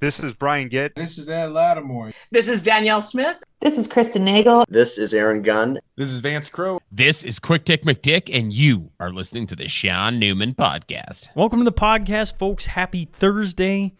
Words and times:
This 0.00 0.18
is 0.18 0.32
Brian 0.32 0.70
Gitt. 0.70 0.94
This 0.94 1.18
is 1.18 1.28
Ed 1.28 1.52
Lattimore. 1.52 2.12
This 2.30 2.48
is 2.48 2.62
Danielle 2.62 3.02
Smith. 3.02 3.36
This 3.60 3.76
is 3.76 3.86
Kristen 3.86 4.24
Nagle. 4.24 4.64
This 4.66 4.96
is 4.96 5.12
Aaron 5.12 5.42
Gunn. 5.42 5.78
This 5.96 6.10
is 6.10 6.20
Vance 6.20 6.48
Crowe. 6.48 6.80
This 6.90 7.22
is 7.22 7.38
Quick 7.38 7.66
Dick 7.66 7.84
McDick, 7.84 8.34
and 8.34 8.50
you 8.50 8.90
are 8.98 9.12
listening 9.12 9.46
to 9.48 9.56
the 9.56 9.68
Shaun 9.68 10.18
Newman 10.18 10.54
Podcast. 10.54 11.28
Welcome 11.36 11.58
to 11.58 11.66
the 11.66 11.72
podcast, 11.72 12.38
folks. 12.38 12.64
Happy 12.64 13.10
Thursday. 13.12 13.92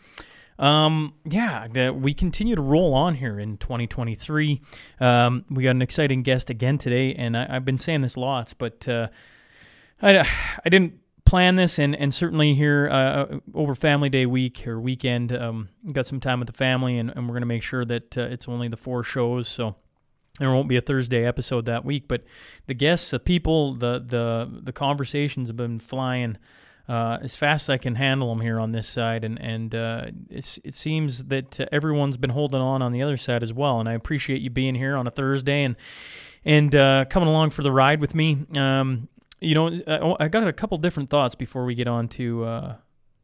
Um, 0.59 1.13
yeah, 1.27 1.91
we 1.91 2.15
continue 2.15 2.57
to 2.57 2.63
roll 2.63 2.95
on 2.95 3.15
here 3.15 3.39
in 3.39 3.59
2023. 3.59 4.63
Um, 5.01 5.45
we 5.51 5.65
got 5.65 5.73
an 5.73 5.83
exciting 5.83 6.23
guest 6.23 6.49
again 6.49 6.79
today, 6.79 7.13
and 7.13 7.37
I, 7.37 7.45
have 7.53 7.67
been 7.67 7.79
saying 7.79 8.01
this 8.01 8.17
lots, 8.17 8.55
but 8.55 8.89
uh, 8.89 9.09
I, 10.01 10.21
I 10.21 10.69
didn't 10.71 10.95
plan 11.31 11.55
this, 11.55 11.79
and, 11.79 11.95
and 11.95 12.13
certainly 12.13 12.55
here 12.55 12.89
uh, 12.91 13.39
over 13.55 13.77
Family 13.77 14.09
Day 14.09 14.27
week 14.27 14.67
or 14.67 14.81
weekend, 14.81 15.31
um, 15.31 15.69
got 15.93 16.05
some 16.05 16.19
time 16.19 16.41
with 16.41 16.49
the 16.49 16.53
family, 16.53 16.99
and, 16.99 17.09
and 17.09 17.29
we're 17.29 17.35
going 17.35 17.43
to 17.43 17.47
make 17.47 17.63
sure 17.63 17.85
that 17.85 18.19
uh, 18.19 18.23
it's 18.23 18.49
only 18.49 18.67
the 18.67 18.77
four 18.77 19.05
shows. 19.05 19.47
So 19.47 19.77
there 20.41 20.51
won't 20.51 20.69
be 20.69 20.77
a 20.77 20.81
Thursday 20.81 21.25
episode 21.25 21.67
that 21.67 21.85
week. 21.85 22.09
But 22.09 22.25
the 22.67 22.75
guests, 22.75 23.11
the 23.11 23.21
people, 23.21 23.75
the 23.75 24.05
the 24.05 24.61
the 24.61 24.73
conversations 24.73 25.49
have 25.49 25.57
been 25.57 25.79
flying. 25.79 26.37
Uh, 26.89 27.19
as 27.23 27.37
fast 27.37 27.67
as 27.67 27.71
I 27.71 27.79
can 27.79 27.95
handle 27.95 28.29
them 28.31 28.41
here 28.41 28.59
on 28.59 28.73
this 28.73 28.89
side, 28.89 29.23
and 29.23 29.41
and 29.41 29.73
uh, 29.73 30.07
it 30.29 30.75
seems 30.75 31.23
that 31.27 31.61
everyone's 31.71 32.17
been 32.17 32.31
holding 32.31 32.61
on 32.61 32.83
on 32.83 32.91
the 32.91 33.03
other 33.03 33.17
side 33.17 33.45
as 33.45 33.55
well. 33.55 33.79
And 33.79 33.89
I 33.89 33.93
appreciate 33.93 34.43
you 34.43 34.51
being 34.51 34.75
here 34.75 34.97
on 34.97 35.07
a 35.07 35.13
Thursday 35.13 35.63
and 35.63 35.77
and 36.45 36.75
uh, 36.75 37.05
coming 37.09 37.29
along 37.29 37.51
for 37.51 37.63
the 37.63 37.71
ride 37.71 38.01
with 38.01 38.17
me. 38.17 38.45
Um, 38.57 39.09
you 39.41 39.55
know, 39.55 40.17
I 40.21 40.29
got 40.29 40.47
a 40.47 40.53
couple 40.53 40.77
different 40.79 41.11
thoughts 41.11 41.35
before 41.35 41.65
we 41.65 41.75
get 41.75 41.89
on 41.89 42.09
to 42.09 42.45
uh, 42.45 42.77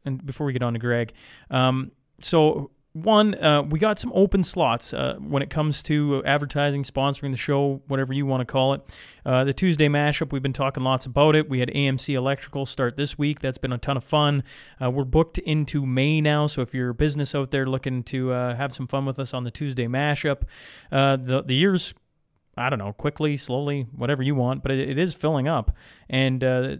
and 0.05 0.25
before 0.25 0.47
we 0.47 0.53
get 0.53 0.63
on 0.63 0.73
to 0.73 0.79
Greg. 0.79 1.13
Um, 1.49 1.91
so 2.19 2.71
one, 3.03 3.35
uh, 3.35 3.61
we 3.61 3.77
got 3.77 3.99
some 3.99 4.11
open 4.15 4.43
slots 4.43 4.93
uh, 4.93 5.17
when 5.19 5.43
it 5.43 5.49
comes 5.49 5.83
to 5.83 6.23
advertising, 6.25 6.83
sponsoring 6.83 7.31
the 7.31 7.37
show, 7.37 7.81
whatever 7.87 8.13
you 8.13 8.25
want 8.25 8.41
to 8.41 8.45
call 8.45 8.73
it. 8.73 8.81
Uh, 9.25 9.43
the 9.43 9.53
Tuesday 9.53 9.87
mashup, 9.87 10.31
we've 10.31 10.41
been 10.41 10.53
talking 10.53 10.83
lots 10.83 11.05
about 11.05 11.35
it. 11.35 11.49
We 11.49 11.59
had 11.59 11.69
AMC 11.69 12.15
Electrical 12.15 12.65
start 12.65 12.97
this 12.97 13.17
week. 13.17 13.39
That's 13.39 13.57
been 13.57 13.73
a 13.73 13.77
ton 13.77 13.97
of 13.97 14.03
fun. 14.03 14.43
Uh, 14.81 14.89
we're 14.89 15.03
booked 15.03 15.37
into 15.37 15.85
May 15.85 16.21
now, 16.21 16.47
so 16.47 16.61
if 16.61 16.73
you're 16.73 16.89
a 16.89 16.95
business 16.95 17.35
out 17.35 17.51
there 17.51 17.67
looking 17.67 18.03
to 18.03 18.31
uh, 18.31 18.55
have 18.55 18.73
some 18.73 18.87
fun 18.87 19.05
with 19.05 19.19
us 19.19 19.33
on 19.33 19.43
the 19.43 19.51
Tuesday 19.51 19.85
mashup, 19.85 20.43
uh, 20.91 21.17
the 21.17 21.43
the 21.43 21.55
year's 21.55 21.93
I 22.57 22.69
don't 22.69 22.79
know, 22.79 22.93
quickly, 22.93 23.37
slowly, 23.37 23.87
whatever 23.95 24.23
you 24.23 24.35
want, 24.35 24.63
but 24.63 24.71
it, 24.71 24.89
it 24.89 24.97
is 24.97 25.13
filling 25.13 25.47
up. 25.47 25.75
And 26.09 26.43
uh, 26.43 26.77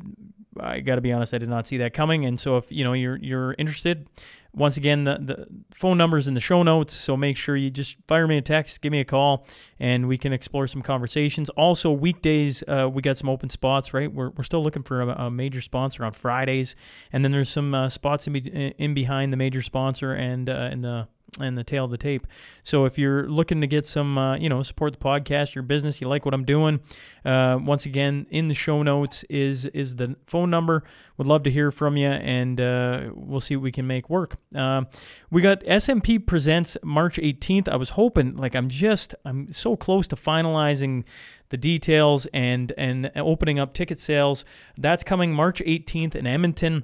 I 0.60 0.80
got 0.80 0.96
to 0.96 1.02
be 1.02 1.12
honest, 1.12 1.34
I 1.34 1.38
did 1.38 1.50
not 1.50 1.68
see 1.68 1.78
that 1.78 1.94
coming. 1.94 2.26
And 2.26 2.40
so 2.40 2.58
if 2.58 2.72
you 2.72 2.84
know 2.84 2.94
you're 2.94 3.18
you're 3.18 3.56
interested, 3.58 4.08
once 4.54 4.76
again, 4.76 5.04
the, 5.04 5.18
the 5.22 5.48
phone 5.72 5.98
number's 5.98 6.28
in 6.28 6.34
the 6.34 6.40
show 6.40 6.64
notes, 6.64 6.94
so 6.94 7.16
make 7.16 7.38
sure 7.38 7.56
you 7.56 7.70
just 7.70 7.96
fire 8.08 8.28
me 8.28 8.38
a 8.38 8.42
text, 8.42 8.82
give 8.82 8.92
me 8.92 9.00
a 9.00 9.06
call, 9.06 9.46
and 9.80 10.08
we 10.08 10.18
can 10.18 10.34
explore 10.34 10.66
some 10.68 10.82
conversations. 10.82 11.50
Also, 11.52 11.92
weekdays, 11.92 12.64
uh, 12.68 12.90
we 12.92 13.02
got 13.02 13.18
some 13.18 13.30
open 13.30 13.50
spots, 13.50 13.94
right? 13.94 14.12
We're, 14.12 14.32
we're 14.32 14.44
still 14.44 14.64
looking 14.64 14.84
for 14.84 15.02
a, 15.02 15.26
a 15.26 15.32
major 15.32 15.62
sponsor 15.62 16.04
on 16.04 16.12
Fridays, 16.12 16.76
and 17.12 17.24
then 17.24 17.32
there's 17.32 17.50
some 17.50 17.76
uh, 17.76 17.90
spots 17.90 18.26
in, 18.26 18.34
be, 18.34 18.40
in 18.50 18.94
behind 18.96 19.32
the 19.32 19.38
major 19.38 19.62
sponsor 19.62 20.14
and 20.14 20.50
uh, 20.50 20.70
in 20.72 20.82
the 20.82 21.08
and 21.40 21.58
the 21.58 21.64
tail 21.64 21.86
of 21.86 21.92
the 21.92 21.98
tape. 21.98 22.28
So 22.64 22.86
if 22.86 22.98
you're 22.98 23.28
looking 23.30 23.62
to 23.62 23.68
get 23.68 23.86
some, 23.86 24.18
uh, 24.18 24.38
you 24.38 24.50
know, 24.50 24.62
support 24.62 24.94
the 24.94 25.00
podcast, 25.00 25.56
your 25.56 25.64
business, 25.64 26.02
you 26.02 26.08
like 26.08 26.26
what 26.26 26.34
I'm 26.34 26.46
doing, 26.46 26.80
uh, 27.26 27.60
once 27.62 27.86
again, 27.86 28.26
in 28.30 28.48
the 28.48 28.54
show 28.54 28.84
notes 28.84 29.24
is 29.30 29.66
is 29.68 29.96
the 29.96 30.16
phone 30.26 30.50
number. 30.50 30.84
Would 31.18 31.28
love 31.28 31.44
to 31.44 31.52
hear 31.52 31.72
from 31.72 31.98
you, 31.98 32.08
and 32.08 32.62
uh, 32.62 33.10
we'll 33.14 33.40
see 33.40 33.56
what 33.56 33.64
we 33.64 33.72
can 33.72 33.88
make 33.88 34.10
work. 34.10 34.38
Um, 34.56 34.88
we 35.32 35.42
got 35.42 35.62
SMP 35.62 36.24
presents 36.26 36.78
March 36.84 37.18
18th. 37.18 37.68
I 37.68 37.76
was 37.76 37.90
hoping, 37.92 38.38
like, 38.38 38.56
I'm 38.56 38.70
just, 38.70 39.16
I'm 39.26 39.52
so 39.52 39.76
close 39.76 40.08
to 40.10 40.16
finalizing 40.16 41.06
the 41.50 41.58
details 41.58 42.28
and 42.34 42.72
and 42.78 43.12
opening 43.16 43.60
up 43.60 43.74
ticket 43.74 44.00
sales. 44.00 44.46
That's 44.78 45.04
coming 45.04 45.34
March 45.34 45.62
18th 45.66 46.16
in 46.16 46.28
Edmonton. 46.28 46.84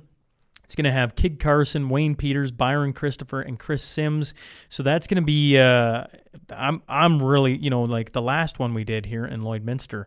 It's 0.64 0.76
going 0.76 0.86
to 0.86 0.92
have 0.92 1.16
Kid 1.16 1.40
Carson, 1.40 1.90
Wayne 1.90 2.16
Peters, 2.16 2.52
Byron 2.52 2.94
Christopher, 2.94 3.42
and 3.42 3.60
Chris 3.60 3.84
Sims. 3.84 4.34
So 4.70 4.84
that's 4.84 5.08
going 5.08 5.22
to 5.22 5.26
be. 5.26 5.58
Uh, 5.58 6.06
I'm 6.50 6.82
I'm 6.88 7.22
really 7.22 7.56
you 7.56 7.70
know 7.70 7.84
like 7.84 8.12
the 8.12 8.22
last 8.22 8.60
one 8.60 8.74
we 8.74 8.84
did 8.84 9.06
here 9.06 9.26
in 9.26 9.42
Lloydminster. 9.42 10.06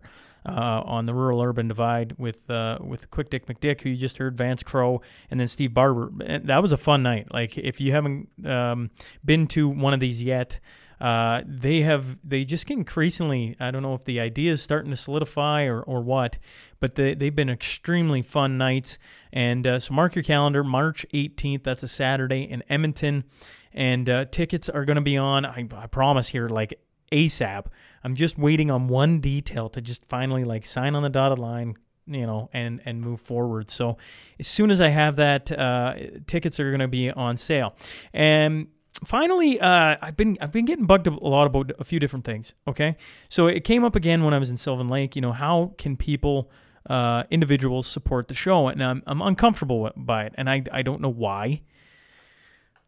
Uh, 0.49 0.81
on 0.87 1.07
the 1.07 1.13
rural 1.13 1.43
urban 1.43 1.67
divide 1.67 2.15
with 2.19 2.49
uh, 2.49 2.79
with 2.81 3.11
Quick 3.11 3.31
Dick 3.31 3.47
McDick, 3.47 3.81
who 3.81 3.91
you 3.91 3.97
just 3.97 4.19
heard, 4.19 4.37
Vance 4.37 4.63
Crowe, 4.63 5.03
and 5.29 5.41
then 5.41 5.49
Steve 5.49 5.75
Barber. 5.75 6.13
And 6.25 6.47
that 6.47 6.63
was 6.63 6.71
a 6.71 6.77
fun 6.77 7.03
night. 7.03 7.35
Like 7.35 7.59
if 7.59 7.81
you 7.81 7.91
haven't 7.91 8.29
um, 8.47 8.91
been 9.25 9.49
to 9.49 9.69
one 9.69 9.93
of 9.93 9.99
these 9.99 10.23
yet, 10.23 10.61
uh, 11.01 11.43
they 11.47 11.81
have 11.81 12.19
they 12.25 12.45
just 12.45 12.67
get 12.67 12.79
increasingly. 12.79 13.57
I 13.61 13.71
don't 13.71 13.83
know 13.83 13.95
if 13.95 14.05
the 14.05 14.21
idea 14.21 14.53
is 14.53 14.63
starting 14.63 14.91
to 14.91 14.97
solidify 14.97 15.65
or, 15.65 15.81
or 15.83 16.03
what, 16.03 16.39
but 16.81 16.95
they 16.95 17.15
they've 17.15 17.35
been 17.35 17.51
extremely 17.51 18.23
fun 18.23 18.57
nights. 18.57 18.99
And 19.33 19.67
uh, 19.67 19.79
so 19.79 19.93
mark 19.93 20.15
your 20.15 20.23
calendar, 20.23 20.65
March 20.65 21.05
18th. 21.13 21.65
That's 21.65 21.83
a 21.83 21.89
Saturday 21.89 22.43
in 22.43 22.63
Edmonton, 22.69 23.25
and 23.73 24.09
uh, 24.09 24.25
tickets 24.27 24.69
are 24.69 24.85
going 24.85 24.97
to 24.97 25.03
be 25.03 25.19
on. 25.19 25.45
I, 25.45 25.69
I 25.75 25.87
promise 25.87 26.29
here, 26.29 26.49
like 26.49 26.81
ASAP. 27.13 27.67
I'm 28.03 28.15
just 28.15 28.39
waiting 28.39 28.71
on 28.71 28.89
one 28.89 29.21
detail 29.21 29.69
to 29.71 29.81
just 29.81 30.07
finally 30.07 30.45
like 30.45 30.65
sign 30.65 30.95
on 30.95 31.03
the 31.03 31.11
dotted 31.11 31.39
line, 31.39 31.75
you 32.07 32.25
know, 32.25 32.49
and 32.55 32.81
and 32.87 33.03
move 33.03 33.21
forward. 33.21 33.69
So 33.69 33.99
as 34.39 34.47
soon 34.47 34.71
as 34.71 34.81
I 34.81 34.89
have 34.89 35.17
that, 35.17 35.53
uh, 35.53 35.95
tickets 36.27 36.59
are 36.59 36.71
going 36.71 36.81
to 36.81 36.89
be 36.89 37.11
on 37.11 37.37
sale. 37.37 37.75
And 38.15 38.69
finally, 39.05 39.61
uh, 39.61 39.97
I've 40.01 40.17
been 40.17 40.39
I've 40.41 40.53
been 40.53 40.65
getting 40.65 40.87
bugged 40.87 41.07
a 41.07 41.11
lot 41.11 41.47
about 41.47 41.73
a 41.79 41.85
few 41.85 41.99
different 41.99 42.25
things. 42.25 42.55
Okay, 42.67 42.97
so 43.29 43.47
it 43.47 43.65
came 43.65 43.85
up 43.85 43.97
again 43.97 44.25
when 44.25 44.35
I 44.35 44.39
was 44.39 44.51
in 44.51 44.57
Sylvan 44.57 44.89
Lake. 44.89 45.17
You 45.17 45.23
know, 45.23 45.33
how 45.33 45.75
can 45.79 45.97
people, 45.97 46.51
uh, 46.89 47.25
individuals, 47.31 47.87
support 47.87 48.29
the 48.29 48.35
show? 48.35 48.69
And 48.69 48.83
I'm 48.83 49.03
I'm 49.07 49.23
uncomfortable 49.23 49.91
by 49.97 50.25
it, 50.25 50.35
and 50.37 50.49
I 50.49 50.63
I 50.73 50.83
don't 50.83 51.01
know 51.01 51.11
why. 51.13 51.63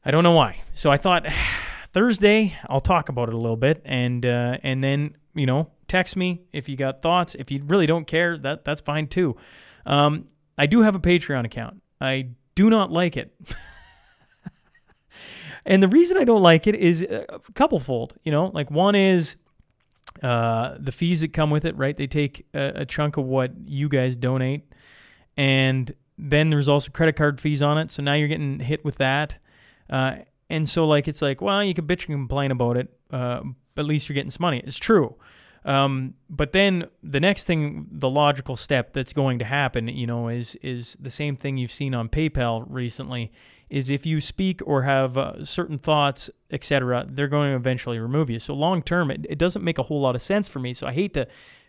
I 0.04 0.10
don't 0.10 0.22
know 0.22 0.32
why. 0.32 0.62
So 0.74 0.90
I 0.90 0.96
thought 0.96 1.26
Thursday 1.92 2.56
I'll 2.68 2.80
talk 2.80 3.08
about 3.08 3.28
it 3.28 3.34
a 3.34 3.38
little 3.38 3.56
bit, 3.56 3.82
and 3.84 4.24
uh, 4.24 4.58
and 4.62 4.82
then 4.82 5.16
you 5.34 5.46
know 5.46 5.70
text 5.88 6.16
me 6.16 6.42
if 6.52 6.68
you 6.68 6.76
got 6.76 7.02
thoughts. 7.02 7.34
If 7.34 7.50
you 7.50 7.62
really 7.66 7.86
don't 7.86 8.06
care, 8.06 8.38
that 8.38 8.64
that's 8.64 8.80
fine 8.80 9.08
too. 9.08 9.36
Um, 9.86 10.28
I 10.56 10.66
do 10.66 10.82
have 10.82 10.94
a 10.94 11.00
Patreon 11.00 11.44
account. 11.44 11.82
I 12.00 12.30
do 12.54 12.70
not 12.70 12.90
like 12.90 13.16
it. 13.16 13.32
And 15.68 15.82
the 15.82 15.88
reason 15.88 16.16
I 16.16 16.24
don't 16.24 16.42
like 16.42 16.66
it 16.66 16.74
is 16.74 17.02
a 17.02 17.40
couple 17.54 17.78
fold. 17.78 18.14
You 18.24 18.32
know, 18.32 18.46
like 18.46 18.70
one 18.70 18.94
is 18.94 19.36
uh, 20.22 20.76
the 20.80 20.90
fees 20.90 21.20
that 21.20 21.34
come 21.34 21.50
with 21.50 21.66
it, 21.66 21.76
right? 21.76 21.94
They 21.94 22.06
take 22.06 22.46
a, 22.54 22.80
a, 22.80 22.86
chunk 22.86 23.18
of 23.18 23.26
what 23.26 23.52
you 23.66 23.90
guys 23.90 24.16
donate, 24.16 24.72
and 25.36 25.94
then 26.16 26.48
there's 26.48 26.68
also 26.68 26.90
credit 26.90 27.16
card 27.16 27.38
fees 27.38 27.62
on 27.62 27.76
it. 27.76 27.90
So 27.90 28.02
now 28.02 28.14
you're 28.14 28.28
getting 28.28 28.60
hit 28.60 28.82
with 28.82 28.96
that. 28.96 29.38
Uh, 29.90 30.16
and 30.48 30.66
so, 30.66 30.86
like, 30.86 31.06
it's 31.06 31.20
like, 31.20 31.42
well, 31.42 31.62
you 31.62 31.74
can 31.74 31.86
bitch 31.86 32.08
and 32.08 32.16
complain 32.16 32.50
about 32.50 32.78
it, 32.78 32.88
uh, 33.12 33.42
but 33.74 33.82
at 33.82 33.86
least 33.86 34.08
you're 34.08 34.14
getting 34.14 34.30
some 34.30 34.42
money. 34.42 34.62
It's 34.64 34.78
true. 34.78 35.16
Um, 35.66 36.14
but 36.30 36.52
then 36.54 36.86
the 37.02 37.20
next 37.20 37.44
thing, 37.44 37.88
the 37.90 38.08
logical 38.08 38.56
step 38.56 38.94
that's 38.94 39.12
going 39.12 39.38
to 39.40 39.44
happen, 39.44 39.86
you 39.86 40.06
know, 40.06 40.28
is 40.28 40.54
is 40.62 40.96
the 40.98 41.10
same 41.10 41.36
thing 41.36 41.58
you've 41.58 41.72
seen 41.72 41.94
on 41.94 42.08
PayPal 42.08 42.64
recently 42.66 43.32
is 43.70 43.90
if 43.90 44.06
you 44.06 44.20
speak 44.20 44.60
or 44.64 44.82
have 44.82 45.18
uh, 45.18 45.44
certain 45.44 45.78
thoughts, 45.78 46.30
etc., 46.50 47.06
they're 47.08 47.28
going 47.28 47.50
to 47.50 47.56
eventually 47.56 47.98
remove 47.98 48.30
you. 48.30 48.38
So 48.38 48.54
long 48.54 48.82
term, 48.82 49.10
it, 49.10 49.26
it 49.28 49.38
doesn't 49.38 49.62
make 49.62 49.78
a 49.78 49.82
whole 49.82 50.00
lot 50.00 50.14
of 50.14 50.22
sense 50.22 50.48
for 50.48 50.58
me. 50.58 50.74
So 50.74 50.86
I 50.86 50.92
hate 50.92 51.14
to, 51.14 51.26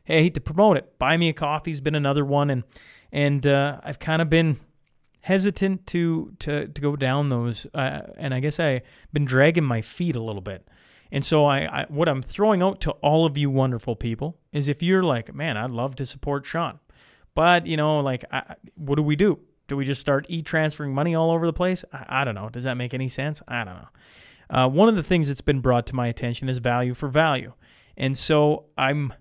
I 0.08 0.14
hate 0.14 0.34
to 0.36 0.42
promote 0.42 0.78
it. 0.78 0.98
Buy 0.98 1.18
me 1.18 1.30
a 1.30 1.34
coffee's 1.34 1.82
been 1.82 1.96
another 1.96 2.26
one, 2.26 2.50
and 2.50 2.64
and 3.12 3.46
uh, 3.46 3.80
I've 3.84 4.00
kind 4.00 4.22
of 4.22 4.30
been 4.30 4.60
hesitant 5.22 5.86
to 5.88 6.34
to 6.40 6.68
to 6.68 6.82
go 6.82 6.96
down 6.96 7.30
those, 7.30 7.66
uh, 7.74 8.02
and 8.18 8.34
I 8.34 8.40
guess 8.40 8.60
I've 8.60 8.82
been 9.12 9.26
dragging 9.26 9.66
my 9.66 9.82
feet 9.82 10.16
a 10.16 10.24
little 10.24 10.42
bit. 10.42 10.68
And 11.12 11.26
so 11.26 11.46
I, 11.46 11.82
I, 11.82 11.86
what 11.90 12.08
I'm 12.08 12.22
throwing 12.22 12.62
out 12.62 12.82
to 12.82 12.92
all 12.92 13.26
of 13.26 13.36
you 13.36 13.50
wonderful 13.50 13.96
people 13.96 14.38
is 14.52 14.70
if 14.70 14.84
you're 14.84 15.02
like, 15.02 15.34
man, 15.34 15.58
I'd 15.58 15.72
love 15.72 15.96
to 15.96 16.06
support 16.06 16.46
Shaun, 16.46 16.80
but 17.34 17.66
you 17.66 17.78
know, 17.78 18.00
like, 18.00 18.26
I, 18.32 18.56
what 18.76 18.96
do 18.96 19.02
we 19.02 19.16
do? 19.16 19.40
Do 19.70 19.78
we 19.78 19.86
just 19.86 20.02
start 20.02 20.26
e-transferring 20.28 20.94
money 20.94 21.16
all 21.16 21.32
over 21.32 21.46
the 21.46 21.54
place? 21.54 21.86
I, 21.94 22.22
I 22.22 22.24
don't 22.26 22.36
know. 22.36 22.50
Does 22.50 22.66
that 22.66 22.76
make 22.76 22.94
any 22.94 23.08
sense? 23.08 23.42
I 23.48 23.64
don't 23.64 23.76
know. 23.76 23.88
Uh, 24.50 24.68
one 24.68 24.90
of 24.90 24.96
the 24.96 25.04
things 25.04 25.28
that's 25.30 25.42
been 25.42 25.62
brought 25.62 25.86
to 25.88 25.96
my 25.96 26.08
attention 26.08 26.50
is 26.50 26.58
value 26.58 26.94
for 26.94 27.08
value. 27.08 27.54
And 27.96 28.18
so 28.18 28.66
I'm 28.78 29.14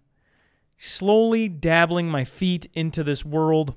slowly 0.79 1.49
dabbling 1.49 2.09
my 2.09 2.25
feet 2.25 2.67
into 2.73 3.05
this 3.05 3.25
world 3.25 3.75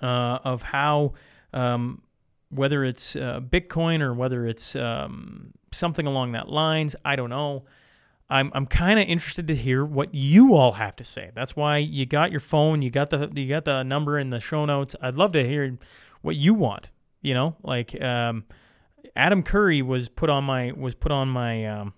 uh, 0.00 0.38
of 0.42 0.62
how, 0.62 1.12
um, 1.52 2.02
whether 2.48 2.82
it's 2.84 3.14
uh, 3.14 3.40
Bitcoin 3.40 4.00
or 4.00 4.14
whether 4.14 4.46
it's 4.46 4.74
um, 4.74 5.52
something 5.72 6.06
along 6.06 6.32
that 6.32 6.48
lines, 6.48 6.96
I 7.04 7.16
don't 7.16 7.30
know. 7.30 7.64
I'm 8.30 8.50
I'm 8.54 8.66
kind 8.66 8.98
of 8.98 9.06
interested 9.06 9.46
to 9.48 9.54
hear 9.54 9.84
what 9.84 10.14
you 10.14 10.54
all 10.54 10.72
have 10.72 10.96
to 10.96 11.04
say. 11.04 11.30
That's 11.34 11.54
why 11.54 11.78
you 11.78 12.06
got 12.06 12.30
your 12.30 12.40
phone, 12.40 12.82
you 12.82 12.90
got 12.90 13.10
the 13.10 13.30
you 13.34 13.48
got 13.48 13.64
the 13.64 13.82
number 13.82 14.18
in 14.18 14.30
the 14.30 14.40
show 14.40 14.64
notes. 14.64 14.96
I'd 15.00 15.16
love 15.16 15.32
to 15.32 15.46
hear 15.46 15.78
what 16.22 16.36
you 16.36 16.54
want. 16.54 16.90
You 17.20 17.34
know, 17.34 17.56
like 17.62 18.00
um, 18.02 18.44
Adam 19.16 19.42
Curry 19.42 19.82
was 19.82 20.08
put 20.08 20.30
on 20.30 20.44
my 20.44 20.72
was 20.72 20.94
put 20.94 21.12
on 21.12 21.28
my 21.28 21.66
um, 21.66 21.94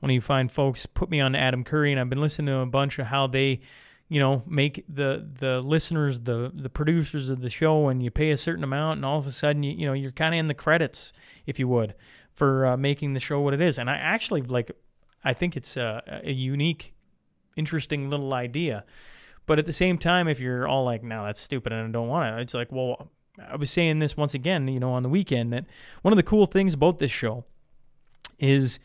one 0.00 0.10
of 0.10 0.14
you 0.14 0.20
fine 0.20 0.48
folks 0.48 0.86
put 0.86 1.10
me 1.10 1.20
on 1.20 1.34
Adam 1.34 1.64
Curry, 1.64 1.90
and 1.90 2.00
I've 2.00 2.10
been 2.10 2.20
listening 2.20 2.48
to 2.48 2.58
a 2.60 2.66
bunch 2.66 2.98
of 2.98 3.06
how 3.06 3.26
they, 3.26 3.60
you 4.08 4.20
know, 4.20 4.42
make 4.46 4.84
the 4.88 5.26
the 5.38 5.60
listeners 5.60 6.20
the 6.20 6.50
the 6.54 6.68
producers 6.68 7.28
of 7.28 7.40
the 7.40 7.50
show, 7.50 7.88
and 7.88 8.02
you 8.02 8.10
pay 8.10 8.30
a 8.30 8.36
certain 8.36 8.64
amount, 8.64 8.98
and 8.98 9.06
all 9.06 9.18
of 9.18 9.26
a 9.26 9.32
sudden 9.32 9.62
you 9.62 9.72
you 9.72 9.86
know 9.86 9.92
you're 9.92 10.12
kind 10.12 10.34
of 10.34 10.38
in 10.38 10.46
the 10.46 10.54
credits, 10.54 11.12
if 11.46 11.58
you 11.58 11.68
would, 11.68 11.94
for 12.34 12.66
uh, 12.66 12.76
making 12.76 13.14
the 13.14 13.20
show 13.20 13.40
what 13.40 13.54
it 13.54 13.60
is. 13.60 13.78
And 13.78 13.88
I 13.88 13.96
actually 13.96 14.42
like, 14.42 14.72
I 15.24 15.32
think 15.32 15.56
it's 15.56 15.76
a, 15.76 16.20
a 16.24 16.32
unique, 16.32 16.94
interesting 17.56 18.10
little 18.10 18.34
idea. 18.34 18.84
But 19.46 19.58
at 19.58 19.66
the 19.66 19.72
same 19.72 19.98
time, 19.98 20.28
if 20.28 20.40
you're 20.40 20.66
all 20.66 20.84
like, 20.84 21.02
"No, 21.02 21.24
that's 21.24 21.40
stupid," 21.40 21.72
and 21.72 21.88
I 21.88 21.90
don't 21.90 22.08
want 22.08 22.38
it, 22.38 22.42
it's 22.42 22.54
like, 22.54 22.72
well, 22.72 23.10
I 23.38 23.56
was 23.56 23.70
saying 23.70 23.98
this 23.98 24.16
once 24.16 24.34
again, 24.34 24.68
you 24.68 24.80
know, 24.80 24.92
on 24.92 25.02
the 25.02 25.08
weekend 25.08 25.52
that 25.52 25.64
one 26.02 26.12
of 26.12 26.16
the 26.16 26.22
cool 26.22 26.46
things 26.46 26.74
about 26.74 26.98
this 26.98 27.10
show 27.10 27.44
is 28.38 28.78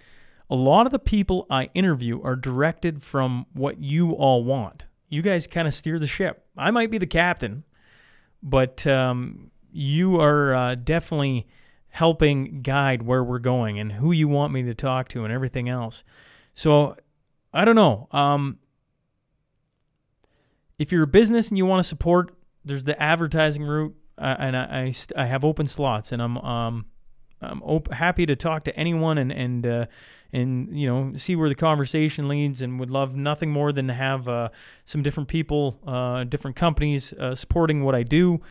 a 0.49 0.55
lot 0.55 0.85
of 0.85 0.91
the 0.91 0.99
people 0.99 1.45
I 1.49 1.69
interview 1.73 2.21
are 2.23 2.35
directed 2.35 3.03
from 3.03 3.45
what 3.53 3.79
you 3.79 4.11
all 4.11 4.43
want. 4.43 4.85
You 5.07 5.21
guys 5.21 5.47
kind 5.47 5.67
of 5.67 5.73
steer 5.73 5.99
the 5.99 6.07
ship. 6.07 6.45
I 6.57 6.71
might 6.71 6.91
be 6.91 6.97
the 6.97 7.07
captain, 7.07 7.63
but 8.41 8.85
um, 8.87 9.51
you 9.71 10.19
are 10.19 10.53
uh, 10.55 10.75
definitely 10.75 11.47
helping 11.89 12.61
guide 12.61 13.03
where 13.03 13.23
we're 13.23 13.39
going 13.39 13.79
and 13.79 13.93
who 13.93 14.11
you 14.11 14.27
want 14.27 14.53
me 14.53 14.63
to 14.63 14.73
talk 14.73 15.09
to 15.09 15.23
and 15.23 15.33
everything 15.33 15.69
else. 15.69 16.03
So 16.59 16.97
I 17.53 17.63
don't 17.63 17.77
know. 17.77 18.09
Um, 18.11 18.59
if 20.77 20.91
you're 20.91 21.03
a 21.03 21.07
business 21.07 21.47
and 21.47 21.57
you 21.57 21.65
want 21.65 21.81
to 21.81 21.87
support, 21.87 22.35
there's 22.65 22.83
the 22.83 23.01
advertising 23.01 23.63
route, 23.63 23.95
uh, 24.17 24.35
and 24.37 24.57
I, 24.57 24.93
I, 25.15 25.21
I 25.23 25.25
have 25.25 25.45
open 25.45 25.67
slots, 25.67 26.11
and 26.11 26.21
I'm 26.21 26.37
um 26.39 26.85
I'm 27.41 27.63
op- 27.63 27.93
happy 27.93 28.25
to 28.25 28.35
talk 28.35 28.65
to 28.65 28.75
anyone 28.75 29.17
and 29.17 29.31
and 29.31 29.65
uh, 29.65 29.85
and 30.33 30.77
you 30.77 30.85
know 30.85 31.15
see 31.15 31.37
where 31.37 31.47
the 31.47 31.55
conversation 31.55 32.27
leads, 32.27 32.61
and 32.61 32.77
would 32.77 32.91
love 32.91 33.15
nothing 33.15 33.51
more 33.51 33.71
than 33.71 33.87
to 33.87 33.93
have 33.93 34.27
uh, 34.27 34.49
some 34.83 35.01
different 35.01 35.29
people, 35.29 35.79
uh, 35.87 36.25
different 36.25 36.57
companies 36.57 37.13
uh, 37.13 37.35
supporting 37.35 37.85
what 37.85 37.95
I 37.95 38.03
do. 38.03 38.41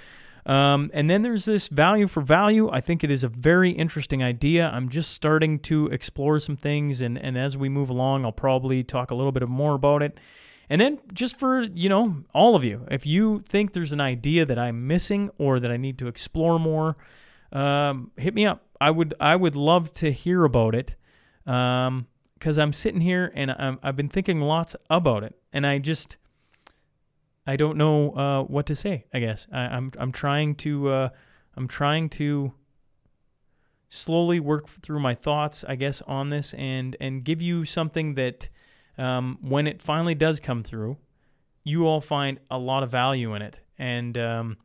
Um, 0.49 0.91
and 0.95 1.11
then 1.11 1.21
there's 1.21 1.45
this 1.45 1.69
value 1.69 2.07
for 2.07 2.23
value. 2.23 2.71
I 2.71 2.81
think 2.81 3.05
it 3.05 3.11
is 3.11 3.23
a 3.23 3.29
very 3.29 3.71
interesting 3.71 4.23
idea. 4.23 4.71
I'm 4.73 4.89
just 4.89 5.13
starting 5.13 5.59
to 5.61 5.89
explore 5.89 6.39
some 6.41 6.57
things, 6.57 7.03
and 7.03 7.19
and 7.19 7.37
as 7.37 7.57
we 7.57 7.69
move 7.69 7.91
along, 7.91 8.25
I'll 8.25 8.33
probably 8.33 8.83
talk 8.83 9.11
a 9.11 9.15
little 9.15 9.31
bit 9.31 9.47
more 9.47 9.75
about 9.75 10.03
it. 10.03 10.19
And 10.71 10.81
then 10.81 10.99
just 11.13 11.39
for, 11.39 11.63
you 11.63 11.89
know, 11.89 12.25
all 12.35 12.55
of 12.55 12.65
you, 12.65 12.87
if 12.91 13.07
you 13.07 13.43
think 13.47 13.73
there's 13.73 13.93
an 13.93 14.01
idea 14.01 14.45
that 14.45 14.59
I'm 14.59 14.87
missing 14.87 15.31
or 15.39 15.61
that 15.61 15.71
I 15.71 15.77
need 15.77 15.99
to 15.99 16.09
explore 16.09 16.59
more, 16.59 16.97
um, 17.53 18.11
hit 18.17 18.35
me 18.35 18.45
up. 18.47 18.65
I 18.81 18.91
would 18.91 19.15
I 19.21 19.37
would 19.37 19.55
love 19.55 19.93
to 19.95 20.13
hear 20.13 20.45
about 20.45 20.75
it 20.75 20.95
because 21.45 21.89
um, 21.89 22.07
I'm 22.59 22.73
sitting 22.73 23.01
here 23.01 23.33
and 23.35 23.51
i 23.51 23.77
have 23.83 23.97
been 23.97 24.09
thinking 24.09 24.41
lots 24.41 24.75
about 24.89 25.25
it, 25.25 25.35
and 25.53 25.67
I 25.67 25.79
just 25.79 26.17
I 27.49 27.57
don't 27.57 27.79
know 27.79 28.11
uh, 28.11 28.43
what 28.43 28.67
to 28.67 28.75
say. 28.75 29.07
I 29.15 29.21
guess 29.21 29.47
I, 29.51 29.65
am 29.65 29.73
I'm, 29.73 29.93
I'm 29.99 30.13
trying 30.13 30.55
to 30.57 30.89
uh, 30.91 31.09
I'm 31.57 31.67
trying 31.67 32.11
to 32.11 32.53
slowly 33.89 34.39
work 34.39 34.69
through 34.69 35.01
my 35.01 35.15
thoughts, 35.15 35.65
I 35.67 35.75
guess, 35.75 36.03
on 36.03 36.29
this 36.29 36.53
and 36.53 36.95
and 37.01 37.25
give 37.25 37.41
you 37.41 37.65
something 37.65 38.15
that 38.17 38.51
um, 38.99 39.39
when 39.41 39.67
it 39.67 39.81
finally 39.81 40.15
does 40.15 40.41
come 40.41 40.63
through, 40.63 40.99
you 41.65 41.87
all 41.87 42.03
find 42.03 42.39
a 42.51 42.59
lot 42.59 42.83
of 42.83 42.91
value 42.91 43.35
in 43.35 43.41
it 43.41 43.61
and 43.79 44.19
um, 44.19 44.59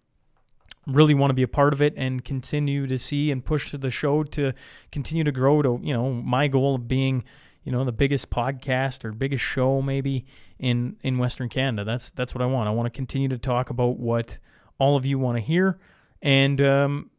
really 0.86 1.13
want 1.13 1.29
to 1.29 1.36
be 1.36 1.44
a 1.44 1.47
part 1.47 1.71
of 1.71 1.81
it 1.81 1.94
and 1.95 2.25
continue 2.25 2.86
to 2.86 3.00
see 3.00 3.31
and 3.31 3.45
push 3.45 3.71
the 3.71 3.89
show 3.89 4.24
to 4.24 4.51
continue 4.91 5.24
to 5.24 5.31
grow 5.31 5.62
to 5.62 5.79
you 5.81 5.94
know 5.94 6.12
my 6.12 6.50
goal 6.50 6.75
of 6.75 6.89
being 6.89 7.24
you 7.63 7.71
know 7.71 7.83
the 7.83 7.92
biggest 7.92 8.30
podcast 8.30 9.06
or 9.06 9.12
biggest 9.12 9.44
show 9.44 9.81
maybe 9.81 10.25
in 10.60 10.98
in 11.01 11.18
Western 11.18 11.50
Canada. 11.50 11.83
That's 11.83 12.10
that's 12.12 12.33
what 12.36 12.42
I 12.42 12.45
want. 12.45 12.68
I 12.68 12.71
want 12.71 12.86
to 12.88 12.95
continue 12.95 13.30
to 13.30 13.38
talk 13.38 13.69
about 13.69 14.00
what 14.00 14.38
all 14.80 14.95
of 14.95 15.06
you 15.06 15.19
want 15.19 15.38
to 15.38 15.44
hear, 15.44 15.80
and 16.21 16.60
um, 16.62 17.10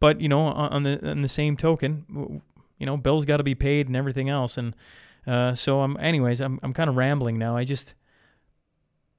but 0.00 0.20
you 0.20 0.28
know 0.28 0.40
on 0.40 0.82
the 0.82 1.10
on 1.10 1.22
the 1.22 1.28
same 1.28 1.56
token, 1.56 2.42
you 2.78 2.86
know 2.86 2.96
bills 2.96 3.24
got 3.24 3.38
to 3.38 3.42
be 3.42 3.54
paid 3.54 3.86
and 3.86 3.96
everything 3.96 4.28
else, 4.28 4.58
and 4.58 4.74
uh, 5.26 5.54
so 5.54 5.82
I'm, 5.82 5.96
anyways, 5.98 6.40
I'm 6.40 6.58
I'm 6.62 6.72
kind 6.72 6.88
of 6.88 6.96
rambling 6.96 7.38
now. 7.38 7.56
I 7.56 7.64
just 7.64 7.94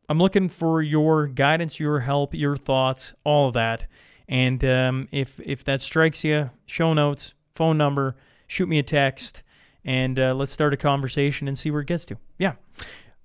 I'm 0.09 0.17
looking 0.17 0.49
for 0.49 0.81
your 0.81 1.27
guidance, 1.27 1.79
your 1.79 1.99
help, 1.99 2.33
your 2.33 2.57
thoughts, 2.57 3.13
all 3.23 3.47
of 3.47 3.53
that. 3.53 3.85
And 4.27 4.63
um, 4.65 5.07
if 5.11 5.39
if 5.43 5.63
that 5.65 5.81
strikes 5.81 6.23
you, 6.23 6.49
show 6.65 6.93
notes, 6.93 7.35
phone 7.53 7.77
number, 7.77 8.15
shoot 8.47 8.67
me 8.67 8.79
a 8.79 8.83
text, 8.83 9.43
and 9.85 10.19
uh, 10.19 10.33
let's 10.33 10.51
start 10.51 10.73
a 10.73 10.77
conversation 10.77 11.47
and 11.47 11.57
see 11.57 11.71
where 11.71 11.79
it 11.81 11.87
gets 11.87 12.05
to. 12.07 12.17
Yeah. 12.37 12.55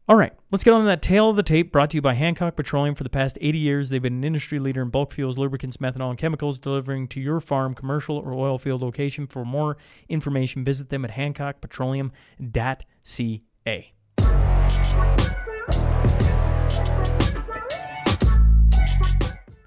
All 0.06 0.16
right, 0.16 0.34
let's 0.50 0.62
get 0.62 0.74
on 0.74 0.82
to 0.82 0.86
that 0.86 1.00
tail 1.00 1.30
of 1.30 1.36
the 1.36 1.42
tape 1.42 1.72
brought 1.72 1.88
to 1.90 1.96
you 1.96 2.02
by 2.02 2.12
Hancock 2.12 2.56
Petroleum. 2.56 2.94
For 2.94 3.04
the 3.04 3.10
past 3.10 3.38
80 3.40 3.58
years, 3.58 3.88
they've 3.88 4.02
been 4.02 4.18
an 4.18 4.24
industry 4.24 4.58
leader 4.58 4.82
in 4.82 4.90
bulk 4.90 5.12
fuels, 5.12 5.38
lubricants, 5.38 5.78
methanol, 5.78 6.10
and 6.10 6.18
chemicals, 6.18 6.58
delivering 6.58 7.08
to 7.08 7.20
your 7.20 7.40
farm, 7.40 7.74
commercial, 7.74 8.18
or 8.18 8.34
oil 8.34 8.58
field 8.58 8.82
location. 8.82 9.26
For 9.26 9.46
more 9.46 9.78
information, 10.10 10.62
visit 10.62 10.90
them 10.90 11.06
at 11.06 11.12
hancockpetroleum.ca. 11.12 13.92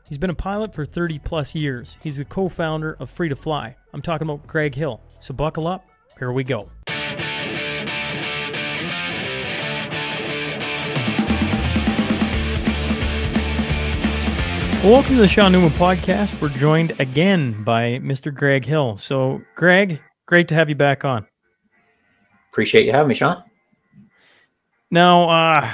He's 0.07 0.19
been 0.19 0.29
a 0.29 0.35
pilot 0.35 0.71
for 0.71 0.85
30 0.85 1.17
plus 1.19 1.55
years. 1.55 1.97
He's 2.03 2.17
the 2.17 2.25
co 2.25 2.47
founder 2.47 2.95
of 2.99 3.09
Free 3.09 3.29
to 3.29 3.35
Fly. 3.35 3.75
I'm 3.91 4.03
talking 4.03 4.29
about 4.29 4.45
Greg 4.45 4.75
Hill. 4.75 5.01
So 5.19 5.33
buckle 5.33 5.65
up. 5.65 5.83
Here 6.19 6.31
we 6.31 6.43
go. 6.43 6.69
Welcome 14.87 15.15
to 15.15 15.21
the 15.21 15.27
Shaun 15.27 15.51
Newman 15.51 15.71
podcast. 15.71 16.39
We're 16.41 16.47
joined 16.47 16.97
again 17.01 17.61
by 17.65 17.99
Mr. 17.99 18.33
Greg 18.33 18.63
Hill. 18.63 18.95
So, 18.95 19.41
Greg, 19.53 19.99
great 20.27 20.47
to 20.47 20.55
have 20.55 20.69
you 20.69 20.75
back 20.75 21.03
on. 21.03 21.27
Appreciate 22.53 22.85
you 22.85 22.93
having 22.93 23.09
me, 23.09 23.13
Shaun. 23.13 23.43
Now, 24.89 25.29
uh, 25.29 25.73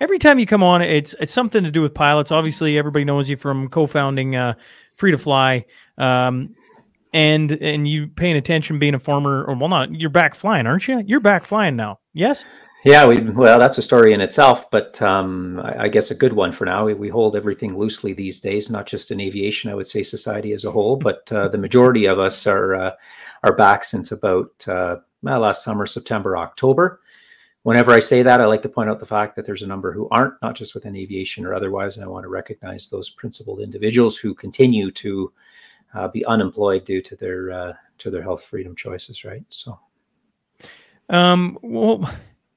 every 0.00 0.18
time 0.18 0.40
you 0.40 0.44
come 0.44 0.64
on, 0.64 0.82
it's 0.82 1.14
it's 1.20 1.30
something 1.30 1.62
to 1.62 1.70
do 1.70 1.80
with 1.80 1.94
pilots. 1.94 2.32
Obviously, 2.32 2.76
everybody 2.76 3.04
knows 3.04 3.30
you 3.30 3.36
from 3.36 3.68
co-founding 3.68 4.34
uh, 4.34 4.54
Free 4.96 5.12
to 5.12 5.18
Fly, 5.18 5.64
um, 5.98 6.56
and 7.14 7.52
and 7.52 7.86
you 7.86 8.08
paying 8.08 8.36
attention, 8.36 8.80
being 8.80 8.94
a 8.94 8.98
former, 8.98 9.44
or 9.44 9.54
well, 9.54 9.68
not 9.68 9.94
you're 9.94 10.10
back 10.10 10.34
flying, 10.34 10.66
aren't 10.66 10.88
you? 10.88 11.00
You're 11.06 11.20
back 11.20 11.44
flying 11.44 11.76
now. 11.76 12.00
Yes. 12.12 12.44
Yeah, 12.84 13.06
we, 13.06 13.20
well, 13.20 13.60
that's 13.60 13.78
a 13.78 13.82
story 13.82 14.12
in 14.12 14.20
itself, 14.20 14.68
but 14.70 15.00
um, 15.00 15.60
I, 15.60 15.84
I, 15.84 15.88
guess 15.88 16.10
a 16.10 16.16
good 16.16 16.32
one 16.32 16.50
for 16.50 16.64
now. 16.64 16.86
We, 16.86 16.94
we, 16.94 17.08
hold 17.08 17.36
everything 17.36 17.78
loosely 17.78 18.12
these 18.12 18.40
days, 18.40 18.70
not 18.70 18.86
just 18.86 19.12
in 19.12 19.20
aviation. 19.20 19.70
I 19.70 19.76
would 19.76 19.86
say 19.86 20.02
society 20.02 20.52
as 20.52 20.64
a 20.64 20.70
whole, 20.72 20.96
but 20.96 21.30
uh, 21.30 21.46
the 21.46 21.58
majority 21.58 22.06
of 22.06 22.18
us 22.18 22.44
are 22.44 22.74
uh, 22.74 22.90
are 23.44 23.54
back 23.54 23.84
since 23.84 24.10
about 24.10 24.50
uh, 24.66 24.96
last 25.22 25.62
summer, 25.62 25.86
September, 25.86 26.36
October. 26.36 27.00
Whenever 27.62 27.92
I 27.92 28.00
say 28.00 28.24
that, 28.24 28.40
I 28.40 28.46
like 28.46 28.62
to 28.62 28.68
point 28.68 28.90
out 28.90 28.98
the 28.98 29.06
fact 29.06 29.36
that 29.36 29.44
there's 29.44 29.62
a 29.62 29.68
number 29.68 29.92
who 29.92 30.08
aren't, 30.10 30.34
not 30.42 30.56
just 30.56 30.74
within 30.74 30.96
aviation 30.96 31.46
or 31.46 31.54
otherwise, 31.54 31.96
and 31.96 32.04
I 32.04 32.08
want 32.08 32.24
to 32.24 32.28
recognize 32.28 32.88
those 32.88 33.10
principled 33.10 33.60
individuals 33.60 34.18
who 34.18 34.34
continue 34.34 34.90
to 34.90 35.32
uh, 35.94 36.08
be 36.08 36.24
unemployed 36.24 36.84
due 36.84 37.00
to 37.02 37.14
their 37.14 37.52
uh, 37.52 37.72
to 37.98 38.10
their 38.10 38.22
health 38.22 38.42
freedom 38.42 38.74
choices. 38.74 39.24
Right. 39.24 39.44
So, 39.50 39.78
um, 41.08 41.56
well 41.62 42.12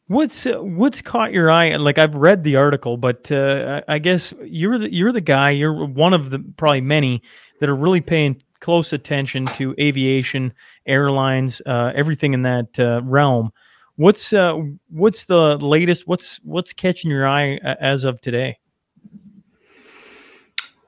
What's 0.08 0.46
uh, 0.46 0.62
what's 0.62 1.02
caught 1.02 1.34
your 1.34 1.50
eye? 1.50 1.76
Like 1.78 1.98
I've 1.98 2.14
read 2.14 2.44
the 2.44 2.58
article, 2.58 2.96
but 2.96 3.32
uh, 3.32 3.82
I 3.88 3.98
guess 3.98 4.34
you're 4.44 4.78
the 4.78 4.94
you're 4.94 5.12
the 5.12 5.22
guy. 5.22 5.50
You're 5.50 5.86
one 5.86 6.14
of 6.14 6.30
the 6.30 6.40
probably 6.58 6.82
many 6.82 7.24
that 7.60 7.70
are 7.70 7.76
really 7.76 8.02
paying 8.02 8.42
close 8.60 8.94
attention 8.94 9.46
to 9.46 9.74
aviation, 9.80 10.54
airlines, 10.86 11.60
uh, 11.66 11.92
everything 11.96 12.34
in 12.36 12.44
that 12.44 12.80
uh, 12.80 13.02
realm. 13.04 13.52
What's 13.96 14.32
uh, 14.32 14.60
what's 14.90 15.26
the 15.26 15.58
latest? 15.58 16.08
What's 16.08 16.40
what's 16.44 16.72
catching 16.72 17.10
your 17.10 17.28
eye 17.28 17.56
as 17.64 18.04
of 18.04 18.22
today? 18.22 18.60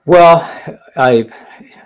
Well, 0.05 0.37
I 0.95 1.27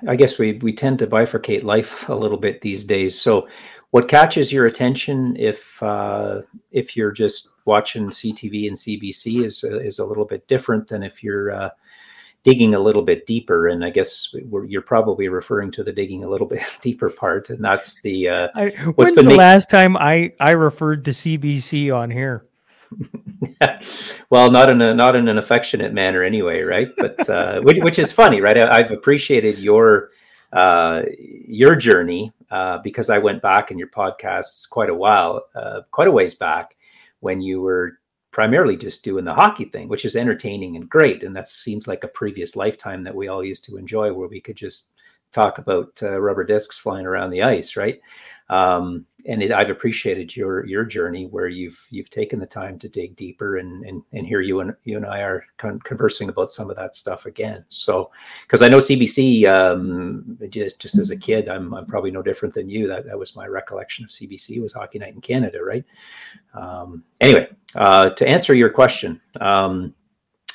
I 0.07 0.15
guess 0.17 0.37
we 0.37 0.53
we 0.61 0.73
tend 0.73 0.99
to 0.99 1.07
bifurcate 1.07 1.63
life 1.63 2.09
a 2.09 2.13
little 2.13 2.37
bit 2.37 2.61
these 2.61 2.83
days. 2.83 3.19
So 3.19 3.47
what 3.91 4.07
catches 4.07 4.51
your 4.51 4.65
attention 4.65 5.35
if 5.37 5.81
uh, 5.83 6.41
if 6.71 6.97
you're 6.97 7.11
just 7.11 7.49
watching 7.65 8.09
CTV 8.09 8.67
and 8.67 8.77
CBC 8.77 9.45
is 9.45 9.63
is 9.63 9.99
a 9.99 10.05
little 10.05 10.25
bit 10.25 10.47
different 10.47 10.87
than 10.87 11.03
if 11.03 11.23
you're 11.23 11.51
uh, 11.51 11.69
digging 12.43 12.73
a 12.73 12.79
little 12.79 13.01
bit 13.01 13.25
deeper. 13.25 13.67
And 13.67 13.85
I 13.85 13.89
guess 13.89 14.33
you're 14.67 14.81
probably 14.81 15.27
referring 15.27 15.71
to 15.71 15.83
the 15.83 15.91
digging 15.91 16.23
a 16.23 16.29
little 16.29 16.47
bit 16.55 16.63
deeper 16.81 17.09
part, 17.09 17.49
and 17.49 17.63
that's 17.63 18.01
the. 18.01 18.29
Uh, 18.29 18.47
I, 18.55 18.69
when's 18.95 19.15
the 19.15 19.23
last 19.23 19.69
time 19.69 19.95
I 19.97 20.33
I 20.39 20.51
referred 20.51 21.05
to 21.05 21.11
CBC 21.11 21.95
on 21.95 22.09
here? 22.09 22.45
well, 24.29 24.51
not 24.51 24.69
in 24.69 24.81
a 24.81 24.93
not 24.93 25.15
in 25.15 25.27
an 25.27 25.37
affectionate 25.37 25.93
manner, 25.93 26.23
anyway, 26.23 26.61
right? 26.61 26.89
But 26.97 27.29
uh, 27.29 27.61
which, 27.61 27.77
which 27.79 27.99
is 27.99 28.11
funny, 28.11 28.41
right? 28.41 28.65
I, 28.65 28.81
have 28.81 28.91
appreciated 28.91 29.59
your 29.59 30.09
uh, 30.53 31.03
your 31.17 31.75
journey 31.75 32.31
uh, 32.49 32.79
because 32.83 33.09
I 33.09 33.17
went 33.17 33.41
back 33.41 33.71
in 33.71 33.77
your 33.77 33.87
podcasts 33.89 34.67
quite 34.69 34.89
a 34.89 34.95
while, 34.95 35.45
uh, 35.55 35.81
quite 35.91 36.07
a 36.07 36.11
ways 36.11 36.35
back, 36.35 36.75
when 37.21 37.41
you 37.41 37.61
were 37.61 37.99
primarily 38.31 38.77
just 38.77 39.03
doing 39.03 39.25
the 39.25 39.33
hockey 39.33 39.65
thing, 39.65 39.87
which 39.87 40.05
is 40.05 40.15
entertaining 40.15 40.75
and 40.75 40.89
great, 40.89 41.23
and 41.23 41.35
that 41.35 41.47
seems 41.47 41.87
like 41.87 42.03
a 42.03 42.09
previous 42.09 42.55
lifetime 42.55 43.03
that 43.03 43.15
we 43.15 43.27
all 43.27 43.43
used 43.43 43.63
to 43.65 43.77
enjoy, 43.77 44.11
where 44.13 44.27
we 44.27 44.41
could 44.41 44.55
just 44.55 44.89
talk 45.31 45.57
about 45.57 45.97
uh, 46.03 46.19
rubber 46.19 46.43
discs 46.43 46.77
flying 46.77 47.05
around 47.05 47.29
the 47.29 47.43
ice, 47.43 47.75
right? 47.75 48.01
Um, 48.51 49.05
and 49.25 49.41
it, 49.41 49.51
I've 49.51 49.69
appreciated 49.69 50.35
your 50.35 50.65
your 50.65 50.83
journey 50.83 51.25
where 51.25 51.47
you've 51.47 51.79
you've 51.89 52.09
taken 52.09 52.39
the 52.39 52.45
time 52.45 52.77
to 52.79 52.89
dig 52.89 53.15
deeper 53.15 53.57
and 53.57 53.85
and, 53.85 54.03
and 54.11 54.27
here 54.27 54.41
you 54.41 54.59
and 54.59 54.73
you 54.83 54.97
and 54.97 55.05
I 55.05 55.21
are 55.21 55.45
con- 55.57 55.79
conversing 55.79 56.29
about 56.29 56.51
some 56.51 56.69
of 56.69 56.75
that 56.75 56.95
stuff 56.95 57.25
again. 57.25 57.63
So 57.69 58.11
because 58.43 58.61
I 58.61 58.67
know 58.67 58.79
CBC 58.79 59.45
um, 59.47 60.37
just 60.49 60.81
just 60.81 60.97
as 60.97 61.11
a 61.11 61.17
kid, 61.17 61.49
I'm 61.49 61.73
I'm 61.73 61.85
probably 61.85 62.11
no 62.11 62.21
different 62.21 62.53
than 62.53 62.69
you. 62.69 62.87
That 62.87 63.05
that 63.05 63.17
was 63.17 63.35
my 63.35 63.47
recollection 63.47 64.03
of 64.03 64.11
CBC 64.11 64.61
was 64.61 64.73
Hockey 64.73 64.99
Night 64.99 65.13
in 65.13 65.21
Canada, 65.21 65.63
right? 65.63 65.85
Um, 66.53 67.03
anyway, 67.21 67.47
uh, 67.75 68.09
to 68.09 68.27
answer 68.27 68.53
your 68.53 68.69
question, 68.69 69.21
um, 69.39 69.93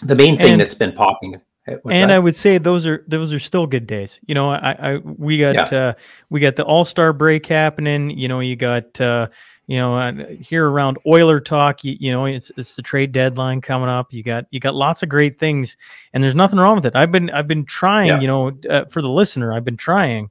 the 0.03 0.15
main 0.15 0.37
thing 0.37 0.53
And- 0.53 0.61
that's 0.61 0.75
been 0.75 0.93
popping. 0.93 1.41
And 1.66 1.82
that? 1.85 2.11
I 2.11 2.18
would 2.18 2.37
say 2.37 2.58
those 2.58 2.87
are 2.87 3.04
those 3.08 3.32
are 3.32 3.38
still 3.38 3.66
good 3.66 3.87
days. 3.87 4.20
You 4.26 4.35
know, 4.35 4.50
I, 4.50 4.92
I 4.92 4.96
we 4.99 5.38
got 5.38 5.73
uh, 5.73 5.94
we 6.30 6.40
got 6.40 6.56
the 6.56 6.64
All 6.64 6.85
Star 6.85 7.12
break 7.12 7.46
happening. 7.46 8.11
You 8.11 8.28
know, 8.28 8.40
you 8.40 8.56
got 8.56 9.00
uh, 9.00 9.28
you 9.66 9.78
know 9.78 9.96
uh, 9.96 10.12
here 10.40 10.68
around 10.68 10.99
Oiler 11.06 11.40
talk. 11.40 11.85
You, 11.85 11.96
you 11.99 12.12
know, 12.12 12.26
it's 12.26 12.52
it's 12.56 12.76
the 12.76 12.82
trade 12.82 13.12
deadline 13.12 13.61
coming 13.61 13.88
up. 13.88 14.12
You 14.12 14.23
got 14.23 14.46
you 14.50 14.61
got 14.61 14.75
lots 14.75 15.02
of 15.02 15.08
great 15.08 15.38
things, 15.38 15.76
and 16.12 16.23
there's 16.23 16.35
nothing 16.35 16.58
wrong 16.58 16.76
with 16.76 16.87
it. 16.87 16.94
I've 16.94 17.12
been 17.12 17.30
I've 17.30 17.49
been 17.49 17.64
trying. 17.64 18.08
Yeah. 18.08 18.20
You 18.20 18.26
know, 18.26 18.58
uh, 18.70 18.85
for 18.87 19.02
the 19.02 19.11
listener, 19.11 19.52
I've 19.52 19.64
been 19.64 19.76
trying. 19.76 20.30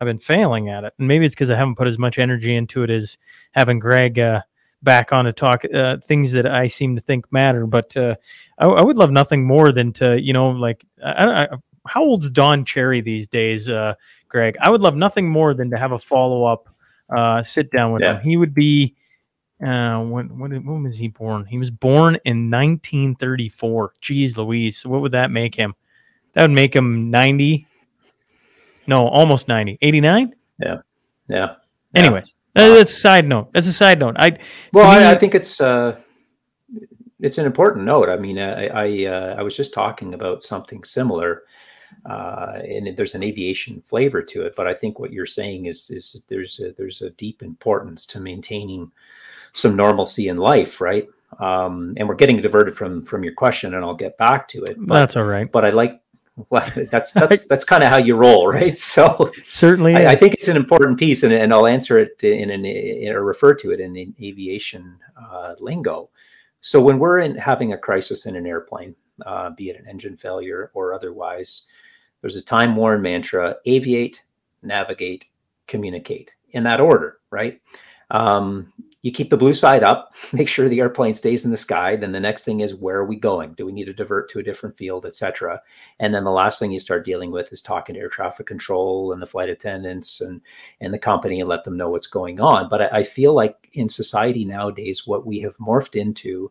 I've 0.00 0.06
been 0.06 0.18
failing 0.18 0.68
at 0.68 0.84
it, 0.84 0.92
and 0.98 1.08
maybe 1.08 1.24
it's 1.24 1.34
because 1.34 1.50
I 1.50 1.56
haven't 1.56 1.76
put 1.76 1.86
as 1.86 1.98
much 1.98 2.18
energy 2.18 2.54
into 2.54 2.82
it 2.82 2.90
as 2.90 3.16
having 3.52 3.78
Greg. 3.78 4.18
Back 4.84 5.12
on 5.12 5.24
to 5.24 5.32
talk 5.32 5.64
uh, 5.74 5.96
things 5.98 6.30
that 6.32 6.46
I 6.46 6.66
seem 6.68 6.94
to 6.94 7.02
think 7.02 7.30
matter. 7.32 7.66
But 7.66 7.96
uh, 7.96 8.14
I, 8.58 8.66
I 8.66 8.82
would 8.82 8.96
love 8.96 9.10
nothing 9.10 9.44
more 9.46 9.72
than 9.72 9.92
to, 9.94 10.20
you 10.20 10.32
know, 10.32 10.50
like, 10.50 10.84
I, 11.04 11.44
I, 11.44 11.48
how 11.86 12.04
old's 12.04 12.30
Don 12.30 12.64
Cherry 12.64 13.00
these 13.00 13.26
days, 13.26 13.68
uh, 13.68 13.94
Greg? 14.28 14.56
I 14.60 14.70
would 14.70 14.82
love 14.82 14.94
nothing 14.94 15.28
more 15.28 15.54
than 15.54 15.70
to 15.70 15.76
have 15.78 15.92
a 15.92 15.98
follow 15.98 16.44
up 16.44 16.68
uh, 17.14 17.42
sit 17.42 17.70
down 17.70 17.92
with 17.92 18.02
Yeah. 18.02 18.16
him. 18.18 18.22
He 18.22 18.36
would 18.36 18.54
be. 18.54 18.94
Uh, 19.64 20.00
when, 20.02 20.36
when 20.38 20.50
when 20.66 20.82
was 20.82 20.98
he 20.98 21.08
born? 21.08 21.46
He 21.46 21.58
was 21.58 21.70
born 21.70 22.18
in 22.24 22.50
1934. 22.50 23.94
Jeez 24.02 24.36
Louise. 24.36 24.78
So 24.78 24.90
what 24.90 25.00
would 25.00 25.12
that 25.12 25.30
make 25.30 25.54
him? 25.54 25.74
That 26.34 26.42
would 26.42 26.50
make 26.50 26.74
him 26.74 27.10
90. 27.10 27.66
No, 28.86 29.08
almost 29.08 29.48
90. 29.48 29.78
89? 29.80 30.34
yeah. 30.60 30.78
Yeah. 31.28 31.54
Anyways, 31.94 32.34
that's 32.54 32.92
a 32.92 32.94
side 32.94 33.28
note. 33.28 33.50
That's 33.52 33.66
a 33.66 33.72
side 33.72 33.98
note. 33.98 34.16
I 34.18 34.38
Well, 34.72 34.86
I, 34.86 35.12
I 35.12 35.18
think 35.18 35.34
it's 35.34 35.60
uh, 35.60 35.98
it's 37.20 37.38
an 37.38 37.46
important 37.46 37.84
note. 37.84 38.08
I 38.08 38.16
mean, 38.16 38.38
I 38.38 38.66
I, 38.66 39.04
uh, 39.06 39.34
I 39.38 39.42
was 39.42 39.56
just 39.56 39.74
talking 39.74 40.14
about 40.14 40.42
something 40.42 40.84
similar, 40.84 41.42
uh, 42.08 42.58
and 42.66 42.96
there's 42.96 43.14
an 43.14 43.22
aviation 43.22 43.80
flavor 43.80 44.22
to 44.22 44.42
it. 44.42 44.54
But 44.56 44.66
I 44.66 44.74
think 44.74 44.98
what 44.98 45.12
you're 45.12 45.26
saying 45.26 45.66
is 45.66 45.90
is 45.90 46.24
there's 46.28 46.60
a, 46.60 46.72
there's 46.72 47.02
a 47.02 47.10
deep 47.10 47.42
importance 47.42 48.06
to 48.06 48.20
maintaining 48.20 48.92
some 49.52 49.76
normalcy 49.76 50.28
in 50.28 50.36
life, 50.36 50.80
right? 50.80 51.08
Um, 51.40 51.94
and 51.96 52.08
we're 52.08 52.14
getting 52.14 52.40
diverted 52.40 52.76
from 52.76 53.04
from 53.04 53.24
your 53.24 53.34
question, 53.34 53.74
and 53.74 53.84
I'll 53.84 53.94
get 53.94 54.18
back 54.18 54.48
to 54.48 54.62
it. 54.64 54.76
But 54.78 54.94
that's 54.94 55.16
all 55.16 55.24
right. 55.24 55.50
but 55.50 55.64
I 55.64 55.70
like. 55.70 56.00
Well, 56.50 56.68
that's 56.90 57.12
that's 57.12 57.46
that's 57.46 57.64
kind 57.64 57.84
of 57.84 57.90
how 57.90 57.98
you 57.98 58.16
roll, 58.16 58.48
right? 58.48 58.76
So 58.94 59.30
Certainly, 59.44 59.94
I, 59.94 60.12
I 60.12 60.16
think 60.16 60.34
it's 60.34 60.48
an 60.48 60.56
important 60.56 60.98
piece, 60.98 61.22
and, 61.22 61.32
and 61.32 61.52
I'll 61.52 61.66
answer 61.66 61.98
it 61.98 62.22
in 62.24 62.50
an 62.50 62.64
in, 62.64 63.12
or 63.12 63.24
refer 63.24 63.54
to 63.54 63.70
it 63.70 63.78
in, 63.80 63.96
in 63.96 64.14
aviation 64.20 64.98
uh, 65.16 65.54
lingo. 65.60 66.10
So 66.60 66.80
when 66.80 66.98
we're 66.98 67.20
in 67.20 67.36
having 67.36 67.72
a 67.72 67.78
crisis 67.78 68.26
in 68.26 68.34
an 68.34 68.46
airplane, 68.46 68.96
uh, 69.24 69.50
be 69.50 69.70
it 69.70 69.78
an 69.78 69.86
engine 69.88 70.16
failure 70.16 70.70
or 70.74 70.92
otherwise, 70.92 71.64
there's 72.20 72.36
a 72.36 72.42
time 72.42 72.74
worn 72.74 73.00
mantra: 73.00 73.56
aviate, 73.64 74.18
navigate, 74.62 75.26
communicate 75.68 76.34
in 76.50 76.64
that 76.64 76.80
order, 76.80 77.18
right? 77.30 77.60
Um, 78.10 78.72
you 79.04 79.12
keep 79.12 79.28
the 79.28 79.36
blue 79.36 79.52
side 79.52 79.84
up, 79.84 80.14
make 80.32 80.48
sure 80.48 80.66
the 80.66 80.80
airplane 80.80 81.12
stays 81.12 81.44
in 81.44 81.50
the 81.50 81.58
sky. 81.58 81.94
Then 81.94 82.12
the 82.12 82.18
next 82.18 82.46
thing 82.46 82.60
is 82.60 82.74
where 82.74 82.96
are 82.96 83.04
we 83.04 83.16
going? 83.16 83.52
Do 83.52 83.66
we 83.66 83.72
need 83.72 83.84
to 83.84 83.92
divert 83.92 84.30
to 84.30 84.38
a 84.38 84.42
different 84.42 84.74
field, 84.74 85.04
etc. 85.04 85.60
And 86.00 86.14
then 86.14 86.24
the 86.24 86.30
last 86.30 86.58
thing 86.58 86.72
you 86.72 86.80
start 86.80 87.04
dealing 87.04 87.30
with 87.30 87.52
is 87.52 87.60
talking 87.60 87.94
to 87.94 88.00
air 88.00 88.08
traffic 88.08 88.46
control 88.46 89.12
and 89.12 89.20
the 89.20 89.26
flight 89.26 89.50
attendants 89.50 90.22
and 90.22 90.40
and 90.80 90.92
the 90.92 90.98
company 90.98 91.38
and 91.38 91.48
let 91.50 91.64
them 91.64 91.76
know 91.76 91.90
what's 91.90 92.06
going 92.06 92.40
on. 92.40 92.70
But 92.70 92.80
I, 92.80 93.00
I 93.00 93.02
feel 93.02 93.34
like 93.34 93.68
in 93.74 93.90
society 93.90 94.46
nowadays, 94.46 95.06
what 95.06 95.26
we 95.26 95.38
have 95.40 95.56
morphed 95.58 96.00
into 96.00 96.50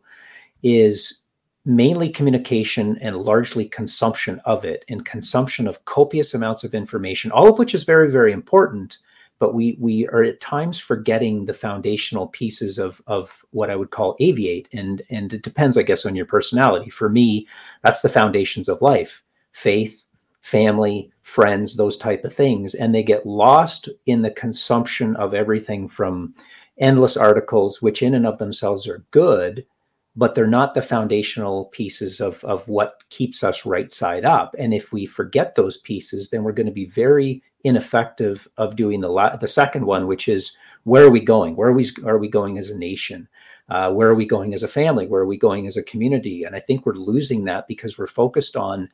is 0.62 1.26
mainly 1.66 2.10
communication 2.10 3.00
and 3.02 3.18
largely 3.18 3.66
consumption 3.66 4.40
of 4.46 4.64
it 4.64 4.86
and 4.90 5.06
consumption 5.06 5.68
of 5.68 5.84
copious 5.86 6.36
amounts 6.36 6.64
of 6.64 6.76
information, 6.76 7.32
all 7.32 7.50
of 7.50 7.58
which 7.58 7.74
is 7.74 7.84
very, 7.84 8.12
very 8.12 8.32
important. 8.32 9.00
But 9.44 9.54
we 9.54 9.76
we 9.78 10.08
are 10.08 10.24
at 10.24 10.40
times 10.40 10.80
forgetting 10.80 11.44
the 11.44 11.54
foundational 11.54 12.28
pieces 12.28 12.80
of 12.80 13.02
of 13.08 13.44
what 13.52 13.70
I 13.70 13.76
would 13.76 13.92
call 13.92 14.16
aviate, 14.22 14.68
and 14.72 15.02
and 15.10 15.34
it 15.34 15.44
depends, 15.44 15.78
I 15.78 15.84
guess, 15.84 16.06
on 16.06 16.16
your 16.16 16.26
personality. 16.26 16.90
For 16.90 17.10
me, 17.10 17.46
that's 17.82 18.04
the 18.04 18.08
foundations 18.08 18.70
of 18.70 18.82
life: 18.82 19.22
faith, 19.52 20.06
family, 20.42 21.12
friends, 21.24 21.76
those 21.76 21.98
type 21.98 22.24
of 22.24 22.34
things, 22.34 22.74
and 22.74 22.96
they 22.96 23.04
get 23.04 23.26
lost 23.26 23.90
in 24.06 24.22
the 24.22 24.32
consumption 24.32 25.18
of 25.18 25.34
everything 25.34 25.90
from 25.90 26.34
endless 26.78 27.18
articles, 27.18 27.82
which 27.82 28.02
in 28.02 28.14
and 28.14 28.26
of 28.26 28.38
themselves 28.38 28.88
are 28.88 29.04
good, 29.12 29.66
but 30.16 30.36
they're 30.36 30.48
not 30.48 30.74
the 30.74 30.82
foundational 30.82 31.66
pieces 31.66 32.22
of 32.22 32.42
of 32.46 32.66
what 32.70 33.04
keeps 33.10 33.44
us 33.44 33.66
right 33.66 33.92
side 33.92 34.24
up. 34.24 34.56
And 34.58 34.74
if 34.74 34.94
we 34.94 35.06
forget 35.06 35.56
those 35.56 35.80
pieces, 35.80 36.30
then 36.30 36.44
we're 36.44 36.54
going 36.54 36.74
to 36.74 36.82
be 36.84 36.86
very 36.86 37.44
ineffective 37.64 38.48
of 38.58 38.76
doing 38.76 39.02
the 39.02 39.10
la- 39.10 39.36
the 39.36 39.48
second 39.48 39.86
one, 39.86 40.08
which 40.08 40.28
is 40.28 40.58
where 40.84 41.06
are 41.06 41.12
we 41.12 41.22
going? 41.22 41.56
Where 41.56 41.70
are 41.70 41.74
we 41.74 41.88
are 42.06 42.18
we 42.18 42.30
going 42.30 42.58
as 42.58 42.70
a 42.70 42.78
nation? 42.78 43.28
Uh, 43.70 43.92
where 43.92 44.10
are 44.10 44.16
we 44.16 44.26
going 44.26 44.54
as 44.54 44.64
a 44.64 44.68
family? 44.68 45.08
Where 45.08 45.22
are 45.22 45.26
we 45.26 45.38
going 45.38 45.68
as 45.68 45.78
a 45.78 45.84
community? 45.84 46.44
And 46.44 46.56
I 46.56 46.60
think 46.60 46.86
we're 46.86 46.94
losing 46.94 47.46
that 47.46 47.68
because 47.68 47.98
we're 47.98 48.08
focused 48.08 48.58
on 48.58 48.90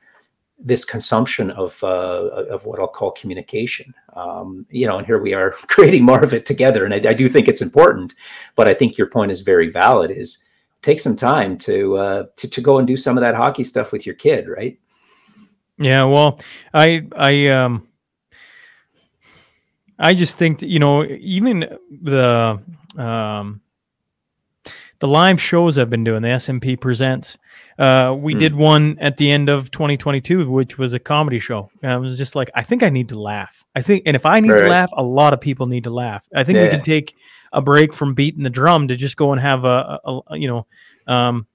this 0.60 0.86
consumption 0.86 1.50
of 1.52 1.82
uh, 1.84 2.46
of 2.50 2.66
what 2.66 2.80
I'll 2.80 2.88
call 2.88 3.12
communication. 3.12 3.94
Um, 4.14 4.66
you 4.70 4.86
know, 4.86 4.98
and 4.98 5.08
here 5.08 5.20
we 5.20 5.34
are 5.34 5.52
creating 5.68 6.04
more 6.04 6.24
of 6.24 6.34
it 6.34 6.46
together. 6.46 6.86
And 6.86 6.94
I, 6.94 7.10
I 7.10 7.14
do 7.14 7.28
think 7.30 7.48
it's 7.48 7.62
important, 7.62 8.14
but 8.56 8.68
I 8.68 8.74
think 8.74 8.98
your 8.98 9.08
point 9.08 9.32
is 9.32 9.42
very 9.42 9.70
valid. 9.70 10.12
Is 10.12 10.44
take 10.82 11.00
some 11.00 11.16
time 11.16 11.58
to 11.60 11.98
uh, 11.98 12.24
to 12.36 12.48
to 12.48 12.62
go 12.62 12.78
and 12.78 12.88
do 12.88 12.98
some 12.98 13.18
of 13.18 13.22
that 13.22 13.36
hockey 13.36 13.64
stuff 13.64 13.92
with 13.92 14.06
your 14.06 14.16
kid, 14.16 14.48
right? 14.48 14.78
Yeah, 15.80 16.04
well, 16.04 16.40
I 16.74 17.08
I 17.16 17.48
um 17.48 17.89
I 20.00 20.14
just 20.14 20.38
think 20.38 20.60
that, 20.60 20.70
you 20.70 20.80
know 20.80 21.04
even 21.06 21.78
the 22.02 22.60
um 22.98 23.62
the 25.00 25.08
live 25.08 25.42
shows 25.42 25.78
I've 25.78 25.90
been 25.90 26.04
doing 26.04 26.22
the 26.22 26.28
SMP 26.30 26.80
presents. 26.80 27.38
Uh, 27.78 28.14
we 28.20 28.34
Hmm. 28.34 28.40
did 28.40 28.56
one 28.56 28.98
at 29.00 29.16
the 29.16 29.32
end 29.32 29.48
of 29.48 29.72
2022, 29.72 30.50
which 30.52 30.78
was 30.78 30.94
a 30.94 31.00
comedy 31.00 31.40
show. 31.40 31.70
And 31.82 31.92
I 31.94 31.98
was 31.98 32.18
just 32.18 32.36
like, 32.36 32.52
I 32.54 32.64
think 32.64 32.84
I 32.84 32.90
need 32.90 33.08
to 33.10 33.18
laugh. 33.18 33.64
I 33.76 33.82
think, 33.82 34.04
and 34.06 34.16
if 34.18 34.26
I 34.26 34.42
need 34.42 34.52
Right. 34.52 34.64
to 34.64 34.70
laugh, 34.70 34.90
a 34.98 35.04
lot 35.04 35.32
of 35.34 35.40
people 35.40 35.68
need 35.68 35.86
to 35.86 35.90
laugh. 35.90 36.28
I 36.36 36.44
think 36.44 36.60
we 36.60 36.68
can 36.68 36.82
take 36.82 37.16
a 37.54 37.62
break 37.62 37.94
from 37.94 38.14
beating 38.14 38.44
the 38.44 38.50
drum 38.50 38.90
to 38.90 38.98
just 38.98 39.16
go 39.16 39.32
and 39.32 39.40
have 39.40 39.64
a, 39.64 40.00
a, 40.04 40.20
a 40.32 40.38
you 40.38 40.48
know, 40.50 40.68
um, 41.08 41.48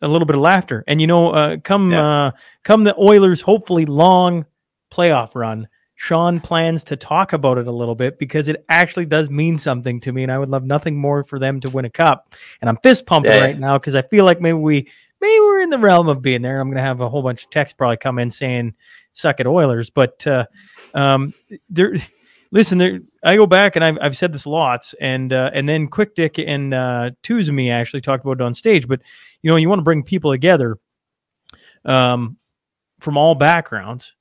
a 0.00 0.08
little 0.08 0.24
bit 0.26 0.36
of 0.36 0.40
laughter. 0.42 0.82
And 0.86 1.02
you 1.02 1.06
know, 1.06 1.30
uh, 1.32 1.56
come 1.62 1.92
Yeah. 1.92 2.28
uh, 2.28 2.30
come 2.64 2.84
the 2.84 2.98
Oilers' 2.98 3.42
hopefully 3.42 3.84
long 3.84 4.46
playoff 4.90 5.34
run. 5.34 5.68
Sean 6.02 6.40
plans 6.40 6.82
to 6.82 6.96
talk 6.96 7.34
about 7.34 7.58
it 7.58 7.66
a 7.66 7.70
little 7.70 7.94
bit 7.94 8.18
because 8.18 8.48
it 8.48 8.64
actually 8.70 9.04
does 9.04 9.28
mean 9.28 9.58
something 9.58 10.00
to 10.00 10.12
me, 10.12 10.22
and 10.22 10.32
I 10.32 10.38
would 10.38 10.48
love 10.48 10.64
nothing 10.64 10.96
more 10.96 11.22
for 11.22 11.38
them 11.38 11.60
to 11.60 11.68
win 11.68 11.84
a 11.84 11.90
cup. 11.90 12.34
And 12.62 12.70
I'm 12.70 12.78
fist 12.78 13.04
pumping 13.04 13.32
Yeah. 13.32 13.40
right 13.40 13.58
now 13.58 13.74
because 13.74 13.94
I 13.94 14.00
feel 14.00 14.24
like 14.24 14.40
maybe 14.40 14.56
we 14.56 14.88
maybe 15.20 15.40
we're 15.40 15.60
in 15.60 15.68
the 15.68 15.76
realm 15.76 16.08
of 16.08 16.22
being 16.22 16.40
there. 16.40 16.58
I'm 16.58 16.68
going 16.68 16.78
to 16.78 16.82
have 16.82 17.02
a 17.02 17.08
whole 17.10 17.22
bunch 17.22 17.44
of 17.44 17.50
texts 17.50 17.76
probably 17.76 17.98
come 17.98 18.18
in 18.18 18.30
saying 18.30 18.72
"suck 19.12 19.40
it, 19.40 19.46
Oilers," 19.46 19.90
but 19.90 20.26
uh, 20.26 20.46
um, 20.94 21.34
there. 21.68 21.94
Listen, 22.50 22.78
there. 22.78 23.00
I 23.22 23.36
go 23.36 23.46
back 23.46 23.76
and 23.76 23.84
I've, 23.84 23.98
I've 24.00 24.16
said 24.16 24.32
this 24.32 24.46
lots, 24.46 24.94
and 25.02 25.30
uh, 25.34 25.50
and 25.52 25.68
then 25.68 25.86
Quick 25.86 26.14
Dick 26.14 26.38
and 26.38 26.72
uh, 26.72 27.10
Twos 27.22 27.52
me 27.52 27.70
actually 27.70 28.00
talked 28.00 28.24
about 28.24 28.40
it 28.40 28.42
on 28.42 28.54
stage. 28.54 28.88
But 28.88 29.02
you 29.42 29.50
know, 29.50 29.56
you 29.56 29.68
want 29.68 29.80
to 29.80 29.84
bring 29.84 30.02
people 30.02 30.32
together, 30.32 30.78
um, 31.84 32.38
from 33.00 33.18
all 33.18 33.34
backgrounds. 33.34 34.14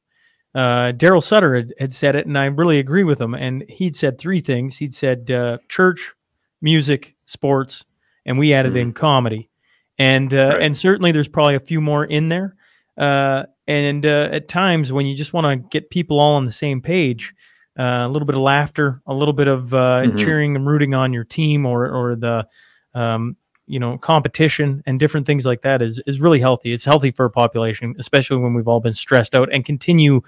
Uh, 0.56 0.92
Darryl 0.94 1.22
Sutter 1.24 1.56
had, 1.56 1.74
had 1.80 1.94
said 1.94 2.16
it, 2.16 2.26
and 2.26 2.38
I 2.38 2.46
really 2.46 2.80
agree 2.80 3.04
with 3.04 3.22
him. 3.22 3.34
And 3.34 3.64
he'd 3.70 3.96
said 3.96 4.18
three 4.18 4.42
things. 4.42 4.78
He'd 4.78 4.96
said 4.96 5.30
uh, 5.30 5.60
church, 5.68 6.14
music, 6.62 7.16
sports, 7.26 7.86
and 8.26 8.38
we 8.40 8.54
added 8.54 8.76
in 8.76 8.94
comedy. 8.94 9.50
And 9.98 10.34
uh, 10.34 10.38
Right. 10.54 10.62
and 10.64 10.76
certainly 10.78 11.12
there's 11.12 11.28
probably 11.28 11.56
a 11.56 11.60
few 11.60 11.82
more 11.82 12.06
in 12.06 12.30
there. 12.30 12.56
Uh, 12.98 13.44
and 13.68 14.06
uh, 14.06 14.30
at 14.32 14.48
times 14.48 14.92
when 14.92 15.06
you 15.06 15.16
just 15.16 15.34
want 15.34 15.46
to 15.46 15.68
get 15.70 15.90
people 15.90 16.20
all 16.20 16.36
on 16.36 16.46
the 16.46 16.52
same 16.52 16.82
page, 16.82 17.34
uh, 17.78 18.06
a 18.06 18.10
little 18.10 18.26
bit 18.26 18.36
of 18.36 18.42
laughter, 18.42 19.02
a 19.06 19.14
little 19.14 19.34
bit 19.34 19.48
of 19.48 19.74
uh, 19.74 20.02
Mhm. 20.04 20.18
cheering 20.18 20.56
and 20.56 20.68
rooting 20.68 20.94
on 20.94 21.14
your 21.14 21.24
team 21.24 21.66
or 21.66 21.88
or 21.90 22.16
the 22.16 22.48
um, 22.94 23.36
you 23.70 23.80
know 23.80 23.98
competition 24.00 24.84
and 24.86 25.00
different 25.00 25.26
things 25.28 25.46
like 25.46 25.62
that 25.62 25.82
is 25.82 26.02
is 26.08 26.20
really 26.20 26.40
healthy. 26.40 26.74
It's 26.74 26.84
healthy 26.84 27.12
for 27.12 27.26
a 27.26 27.30
population, 27.30 27.96
especially 28.00 28.38
when 28.38 28.54
we've 28.54 28.68
all 28.68 28.80
been 28.82 28.94
stressed 28.94 29.36
out 29.36 29.48
and 29.54 29.64
continue 29.64 30.22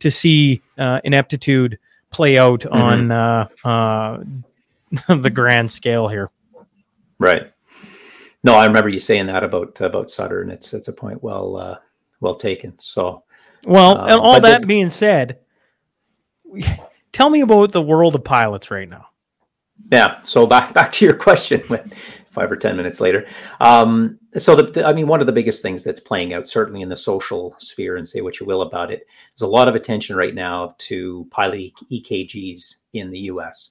to 0.00 0.10
see 0.10 0.60
uh, 0.76 1.00
ineptitude 1.04 1.78
play 2.10 2.36
out 2.38 2.66
on 2.66 3.10
uh, 3.12 3.48
uh, 3.64 4.18
the 5.08 5.30
grand 5.30 5.70
scale 5.70 6.08
here. 6.08 6.30
Right. 7.18 7.52
No, 8.44 8.54
I 8.54 8.66
remember 8.66 8.88
you 8.88 9.00
saying 9.00 9.26
that 9.26 9.44
about 9.44 9.80
about 9.80 10.10
Sutter, 10.10 10.42
and 10.42 10.50
it's 10.50 10.74
it's 10.74 10.88
a 10.88 10.92
point 10.92 11.22
well 11.22 11.56
uh, 11.56 11.76
well 12.20 12.34
taken. 12.34 12.74
So 12.78 13.22
Well, 13.64 13.98
Um, 13.98 14.10
and 14.10 14.20
all 14.20 14.40
that 14.40 14.62
the- 14.62 14.66
being 14.66 14.90
said, 14.90 15.38
tell 17.12 17.30
me 17.30 17.40
about 17.42 17.72
the 17.72 17.82
world 17.82 18.14
of 18.14 18.24
pilots 18.24 18.70
right 18.70 18.88
now. 18.88 19.06
yeah, 19.92 20.20
so 20.22 20.46
back 20.46 20.72
back 20.74 20.92
to 20.92 21.04
your 21.04 21.14
question. 21.14 21.62
Five 22.38 22.52
or 22.52 22.56
ten 22.56 22.76
minutes 22.76 23.00
later, 23.00 23.26
um, 23.60 24.16
so 24.36 24.54
the, 24.54 24.62
the- 24.62 24.86
I 24.86 24.92
mean, 24.92 25.08
one 25.08 25.20
of 25.20 25.26
the 25.26 25.32
biggest 25.32 25.60
things 25.60 25.82
that's 25.82 25.98
playing 26.00 26.34
out, 26.34 26.46
certainly 26.46 26.82
in 26.82 26.88
the 26.88 26.96
social 26.96 27.56
sphere, 27.58 27.96
and 27.96 28.06
say 28.06 28.20
what 28.20 28.38
you 28.38 28.46
will 28.46 28.62
about 28.62 28.92
it, 28.92 29.06
there's 29.32 29.42
a 29.42 29.48
lot 29.48 29.68
of 29.68 29.74
attention 29.74 30.14
right 30.14 30.34
now 30.34 30.76
to 30.78 31.26
pilot 31.32 31.72
EKGs 31.90 32.76
in 32.92 33.10
the 33.10 33.18
U.S. 33.32 33.70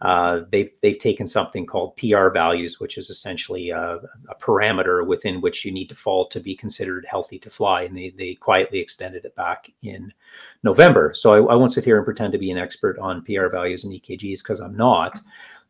Uh, 0.00 0.40
they've 0.50 0.70
they've 0.82 0.98
taken 0.98 1.26
something 1.26 1.64
called 1.66 1.96
PR 1.96 2.28
values, 2.28 2.78
which 2.80 2.98
is 2.98 3.10
essentially 3.10 3.70
a, 3.70 3.98
a 4.28 4.34
parameter 4.40 5.06
within 5.06 5.40
which 5.40 5.64
you 5.64 5.72
need 5.72 5.88
to 5.88 5.94
fall 5.94 6.28
to 6.28 6.40
be 6.40 6.54
considered 6.54 7.06
healthy 7.08 7.38
to 7.38 7.50
fly, 7.50 7.82
and 7.82 7.96
they 7.96 8.10
they 8.10 8.34
quietly 8.34 8.78
extended 8.80 9.24
it 9.24 9.34
back 9.36 9.70
in 9.82 10.12
November. 10.62 11.12
So 11.14 11.32
I, 11.32 11.52
I 11.52 11.56
won't 11.56 11.72
sit 11.72 11.84
here 11.84 11.96
and 11.96 12.04
pretend 12.04 12.32
to 12.32 12.38
be 12.38 12.50
an 12.50 12.58
expert 12.58 12.98
on 12.98 13.22
PR 13.24 13.48
values 13.48 13.84
and 13.84 13.92
EKGs 13.92 14.38
because 14.42 14.60
I'm 14.60 14.76
not. 14.76 15.20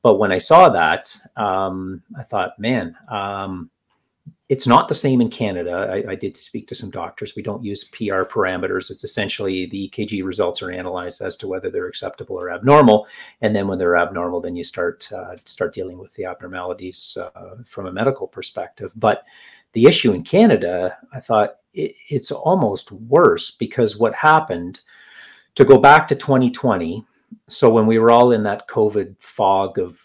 But 0.02 0.18
when 0.18 0.32
I 0.32 0.38
saw 0.38 0.68
that, 0.68 1.14
um, 1.36 2.02
I 2.16 2.22
thought, 2.22 2.58
man, 2.58 2.96
um, 3.10 3.70
it's 4.48 4.66
not 4.66 4.88
the 4.88 4.94
same 4.94 5.20
in 5.20 5.28
Canada. 5.28 5.90
I, 5.92 6.12
I 6.12 6.14
did 6.14 6.36
speak 6.36 6.66
to 6.68 6.74
some 6.74 6.90
doctors. 6.90 7.34
We 7.36 7.42
don't 7.42 7.62
use 7.62 7.84
PR 7.84 8.22
parameters. 8.22 8.90
It's 8.90 9.04
essentially 9.04 9.66
the 9.66 9.90
EKG 9.90 10.24
results 10.24 10.62
are 10.62 10.70
analyzed 10.70 11.20
as 11.20 11.36
to 11.38 11.48
whether 11.48 11.70
they're 11.70 11.88
acceptable 11.88 12.40
or 12.40 12.50
abnormal, 12.50 13.06
and 13.42 13.54
then 13.54 13.68
when 13.68 13.78
they're 13.78 13.96
abnormal, 13.96 14.40
then 14.40 14.56
you 14.56 14.64
start 14.64 15.10
uh, 15.12 15.36
start 15.44 15.74
dealing 15.74 15.98
with 15.98 16.14
the 16.14 16.24
abnormalities 16.24 17.18
uh, 17.20 17.56
from 17.66 17.86
a 17.86 17.92
medical 17.92 18.26
perspective. 18.26 18.90
But 18.96 19.24
the 19.74 19.84
issue 19.84 20.12
in 20.12 20.22
Canada, 20.22 20.96
I 21.12 21.20
thought 21.20 21.56
it, 21.74 21.94
it's 22.08 22.30
almost 22.30 22.90
worse 22.90 23.50
because 23.50 23.98
what 23.98 24.14
happened 24.14 24.80
to 25.56 25.64
go 25.64 25.76
back 25.76 26.08
to 26.08 26.14
2020 26.14 27.04
so 27.48 27.70
when 27.70 27.86
we 27.86 27.98
were 27.98 28.10
all 28.10 28.32
in 28.32 28.42
that 28.42 28.68
covid 28.68 29.14
fog 29.18 29.78
of 29.78 29.98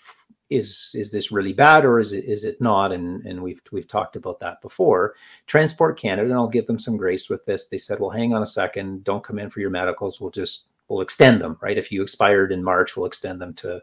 is 0.53 0.91
is 0.95 1.11
this 1.11 1.31
really 1.31 1.53
bad 1.53 1.85
or 1.85 1.99
is 1.99 2.13
it 2.13 2.25
is 2.25 2.43
it 2.43 2.61
not? 2.61 2.91
And 2.91 3.25
and 3.25 3.41
we've 3.41 3.61
we've 3.71 3.87
talked 3.87 4.15
about 4.15 4.39
that 4.39 4.61
before. 4.61 5.15
Transport 5.47 5.99
canada 5.99 6.29
and 6.29 6.37
i'll 6.37 6.47
give 6.47 6.67
them 6.67 6.79
some 6.79 6.97
grace 6.97 7.29
with 7.29 7.43
this 7.45 7.67
they 7.67 7.77
said 7.77 7.99
well 7.99 8.09
hang 8.09 8.33
on 8.33 8.43
a 8.43 8.47
second. 8.47 9.03
Don't 9.03 9.23
come 9.23 9.39
in 9.39 9.49
for 9.49 9.59
your 9.59 9.69
medicals. 9.69 10.21
We'll 10.21 10.31
just 10.31 10.69
we'll 10.87 11.01
extend 11.01 11.41
them 11.41 11.57
right? 11.61 11.77
If 11.77 11.91
you 11.91 12.01
expired 12.01 12.51
in 12.51 12.63
march 12.63 12.95
we'll 12.95 13.07
extend 13.07 13.41
them 13.41 13.53
to 13.55 13.81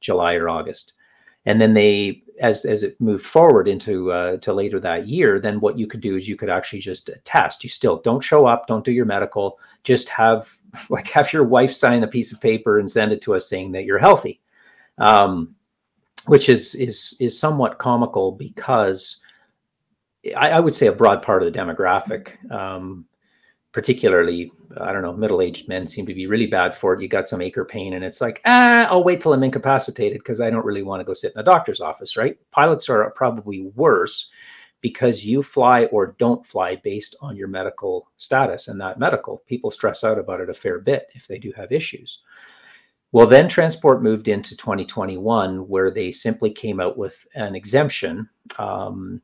july 0.00 0.34
or 0.34 0.48
august 0.48 0.92
and 1.46 1.60
then 1.60 1.74
they 1.74 2.22
as 2.40 2.64
as 2.64 2.82
it 2.82 3.00
moved 3.00 3.24
forward 3.24 3.68
into 3.68 4.10
uh, 4.10 4.36
to 4.38 4.52
later 4.52 4.80
that 4.80 5.06
year 5.06 5.38
then 5.38 5.60
what 5.60 5.78
you 5.78 5.86
could 5.86 6.00
do 6.00 6.16
is 6.16 6.28
you 6.28 6.36
could 6.36 6.50
actually 6.50 6.80
just 6.80 7.10
test. 7.24 7.62
You 7.62 7.70
still 7.70 8.00
don't 8.00 8.22
show 8.22 8.46
up 8.46 8.66
don't 8.66 8.84
do 8.84 8.92
your 8.92 9.06
medical 9.06 9.58
just 9.84 10.08
have 10.08 10.52
like 10.90 11.08
have 11.08 11.32
your 11.32 11.44
wife 11.44 11.72
sign 11.72 12.02
a 12.02 12.08
piece 12.08 12.32
of 12.32 12.40
paper 12.40 12.78
and 12.78 12.90
send 12.90 13.12
it 13.12 13.22
to 13.22 13.34
us 13.34 13.48
saying 13.48 13.72
that 13.72 13.84
you're 13.84 13.98
healthy. 13.98 14.40
Um, 14.98 15.54
which 16.26 16.48
is 16.48 16.74
is 16.74 17.16
is 17.20 17.38
somewhat 17.38 17.78
comical 17.78 18.32
because 18.32 19.20
I, 20.36 20.50
I 20.50 20.60
would 20.60 20.74
say 20.74 20.86
a 20.86 20.92
broad 20.92 21.22
part 21.22 21.42
of 21.42 21.52
the 21.52 21.58
demographic 21.58 22.50
um, 22.50 23.04
particularly 23.74 24.52
i 24.80 24.92
don't 24.92 25.02
know 25.02 25.12
middle-aged 25.12 25.68
men 25.68 25.84
seem 25.84 26.06
to 26.06 26.14
be 26.14 26.28
really 26.28 26.46
bad 26.46 26.74
for 26.74 26.94
it. 26.94 27.02
You 27.02 27.08
got 27.08 27.26
some 27.26 27.42
acre 27.42 27.64
pain 27.64 27.92
and 27.94 28.04
it's 28.04 28.20
like 28.20 28.40
ah 28.46 28.86
i'll 28.88 29.02
wait 29.02 29.20
till 29.20 29.32
i'm 29.34 29.42
incapacitated 29.42 30.18
because 30.18 30.40
i 30.40 30.48
don't 30.48 30.64
really 30.64 30.84
want 30.84 31.00
to 31.00 31.04
go 31.04 31.12
sit 31.12 31.32
in 31.34 31.40
a 31.40 31.44
doctor's 31.44 31.80
office 31.80 32.16
right? 32.16 32.38
Pilots 32.52 32.88
are 32.88 33.10
probably 33.10 33.66
worse 33.74 34.30
because 34.80 35.24
you 35.24 35.42
fly 35.42 35.86
or 35.86 36.14
don't 36.18 36.46
fly 36.46 36.76
based 36.76 37.16
on 37.20 37.36
your 37.36 37.48
medical 37.48 38.06
status 38.18 38.68
and 38.68 38.78
that 38.80 38.98
medical. 38.98 39.38
People 39.46 39.70
stress 39.70 40.04
out 40.04 40.18
about 40.18 40.40
it 40.40 40.50
a 40.50 40.54
fair 40.54 40.78
bit 40.78 41.08
if 41.14 41.26
they 41.26 41.38
do 41.38 41.50
have 41.56 41.72
issues. 41.72 42.20
Well 43.10 43.26
then 43.26 43.48
transport 43.48 44.02
moved 44.02 44.28
into 44.28 44.56
2021 44.56 45.66
where 45.68 45.90
they 45.90 46.12
simply 46.12 46.50
came 46.50 46.80
out 46.80 46.96
with 46.96 47.26
an 47.34 47.56
exemption 47.56 48.28
um, 48.56 49.20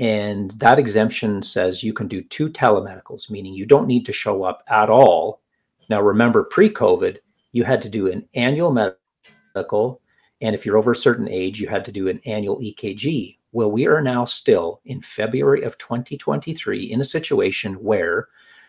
and 0.00 0.52
that 0.52 0.78
exemption 0.78 1.42
says 1.42 1.84
you 1.84 1.92
can 1.92 2.08
do 2.08 2.22
two 2.22 2.48
telemedicals, 2.48 3.30
meaning 3.30 3.52
you 3.52 3.66
don't 3.66 3.86
need 3.86 4.06
to 4.06 4.14
show 4.14 4.42
up 4.44 4.64
at 4.66 4.88
all. 4.88 5.42
Now, 5.90 6.00
remember, 6.00 6.42
pre 6.42 6.70
COVID, 6.70 7.18
you 7.52 7.64
had 7.64 7.82
to 7.82 7.90
do 7.90 8.10
an 8.10 8.26
annual 8.34 8.72
medical. 8.72 10.00
And 10.40 10.54
if 10.54 10.64
you're 10.64 10.78
over 10.78 10.92
a 10.92 10.96
certain 10.96 11.28
age, 11.28 11.60
you 11.60 11.68
had 11.68 11.84
to 11.84 11.92
do 11.92 12.08
an 12.08 12.18
annual 12.24 12.58
EKG. 12.60 13.36
Well, 13.52 13.70
we 13.70 13.86
are 13.86 14.00
now 14.00 14.24
still 14.24 14.80
in 14.86 15.02
February 15.02 15.64
of 15.64 15.76
2023 15.76 16.90
in 16.90 17.02
a 17.02 17.04
situation 17.04 17.74
where 17.74 18.28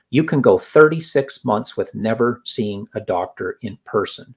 you 0.09 0.25
can 0.25 0.41
go 0.41 0.57
36 0.57 1.45
months 1.45 1.77
with 1.77 1.95
never 1.95 2.41
seeing 2.43 2.87
a 2.93 2.99
doctor 2.99 3.57
in 3.61 3.77
person. 3.85 4.35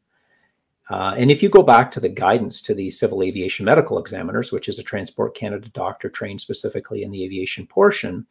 Uh, 0.91 1.15
and 1.17 1.31
if 1.31 1.43
you 1.43 1.49
go 1.49 1.63
back 1.63 1.91
to 1.91 2.01
the 2.01 2.09
guidance 2.09 2.61
to 2.61 2.75
the 2.75 2.91
civil 2.91 3.23
aviation 3.23 3.65
medical 3.65 3.99
examiners, 3.99 4.53
which 4.53 4.69
is 4.69 4.79
a 4.79 4.83
Transport 4.83 5.35
Canada 5.35 5.69
doctor 5.71 6.09
trained 6.11 6.41
specifically 6.41 7.03
in 7.03 7.11
the 7.11 7.25
aviation 7.25 7.67
portion, 7.67 8.27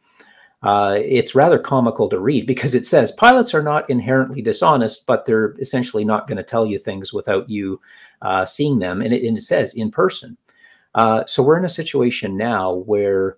uh, 0.62 0.96
it's 0.98 1.34
rather 1.34 1.58
comical 1.58 2.08
to 2.08 2.18
read 2.18 2.46
because 2.46 2.74
it 2.74 2.86
says 2.86 3.12
pilots 3.12 3.54
are 3.54 3.62
not 3.62 3.88
inherently 3.90 4.40
dishonest, 4.40 5.06
but 5.06 5.26
they're 5.26 5.54
essentially 5.58 6.04
not 6.04 6.26
going 6.26 6.38
to 6.38 6.42
tell 6.42 6.64
you 6.64 6.78
things 6.78 7.12
without 7.12 7.48
you 7.50 7.80
uh, 8.22 8.46
seeing 8.46 8.78
them. 8.78 9.02
And 9.02 9.12
it, 9.12 9.26
and 9.26 9.36
it 9.36 9.42
says 9.42 9.74
in 9.74 9.90
person. 9.90 10.38
Uh, 10.94 11.24
so 11.26 11.42
we're 11.42 11.58
in 11.58 11.64
a 11.64 11.68
situation 11.68 12.36
now 12.36 12.72
where 12.72 13.36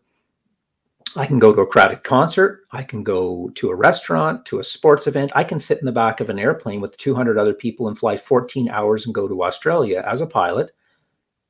I 1.17 1.25
can 1.25 1.39
go 1.39 1.55
to 1.55 1.63
a 1.63 1.67
crowded 1.67 2.05
concert. 2.05 2.65
I 2.73 2.83
can 2.83 3.03
go 3.03 3.51
to 3.55 3.71
a 3.71 3.75
restaurant, 3.75 4.45
to 4.47 4.59
a 4.59 4.65
sports 4.65 5.07
event. 5.07 5.33
I 5.35 5.45
can 5.45 5.59
sit 5.59 5.79
in 5.79 5.87
the 5.87 5.93
back 5.93 6.21
of 6.21 6.29
an 6.29 6.39
airplane 6.39 6.83
with 6.83 6.99
200 6.99 7.39
other 7.39 7.55
people 7.55 7.89
and 7.89 7.97
fly 7.97 8.19
14 8.19 8.69
hours 8.69 9.07
and 9.07 9.15
go 9.15 9.27
to 9.27 9.43
Australia 9.43 10.05
as 10.07 10.21
a 10.21 10.27
pilot. 10.27 10.73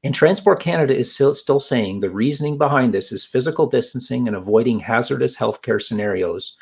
And 0.04 0.14
Transport 0.14 0.60
Canada 0.60 0.96
is 0.96 1.12
still, 1.12 1.34
still 1.34 1.58
saying 1.58 1.98
the 1.98 2.10
reasoning 2.10 2.58
behind 2.58 2.94
this 2.94 3.10
is 3.10 3.24
physical 3.24 3.66
distancing 3.66 4.28
and 4.28 4.36
avoiding 4.36 4.78
hazardous 4.78 5.36
healthcare 5.36 5.82
scenarios. 5.82 6.56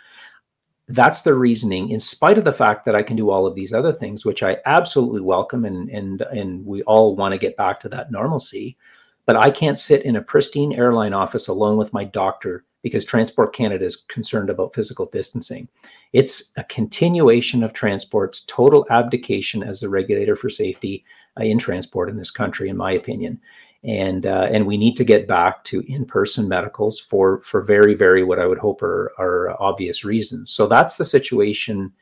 That's 0.88 1.20
the 1.20 1.34
reasoning, 1.34 1.90
in 1.90 2.00
spite 2.00 2.38
of 2.38 2.44
the 2.44 2.52
fact 2.52 2.86
that 2.86 2.94
I 2.94 3.02
can 3.02 3.16
do 3.16 3.28
all 3.28 3.46
of 3.46 3.54
these 3.54 3.74
other 3.74 3.92
things, 3.92 4.24
which 4.24 4.42
I 4.42 4.58
absolutely 4.66 5.22
welcome, 5.22 5.64
and 5.64 5.88
and 5.88 6.20
and 6.20 6.64
we 6.66 6.82
all 6.82 7.16
want 7.16 7.32
to 7.32 7.38
get 7.38 7.56
back 7.56 7.80
to 7.80 7.88
that 7.88 8.10
normalcy. 8.10 8.76
But 9.24 9.36
I 9.36 9.50
can't 9.50 9.78
sit 9.78 10.04
in 10.04 10.16
a 10.16 10.22
pristine 10.22 10.74
airline 10.74 11.14
office 11.14 11.48
alone 11.48 11.78
with 11.78 11.94
my 11.94 12.04
doctor 12.04 12.64
because 12.84 13.04
Transport 13.04 13.54
Canada 13.54 13.86
is 13.86 13.96
concerned 13.96 14.50
about 14.50 14.74
physical 14.74 15.06
distancing. 15.06 15.66
It's 16.12 16.52
a 16.56 16.64
continuation 16.64 17.64
of 17.64 17.72
transport's 17.72 18.42
total 18.42 18.86
abdication 18.90 19.62
as 19.62 19.80
the 19.80 19.88
regulator 19.88 20.36
for 20.36 20.50
safety 20.50 21.02
uh, 21.40 21.44
in 21.44 21.58
transport 21.58 22.10
in 22.10 22.18
this 22.18 22.30
country, 22.30 22.68
in 22.68 22.76
my 22.76 22.92
opinion. 22.92 23.40
And 23.84 24.26
uh, 24.26 24.48
and 24.50 24.66
we 24.66 24.76
need 24.76 24.96
to 24.96 25.04
get 25.04 25.26
back 25.26 25.64
to 25.64 25.80
in-person 25.92 26.46
medicals 26.46 27.00
for 27.00 27.40
for 27.40 27.62
very 27.62 27.94
very 27.94 28.22
what 28.22 28.38
I 28.38 28.46
would 28.46 28.58
hope 28.58 28.82
are 28.82 29.12
are 29.18 29.60
obvious 29.60 30.04
reasons. 30.04 30.50
So 30.50 30.66
that's 30.66 30.96
the 30.96 31.04
situation 31.04 31.92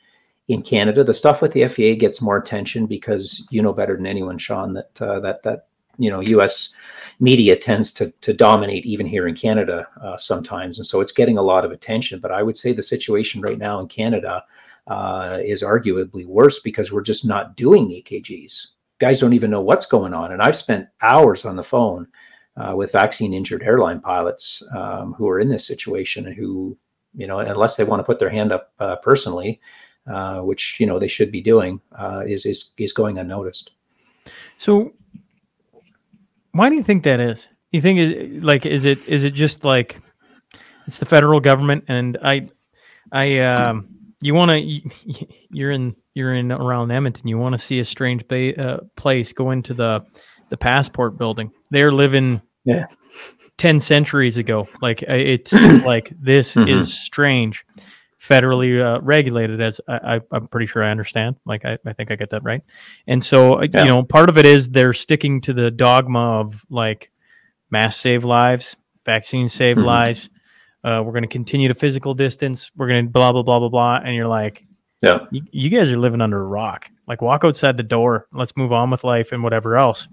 in 0.48 0.62
Canada. 0.62 1.02
The 1.02 1.14
stuff 1.14 1.42
with 1.42 1.52
the 1.52 1.66
FAA 1.66 1.98
gets 1.98 2.20
more 2.20 2.36
attention 2.36 2.86
because 2.86 3.46
you 3.50 3.62
know 3.62 3.72
better 3.72 3.96
than 3.96 4.06
anyone, 4.06 4.38
Shaun, 4.38 4.74
that 4.74 5.00
uh, 5.00 5.20
that 5.20 5.42
that 5.42 5.66
you 5.98 6.10
know 6.10 6.20
U.S. 6.20 6.70
media 7.20 7.56
tends 7.56 7.92
to 7.92 8.10
to 8.20 8.32
dominate 8.32 8.86
even 8.86 9.06
here 9.06 9.26
in 9.26 9.34
Canada 9.34 9.86
uh, 10.02 10.16
sometimes, 10.16 10.78
and 10.78 10.86
so 10.86 11.00
it's 11.00 11.12
getting 11.12 11.38
a 11.38 11.42
lot 11.42 11.64
of 11.64 11.72
attention. 11.72 12.20
But 12.20 12.32
I 12.32 12.42
would 12.42 12.56
say 12.56 12.72
the 12.72 12.82
situation 12.82 13.40
right 13.40 13.58
now 13.58 13.80
in 13.80 13.88
Canada 13.88 14.44
uh, 14.86 15.38
is 15.42 15.62
arguably 15.62 16.26
worse 16.26 16.60
because 16.60 16.92
we're 16.92 17.02
just 17.02 17.26
not 17.26 17.56
doing 17.56 17.88
EKGs. 17.88 18.68
Guys 18.98 19.20
don't 19.20 19.32
even 19.32 19.50
know 19.50 19.60
what's 19.60 19.86
going 19.86 20.14
on, 20.14 20.32
and 20.32 20.42
I've 20.42 20.56
spent 20.56 20.88
hours 21.00 21.44
on 21.44 21.56
the 21.56 21.62
phone 21.62 22.08
uh, 22.56 22.74
with 22.76 22.92
vaccine 22.92 23.32
injured 23.32 23.62
airline 23.62 24.00
pilots 24.00 24.62
um, 24.74 25.14
who 25.14 25.28
are 25.28 25.40
in 25.40 25.48
this 25.48 25.66
situation 25.66 26.26
and 26.26 26.36
who, 26.36 26.76
you 27.14 27.26
know, 27.26 27.38
unless 27.38 27.76
they 27.76 27.84
want 27.84 28.00
to 28.00 28.04
put 28.04 28.18
their 28.18 28.30
hand 28.30 28.52
up 28.52 28.72
uh, 28.78 28.96
personally, 28.96 29.60
uh, 30.06 30.40
which 30.40 30.78
you 30.80 30.86
know 30.86 30.98
they 30.98 31.08
should 31.08 31.30
be 31.30 31.40
doing, 31.40 31.80
uh, 31.98 32.22
is 32.26 32.46
is 32.46 32.72
is 32.76 32.92
going 32.92 33.18
unnoticed. 33.18 33.70
So, 34.58 34.92
why 36.52 36.68
do 36.68 36.74
you 36.76 36.82
think 36.82 37.04
that 37.04 37.20
is? 37.20 37.48
You 37.70 37.80
think 37.80 37.98
is 37.98 38.42
like 38.44 38.66
is 38.66 38.84
it 38.84 39.06
is 39.08 39.24
it 39.24 39.34
just 39.34 39.64
like 39.64 40.00
it's 40.86 40.98
the 40.98 41.06
federal 41.06 41.40
government 41.40 41.84
and 41.88 42.18
I 42.22 42.48
I 43.10 43.38
um, 43.40 43.88
you 44.20 44.34
want 44.34 44.50
to 44.50 44.60
you're 45.50 45.70
in 45.70 45.96
you're 46.14 46.34
in 46.34 46.52
around 46.52 46.90
Edmonton. 46.90 47.28
You 47.28 47.38
want 47.38 47.54
to 47.54 47.58
see 47.58 47.78
a 47.78 47.84
strange 47.84 48.26
ba- 48.28 48.60
uh, 48.60 48.80
place? 48.96 49.32
Go 49.32 49.50
into 49.50 49.74
the 49.74 50.04
the 50.50 50.56
passport 50.56 51.16
building. 51.16 51.50
They're 51.70 51.92
living 51.92 52.42
Yeah. 52.64 52.86
ten 53.56 53.80
centuries 53.80 54.36
ago. 54.36 54.68
Like 54.82 55.02
it's, 55.02 55.52
it's 55.54 55.84
like 55.84 56.12
this 56.20 56.54
Mhm. 56.56 56.68
is 56.78 56.92
strange, 56.92 57.64
federally 58.22 58.80
uh, 58.80 59.00
regulated. 59.00 59.60
As 59.60 59.80
I, 59.88 60.16
I, 60.16 60.20
I'm 60.30 60.46
pretty 60.48 60.66
sure 60.66 60.82
I 60.84 60.90
understand. 60.90 61.36
Like 61.44 61.64
I, 61.64 61.78
I 61.84 61.92
think 61.92 62.10
I 62.10 62.16
get 62.16 62.30
that 62.30 62.44
right. 62.44 62.62
And 63.06 63.22
so 63.22 63.54
uh, 63.60 63.66
Yeah. 63.72 63.82
you 63.82 63.88
know, 63.88 64.02
part 64.04 64.28
of 64.28 64.38
it 64.38 64.46
is 64.46 64.68
they're 64.68 64.92
sticking 64.92 65.40
to 65.42 65.52
the 65.52 65.70
dogma 65.70 66.40
of 66.40 66.64
like 66.70 67.10
mass 67.70 67.96
save 67.96 68.24
lives, 68.24 68.76
vaccines 69.04 69.52
save 69.52 69.76
Mhm. 69.78 69.84
lives. 69.84 70.30
Uh, 70.84 71.02
we're 71.04 71.12
going 71.12 71.22
to 71.22 71.28
continue 71.28 71.68
to 71.68 71.74
physical 71.74 72.14
distance. 72.14 72.70
We're 72.76 72.88
going 72.88 73.06
to 73.06 73.10
blah 73.10 73.32
blah 73.32 73.42
blah 73.42 73.58
blah 73.58 73.68
blah. 73.68 73.96
And 74.04 74.14
you're 74.14 74.28
like, 74.28 74.64
Yeah. 75.02 75.20
you, 75.30 75.42
you 75.50 75.68
guys 75.68 75.90
are 75.90 75.96
living 75.98 76.20
under 76.20 76.40
a 76.40 76.46
rock. 76.46 76.88
Like 77.08 77.22
walk 77.22 77.44
outside 77.44 77.76
the 77.76 77.82
door. 77.82 78.26
Let's 78.32 78.56
move 78.56 78.72
on 78.72 78.88
with 78.90 79.02
life 79.04 79.32
and 79.32 79.42
whatever 79.42 79.76
else. 79.76 80.06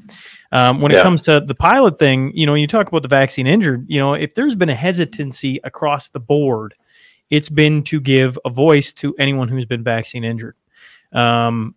Um, 0.51 0.81
when 0.81 0.91
it 0.91 0.95
Yeah. 0.95 1.03
comes 1.03 1.21
to 1.23 1.39
the 1.45 1.53
pilot 1.55 1.99
thing, 1.99 2.31
you 2.33 2.45
know, 2.47 2.55
you 2.55 2.65
talk 2.67 2.87
about 2.87 3.03
the 3.03 3.07
vaccine 3.07 3.45
injured. 3.45 3.85
You 3.87 3.99
know, 3.99 4.13
if 4.15 4.33
there's 4.33 4.55
been 4.55 4.69
a 4.69 4.75
hesitancy 4.75 5.59
across 5.63 6.09
the 6.09 6.19
board, 6.19 6.73
it's 7.29 7.49
been 7.49 7.83
to 7.83 7.99
give 7.99 8.37
a 8.45 8.49
voice 8.49 8.93
to 8.93 9.15
anyone 9.19 9.47
who's 9.47 9.65
been 9.65 9.83
vaccine 9.83 10.23
injured. 10.23 10.55
Um, 11.13 11.75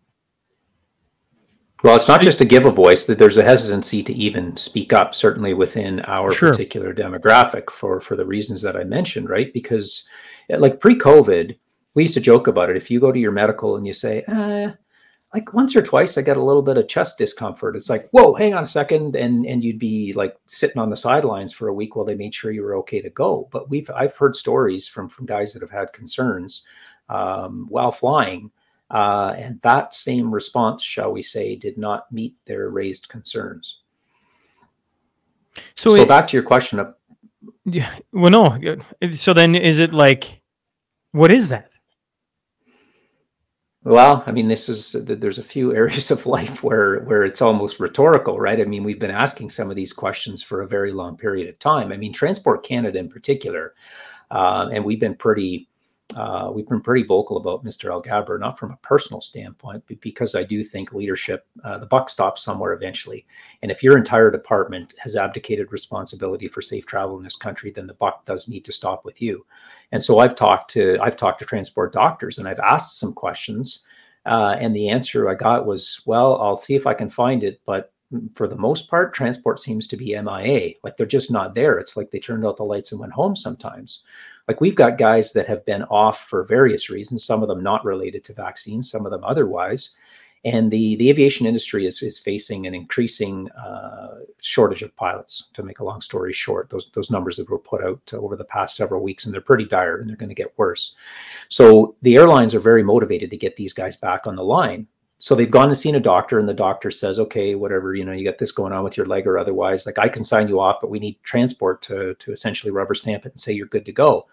Well, 1.83 1.97
it's 1.97 2.07
not 2.07 2.23
just 2.23 2.39
to 2.39 2.45
give 2.45 2.65
a 2.65 2.71
voice; 2.71 3.07
that 3.07 3.19
there's 3.19 3.39
a 3.39 3.43
hesitancy 3.43 4.05
to 4.05 4.13
even 4.13 4.57
speak 4.57 4.93
up. 4.93 5.15
Certainly 5.17 5.55
within 5.55 5.99
our 6.03 6.31
Sure. 6.31 6.51
particular 6.53 6.95
demographic, 6.95 7.71
for 7.71 8.01
for 8.01 8.15
the 8.15 8.25
reasons 8.25 8.63
that 8.63 8.77
I 8.77 8.85
mentioned, 8.85 9.29
right? 9.29 9.53
Because, 9.53 10.09
like 10.49 10.79
pre-COVID, 10.79 11.57
we 11.95 12.05
used 12.05 12.15
to 12.15 12.21
joke 12.21 12.47
about 12.47 12.71
it. 12.71 12.77
If 12.77 12.89
you 12.91 13.01
go 13.01 13.11
to 13.11 13.19
your 13.19 13.33
medical 13.33 13.77
and 13.77 13.85
you 13.85 13.93
say, 13.93 14.23
uh, 14.29 14.73
like 15.35 15.55
once 15.55 15.75
or 15.75 15.83
twice, 15.83 16.19
I 16.19 16.23
got 16.23 16.37
a 16.37 16.43
little 16.43 16.63
bit 16.63 16.77
of 16.77 16.89
chest 16.89 17.17
discomfort. 17.17 17.75
It's 17.75 17.89
like, 17.89 18.09
whoa, 18.11 18.35
hang 18.35 18.55
on 18.55 18.63
a 18.65 18.67
second, 18.67 19.17
and 19.17 19.47
and 19.47 19.65
you'd 19.65 19.79
be 19.79 20.13
like 20.13 20.37
sitting 20.47 20.79
on 20.79 20.91
the 20.91 20.97
sidelines 20.97 21.53
for 21.53 21.69
a 21.69 21.75
week 21.75 21.97
while 21.97 22.05
they 22.05 22.15
made 22.15 22.35
sure 22.35 22.53
you 22.53 22.63
were 22.63 22.77
okay 22.77 23.01
to 23.01 23.11
go. 23.11 23.49
But 23.51 23.71
we've 23.71 23.91
I've 23.91 24.17
heard 24.17 24.37
stories 24.37 24.87
from 24.89 25.09
from 25.09 25.27
guys 25.27 25.53
that 25.53 25.63
have 25.63 25.71
had 25.71 25.93
concerns 25.93 26.65
um, 27.09 27.67
while 27.69 27.93
flying. 27.93 28.51
Uh, 28.91 29.35
and 29.39 29.59
that 29.63 29.95
same 29.95 30.31
response, 30.31 30.85
shall 30.85 31.11
we 31.13 31.23
say, 31.23 31.57
did 31.57 31.79
not 31.79 32.13
meet 32.13 32.35
their 32.45 32.69
raised 32.69 33.09
concerns. 33.09 33.79
so, 35.77 35.97
So, 35.97 36.03
it- 36.03 36.09
back 36.09 36.27
to 36.29 36.37
your 36.37 36.45
question 36.45 36.79
of 36.79 36.95
yeah, 37.65 37.93
well, 38.13 38.31
no. 38.31 38.77
So 39.13 39.33
then, 39.33 39.55
is 39.55 39.79
it 39.79 39.93
like, 39.95 40.43
what 41.13 41.31
is 41.31 41.49
that? 41.49 41.72
Well, 43.85 44.23
I 44.27 44.33
mean, 44.33 44.49
this 44.49 44.69
is 44.69 44.97
there's 44.99 45.39
a 45.39 45.43
few 45.43 45.75
areas 45.77 46.11
of 46.11 46.27
life 46.27 46.63
where 46.63 47.01
where 47.01 47.25
it's 47.25 47.43
almost 47.43 47.81
rhetorical, 47.81 48.39
right? 48.39 48.61
I 48.61 48.65
mean, 48.65 48.85
we've 48.85 49.01
been 49.01 49.11
asking 49.11 49.51
some 49.51 49.71
of 49.71 49.77
these 49.77 49.93
questions 49.93 50.43
for 50.43 50.63
a 50.63 50.69
very 50.69 50.93
long 50.93 51.17
period 51.17 51.49
of 51.49 51.59
time. 51.59 51.93
I 51.93 51.97
mean, 51.97 52.13
Transport 52.13 52.65
Canada 52.65 52.99
in 52.99 53.09
particular, 53.09 53.75
uh, 54.31 54.69
and 54.73 54.85
we've 54.85 55.01
been 55.01 55.17
pretty 55.17 55.69
uh, 56.17 56.51
we've 56.53 56.69
been 56.69 56.81
pretty 56.81 57.05
vocal 57.05 57.37
about 57.39 57.65
Mr. 57.65 57.91
Al 57.91 58.03
Alghabra, 58.03 58.39
not 58.39 58.59
from 58.59 58.73
a 58.73 58.77
personal 58.79 59.21
standpoint, 59.21 59.83
but 59.89 60.01
because 60.01 60.35
I 60.35 60.43
do 60.43 60.63
think 60.63 60.93
leadership, 60.93 61.47
uh, 61.65 61.79
the 61.79 61.87
buck 61.87 62.11
stops 62.11 62.43
somewhere 62.43 62.73
eventually. 62.73 63.27
And 63.63 63.71
if 63.71 63.83
your 63.83 63.97
entire 63.97 64.31
department 64.31 64.95
has 64.99 65.17
abdicated 65.17 65.73
responsibility 65.73 66.49
for 66.49 66.61
safe 66.61 66.87
travel 66.87 67.17
in 67.17 67.25
this 67.25 67.37
country, 67.37 67.71
then 67.71 67.87
the 67.87 67.95
buck 67.95 68.25
does 68.27 68.49
need 68.49 68.65
to 68.67 68.73
stop 68.73 69.05
with 69.05 69.23
you. 69.23 69.47
And 69.91 70.03
so 70.03 70.19
I've 70.19 70.37
talked 70.37 70.71
to 70.73 70.99
I've 71.01 71.17
talked 71.17 71.39
to 71.41 71.45
transport 71.45 71.93
doctors 71.93 72.39
and 72.39 72.47
I've 72.47 72.61
asked 72.61 72.99
some 72.99 73.15
questions, 73.15 73.85
uh, 74.27 74.57
and 74.59 74.75
the 74.77 74.89
answer 74.89 75.29
I 75.29 75.35
got 75.35 75.67
was, 75.67 76.03
"Well, 76.07 76.41
I'll 76.41 76.57
see 76.57 76.75
if 76.75 76.87
I 76.87 76.95
can 76.95 77.09
find 77.09 77.43
it, 77.43 77.61
but." 77.67 77.92
For 78.35 78.47
the 78.47 78.57
most 78.57 78.89
part, 78.89 79.15
transport 79.15 79.61
seems 79.61 79.87
to 79.87 79.97
be 79.97 80.21
MIA. 80.21 80.75
Like 80.83 80.97
they're 80.97 81.07
just 81.07 81.31
not 81.31 81.55
there. 81.55 81.79
It's 81.79 81.97
like 81.97 82.11
they 82.11 82.19
turned 82.19 82.45
out 82.45 82.57
the 82.57 82.65
lights 82.65 82.93
and 82.93 83.01
went 83.01 83.13
home 83.13 83.37
sometimes. 83.37 84.05
Like 84.49 84.61
we've 84.61 84.77
got 84.77 84.99
guys 84.99 85.33
that 85.33 85.47
have 85.47 85.65
been 85.65 85.83
off 85.85 86.25
for 86.25 86.45
various 86.45 86.91
reasons 86.91 87.25
some 87.25 87.43
of 87.43 87.49
them 87.49 87.63
not 87.63 87.85
related 87.85 88.25
to 88.25 88.35
vaccines 88.35 88.91
some 88.91 89.07
of 89.07 89.13
them 89.13 89.25
otherwise. 89.25 89.91
And 90.45 90.73
the 90.73 90.97
the 90.97 91.09
aviation 91.09 91.47
industry 91.47 91.87
is 91.87 92.03
is 92.03 92.19
facing 92.19 92.67
an 92.67 92.75
increasing 92.75 93.49
uh, 93.53 94.19
shortage 94.41 94.83
of 94.83 94.97
pilots 94.97 95.49
to 95.53 95.63
make 95.63 95.79
a 95.79 95.85
long 95.85 96.01
story 96.01 96.33
short. 96.33 96.69
Those 96.69 96.91
those 96.91 97.13
numbers 97.13 97.37
that 97.37 97.49
were 97.49 97.59
put 97.59 97.85
out 97.85 98.13
over 98.13 98.35
the 98.35 98.45
past 98.45 98.77
several 98.77 99.03
weeks 99.03 99.25
and 99.25 99.33
they're 99.33 99.41
pretty 99.41 99.67
dire 99.67 99.99
and 99.99 100.09
they're 100.09 100.17
going 100.17 100.29
to 100.29 100.35
get 100.35 100.59
worse. 100.59 100.97
So 101.49 101.95
the 102.03 102.17
airlines 102.17 102.55
are 102.55 102.61
very 102.61 102.83
motivated 102.83 103.31
to 103.31 103.37
get 103.37 103.55
these 103.55 103.73
guys 103.73 103.97
back 103.97 104.27
on 104.27 104.35
the 104.35 104.45
line 104.45 104.89
so 105.23 105.37
they've 105.37 105.53
gone 105.53 105.69
and 105.69 105.79
seen 105.79 105.95
a 105.95 106.01
doctor 106.01 106.41
and 106.41 106.49
the 106.49 106.53
doctor 106.55 106.91
says 106.91 107.21
okay 107.21 107.55
whatever 107.55 107.95
you 107.95 108.05
know 108.05 108.11
you 108.11 108.25
got 108.25 108.39
this 108.39 108.51
going 108.51 108.73
on 108.73 108.83
with 108.83 108.97
your 108.97 109.07
leg 109.07 109.25
or 109.25 109.39
otherwise 109.39 109.87
like 109.87 109.99
i 110.01 110.09
can 110.09 110.25
sign 110.25 110.49
you 110.49 110.59
off 110.59 110.81
but 110.81 110.91
we 110.91 110.99
need 110.99 111.17
transport 111.23 111.81
to 111.81 112.15
to 112.15 112.33
essentially 112.33 112.73
rubber 112.73 112.95
stamp 112.95 113.25
it 113.25 113.33
and 113.33 113.41
say 113.41 113.53
you're 113.53 113.67
good 113.67 113.87
to 113.87 113.93
go. 113.93 114.27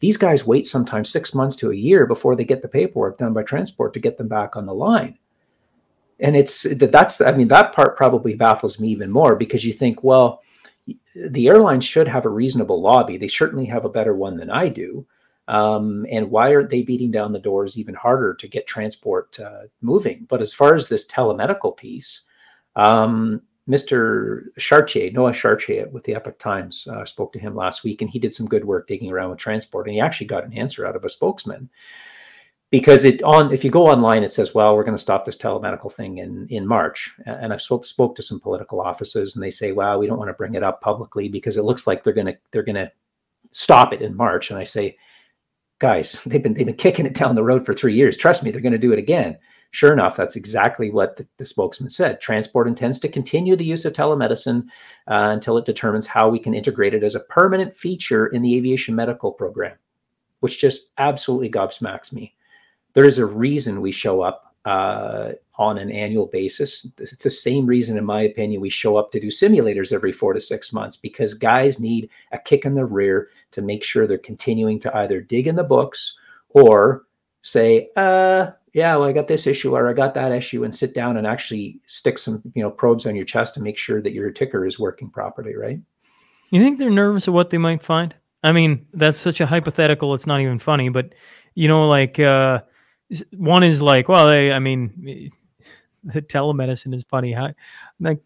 These 0.00 0.18
guys 0.18 0.46
wait 0.46 0.66
sometimes 0.66 1.08
six 1.08 1.34
months 1.34 1.56
to 1.56 1.70
a 1.70 1.74
year 1.74 2.04
before 2.04 2.36
they 2.36 2.44
get 2.44 2.60
the 2.60 2.68
paperwork 2.68 3.16
done 3.16 3.32
by 3.32 3.42
transport 3.42 3.94
to 3.94 4.00
get 4.00 4.18
them 4.18 4.28
back 4.28 4.54
on 4.54 4.66
the 4.66 4.74
line. 4.74 5.16
And 6.20 6.36
it's 6.36 6.64
that 6.64 6.92
that's 6.92 7.22
i 7.22 7.32
mean 7.32 7.48
that 7.48 7.72
part 7.72 7.96
probably 7.96 8.34
baffles 8.34 8.78
me 8.78 8.88
even 8.88 9.10
more 9.10 9.34
because 9.36 9.64
you 9.64 9.72
think 9.72 10.04
well 10.04 10.42
the 11.16 11.48
airlines 11.48 11.86
should 11.86 12.06
have 12.06 12.26
a 12.26 12.28
reasonable 12.28 12.82
lobby. 12.82 13.16
They 13.16 13.28
certainly 13.28 13.64
have 13.66 13.86
a 13.86 13.96
better 13.98 14.14
one 14.14 14.36
than 14.36 14.50
i 14.50 14.68
do 14.68 15.06
um, 15.48 16.06
and 16.10 16.30
why 16.30 16.54
aren't 16.54 16.70
they 16.70 16.82
beating 16.82 17.10
down 17.10 17.32
the 17.32 17.38
doors 17.38 17.78
even 17.78 17.94
harder 17.94 18.34
to 18.34 18.48
get 18.48 18.66
transport 18.66 19.38
uh, 19.40 19.62
moving 19.80 20.26
but 20.28 20.42
as 20.42 20.54
far 20.54 20.74
as 20.74 20.88
this 20.88 21.06
telemedical 21.06 21.76
piece 21.76 22.22
um, 22.76 23.42
Mr. 23.68 24.44
Chartier, 24.58 25.10
Noé 25.10 25.32
Chartier 25.32 25.88
with 25.88 26.04
the 26.04 26.14
Epoch 26.14 26.38
Times, 26.38 26.86
uh, 26.86 27.04
spoke 27.04 27.32
to 27.32 27.38
him 27.38 27.56
last 27.56 27.82
week, 27.82 28.02
and 28.02 28.10
he 28.10 28.18
did 28.18 28.34
some 28.34 28.46
good 28.46 28.64
work 28.64 28.86
digging 28.86 29.10
around 29.10 29.30
with 29.30 29.38
transport, 29.38 29.86
and 29.86 29.94
he 29.94 30.00
actually 30.00 30.26
got 30.26 30.44
an 30.44 30.52
answer 30.52 30.86
out 30.86 30.96
of 30.96 31.04
a 31.04 31.08
spokesman. 31.08 31.70
Because 32.70 33.04
it 33.04 33.22
on 33.22 33.52
if 33.52 33.62
you 33.62 33.70
go 33.70 33.86
online, 33.86 34.24
it 34.24 34.32
says, 34.32 34.54
"Well, 34.54 34.74
we're 34.74 34.84
going 34.84 34.96
to 34.96 35.02
stop 35.02 35.24
this 35.24 35.36
telemedical 35.36 35.92
thing 35.92 36.18
in 36.18 36.46
in 36.50 36.66
March." 36.66 37.14
And 37.24 37.52
I've 37.52 37.62
spoke 37.62 37.84
spoke 37.84 38.16
to 38.16 38.22
some 38.22 38.40
political 38.40 38.80
offices, 38.80 39.36
and 39.36 39.42
they 39.42 39.50
say, 39.50 39.70
"Wow, 39.70 39.98
we 39.98 40.06
don't 40.08 40.18
want 40.18 40.28
to 40.28 40.34
bring 40.34 40.56
it 40.56 40.64
up 40.64 40.80
publicly 40.80 41.28
because 41.28 41.56
it 41.56 41.64
looks 41.64 41.86
like 41.86 42.02
they're 42.02 42.12
going 42.12 42.26
to 42.26 42.36
they're 42.50 42.64
going 42.64 42.74
to 42.74 42.90
stop 43.52 43.92
it 43.92 44.02
in 44.02 44.16
March." 44.16 44.50
And 44.50 44.58
I 44.58 44.64
say, 44.64 44.96
"Guys, 45.84 46.22
they've 46.26 46.42
been 46.42 46.54
they've 46.54 46.66
been 46.66 46.74
kicking 46.76 47.06
it 47.06 47.14
down 47.14 47.34
the 47.34 47.44
road 47.44 47.66
for 47.66 47.74
three 47.74 47.94
years. 47.94 48.16
Trust 48.16 48.42
me, 48.42 48.50
they're 48.50 48.62
going 48.62 48.72
to 48.72 48.78
do 48.78 48.92
it 48.92 48.98
again." 48.98 49.36
Sure 49.70 49.92
enough, 49.92 50.16
that's 50.16 50.36
exactly 50.36 50.88
what 50.88 51.16
the, 51.16 51.26
the, 51.36 51.44
spokesman 51.44 51.90
said. 51.90 52.20
Transport 52.20 52.68
intends 52.68 53.00
to 53.00 53.08
continue 53.08 53.56
the 53.56 53.64
use 53.64 53.84
of 53.84 53.92
telemedicine 53.92 54.62
uh, 55.10 55.34
until 55.34 55.58
it 55.58 55.64
determines 55.64 56.06
how 56.06 56.28
we 56.28 56.38
can 56.38 56.54
integrate 56.54 56.94
it 56.94 57.02
as 57.02 57.16
a 57.16 57.24
permanent 57.28 57.74
feature 57.74 58.28
in 58.28 58.40
the 58.40 58.54
aviation 58.56 58.94
medical 58.94 59.32
program, 59.32 59.76
which 60.38 60.60
just 60.60 60.92
absolutely 60.98 61.50
gobsmacks 61.50 62.12
me. 62.12 62.36
There 62.92 63.04
is 63.04 63.18
a 63.18 63.26
reason 63.26 63.80
we 63.80 63.90
show 63.90 64.22
up 64.22 64.53
uh, 64.64 65.32
on 65.56 65.78
an 65.78 65.90
annual 65.90 66.26
basis. 66.26 66.86
It's 66.98 67.22
the 67.22 67.30
same 67.30 67.66
reason, 67.66 67.98
in 67.98 68.04
my 68.04 68.22
opinion, 68.22 68.60
we 68.60 68.70
show 68.70 68.96
up 68.96 69.12
to 69.12 69.20
do 69.20 69.28
simulators 69.28 69.92
every 69.92 70.12
four 70.12 70.32
to 70.32 70.40
six 70.40 70.72
months 70.72 70.96
because 70.96 71.34
guys 71.34 71.78
need 71.78 72.08
a 72.32 72.38
kick 72.38 72.64
in 72.64 72.74
the 72.74 72.84
rear 72.84 73.28
to 73.52 73.62
make 73.62 73.84
sure 73.84 74.06
they're 74.06 74.18
continuing 74.18 74.78
to 74.80 74.96
either 74.96 75.20
dig 75.20 75.46
in 75.46 75.54
the 75.54 75.62
books 75.62 76.14
or 76.50 77.04
say, 77.42 77.90
uh, 77.96 78.50
yeah, 78.72 78.96
well, 78.96 79.08
I 79.08 79.12
got 79.12 79.28
this 79.28 79.46
issue 79.46 79.76
or 79.76 79.88
I 79.88 79.92
got 79.92 80.14
that 80.14 80.32
issue, 80.32 80.64
and 80.64 80.74
sit 80.74 80.94
down 80.94 81.16
and 81.16 81.26
actually 81.26 81.78
stick 81.86 82.18
some, 82.18 82.42
you 82.54 82.62
know, 82.62 82.70
probes 82.70 83.06
on 83.06 83.14
your 83.14 83.24
chest 83.24 83.54
to 83.54 83.62
make 83.62 83.78
sure 83.78 84.02
that 84.02 84.12
your 84.12 84.30
ticker 84.30 84.66
is 84.66 84.78
working 84.78 85.08
properly, 85.08 85.54
right? 85.54 85.78
You 86.50 86.60
think 86.60 86.78
they're 86.78 86.90
nervous 86.90 87.28
of 87.28 87.34
what 87.34 87.50
they 87.50 87.58
might 87.58 87.82
find? 87.82 88.14
I 88.42 88.52
mean, 88.52 88.86
that's 88.92 89.18
such 89.18 89.40
a 89.40 89.46
hypothetical. 89.46 90.12
It's 90.14 90.26
not 90.26 90.40
even 90.40 90.58
funny, 90.58 90.88
but 90.88 91.14
you 91.54 91.68
know, 91.68 91.88
like 91.88 92.18
uh, 92.18 92.60
one 93.36 93.62
is 93.62 93.82
like, 93.82 94.08
well, 94.08 94.28
I, 94.28 94.50
I 94.50 94.58
mean, 94.58 95.32
the 96.04 96.22
telemedicine 96.22 96.94
is 96.94 97.04
funny. 97.04 97.32
How, 97.32 97.54
like, 98.00 98.20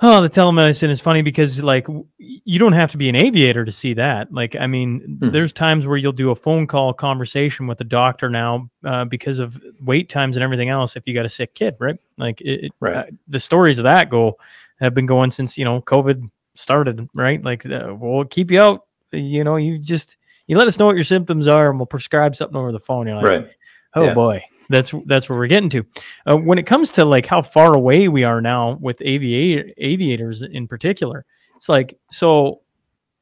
oh, 0.00 0.22
the 0.22 0.30
telemedicine 0.30 0.90
is 0.90 1.00
funny 1.00 1.22
because 1.22 1.62
like 1.62 1.86
you 2.18 2.58
don't 2.58 2.72
have 2.72 2.90
to 2.92 2.96
be 2.98 3.08
an 3.08 3.16
aviator 3.16 3.64
to 3.64 3.72
see 3.72 3.94
that. 3.94 4.32
Like, 4.32 4.56
I 4.56 4.66
mean, 4.66 5.00
mm-hmm. 5.00 5.30
there's 5.30 5.52
times 5.52 5.86
where 5.86 5.96
you'll 5.96 6.12
do 6.12 6.30
a 6.30 6.36
phone 6.36 6.66
call 6.66 6.92
conversation 6.92 7.66
with 7.66 7.80
a 7.80 7.84
doctor 7.84 8.30
now 8.30 8.70
uh, 8.84 9.04
because 9.04 9.38
of 9.38 9.60
wait 9.80 10.08
times 10.08 10.36
and 10.36 10.44
everything 10.44 10.68
else. 10.68 10.96
If 10.96 11.06
you 11.06 11.14
got 11.14 11.26
a 11.26 11.30
sick 11.30 11.54
kid, 11.54 11.76
right? 11.78 11.96
Like, 12.16 12.40
it, 12.40 12.72
right. 12.80 12.96
Uh, 12.96 13.04
the 13.28 13.40
stories 13.40 13.78
of 13.78 13.84
that 13.84 14.10
go 14.10 14.38
have 14.80 14.94
been 14.94 15.06
going 15.06 15.30
since 15.30 15.58
you 15.58 15.64
know 15.64 15.80
COVID 15.82 16.30
started, 16.54 17.08
right? 17.14 17.42
Like, 17.42 17.66
uh, 17.66 17.94
we'll 17.98 18.24
keep 18.24 18.50
you 18.50 18.60
out. 18.60 18.86
You 19.12 19.44
know, 19.44 19.56
you 19.56 19.76
just 19.76 20.16
you 20.50 20.58
let 20.58 20.66
us 20.66 20.80
know 20.80 20.86
what 20.86 20.96
your 20.96 21.04
symptoms 21.04 21.46
are, 21.46 21.70
and 21.70 21.78
we'll 21.78 21.86
prescribe 21.86 22.34
something 22.34 22.56
over 22.56 22.72
the 22.72 22.80
phone. 22.80 23.06
You're 23.06 23.14
like, 23.14 23.24
right. 23.24 23.48
oh 23.94 24.02
yeah. 24.02 24.14
boy, 24.14 24.42
that's 24.68 24.92
that's 25.06 25.28
where 25.28 25.38
we're 25.38 25.46
getting 25.46 25.70
to. 25.70 25.86
Uh, 26.26 26.36
when 26.38 26.58
it 26.58 26.66
comes 26.66 26.90
to 26.92 27.04
like 27.04 27.24
how 27.24 27.40
far 27.40 27.72
away 27.72 28.08
we 28.08 28.24
are 28.24 28.40
now 28.40 28.76
with 28.80 28.96
aviator, 29.00 29.70
aviators 29.78 30.42
in 30.42 30.66
particular, 30.66 31.24
it's 31.54 31.68
like 31.68 31.96
so. 32.10 32.62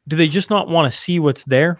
Do 0.06 0.16
they 0.16 0.26
just 0.26 0.48
not 0.48 0.68
want 0.70 0.90
to 0.90 0.98
see 0.98 1.20
what's 1.20 1.44
there? 1.44 1.78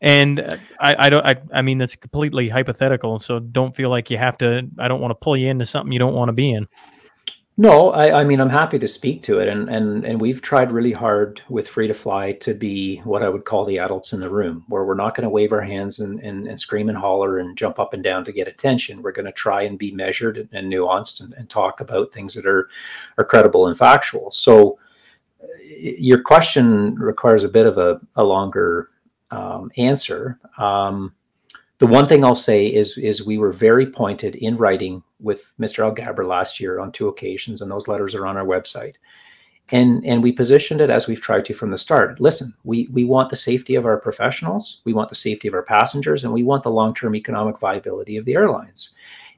And 0.00 0.40
uh, 0.40 0.56
I, 0.80 1.06
I 1.06 1.10
don't. 1.10 1.24
I, 1.24 1.36
I 1.54 1.62
mean, 1.62 1.78
that's 1.78 1.94
completely 1.94 2.48
hypothetical. 2.48 3.20
So 3.20 3.38
don't 3.38 3.76
feel 3.76 3.88
like 3.88 4.10
you 4.10 4.18
have 4.18 4.36
to. 4.38 4.68
I 4.80 4.88
don't 4.88 5.00
want 5.00 5.12
to 5.12 5.14
pull 5.14 5.36
you 5.36 5.46
into 5.46 5.64
something 5.64 5.92
you 5.92 6.00
don't 6.00 6.14
want 6.14 6.28
to 6.28 6.32
be 6.32 6.50
in. 6.50 6.66
No, 7.60 7.90
I, 7.90 8.20
I 8.20 8.24
mean 8.24 8.40
I'm 8.40 8.48
happy 8.48 8.78
to 8.78 8.88
speak 8.88 9.22
to 9.24 9.38
it, 9.40 9.46
and 9.46 9.68
and 9.68 10.02
and 10.06 10.18
we've 10.18 10.40
tried 10.40 10.72
really 10.72 10.92
hard 10.92 11.42
with 11.50 11.68
Free 11.68 11.88
to 11.88 11.92
Fly 11.92 12.32
to 12.40 12.54
be 12.54 13.00
what 13.04 13.22
I 13.22 13.28
would 13.28 13.44
call 13.44 13.66
the 13.66 13.78
adults 13.80 14.14
in 14.14 14.20
the 14.20 14.30
room, 14.30 14.64
where 14.68 14.86
we're 14.86 14.94
not 14.94 15.14
going 15.14 15.24
to 15.24 15.28
wave 15.28 15.52
our 15.52 15.60
hands 15.60 16.00
and, 16.00 16.20
and 16.20 16.46
and 16.46 16.58
scream 16.58 16.88
and 16.88 16.96
holler 16.96 17.36
and 17.36 17.58
jump 17.58 17.78
up 17.78 17.92
and 17.92 18.02
down 18.02 18.24
to 18.24 18.32
get 18.32 18.48
attention. 18.48 19.02
We're 19.02 19.12
going 19.12 19.26
to 19.26 19.32
try 19.32 19.60
and 19.64 19.78
be 19.78 19.92
measured 19.92 20.38
and, 20.38 20.48
and 20.54 20.72
nuanced 20.72 21.20
and, 21.20 21.34
and 21.34 21.50
talk 21.50 21.82
about 21.82 22.14
things 22.14 22.32
that 22.32 22.46
are 22.46 22.70
are 23.18 23.24
credible 23.26 23.66
and 23.66 23.76
factual. 23.76 24.30
So 24.30 24.78
your 25.76 26.22
question 26.22 26.94
requires 26.94 27.44
a 27.44 27.48
bit 27.50 27.66
of 27.66 27.76
a, 27.76 28.00
a 28.16 28.24
longer 28.24 28.88
um, 29.32 29.70
answer. 29.76 30.38
Um, 30.56 31.14
the 31.80 31.86
one 31.86 32.06
thing 32.06 32.24
I'll 32.24 32.34
say 32.34 32.66
is 32.66 32.96
is 32.98 33.24
we 33.24 33.38
were 33.38 33.52
very 33.52 33.86
pointed 33.86 34.36
in 34.36 34.56
writing 34.58 35.02
with 35.18 35.52
Mr. 35.58 35.82
Alghabra 35.82 36.26
last 36.26 36.60
year 36.60 36.78
on 36.78 36.92
two 36.92 37.08
occasions, 37.08 37.62
and 37.62 37.70
those 37.70 37.88
letters 37.88 38.14
are 38.14 38.26
on 38.26 38.36
our 38.36 38.44
website. 38.44 38.94
And 39.70 40.04
and 40.04 40.22
we 40.22 40.30
positioned 40.30 40.82
it 40.82 40.90
as 40.90 41.06
we've 41.06 41.22
tried 41.22 41.46
to 41.46 41.54
from 41.54 41.70
the 41.70 41.78
start. 41.78 42.20
Listen, 42.20 42.54
we 42.64 42.88
we 42.92 43.04
want 43.04 43.30
the 43.30 43.36
safety 43.36 43.76
of 43.76 43.86
our 43.86 43.96
professionals, 43.96 44.82
we 44.84 44.92
want 44.92 45.08
the 45.08 45.14
safety 45.14 45.48
of 45.48 45.54
our 45.54 45.62
passengers, 45.62 46.22
and 46.22 46.32
we 46.32 46.42
want 46.42 46.64
the 46.64 46.70
long 46.70 46.94
term 46.94 47.16
economic 47.16 47.58
viability 47.58 48.18
of 48.18 48.26
the 48.26 48.34
airlines. 48.34 48.90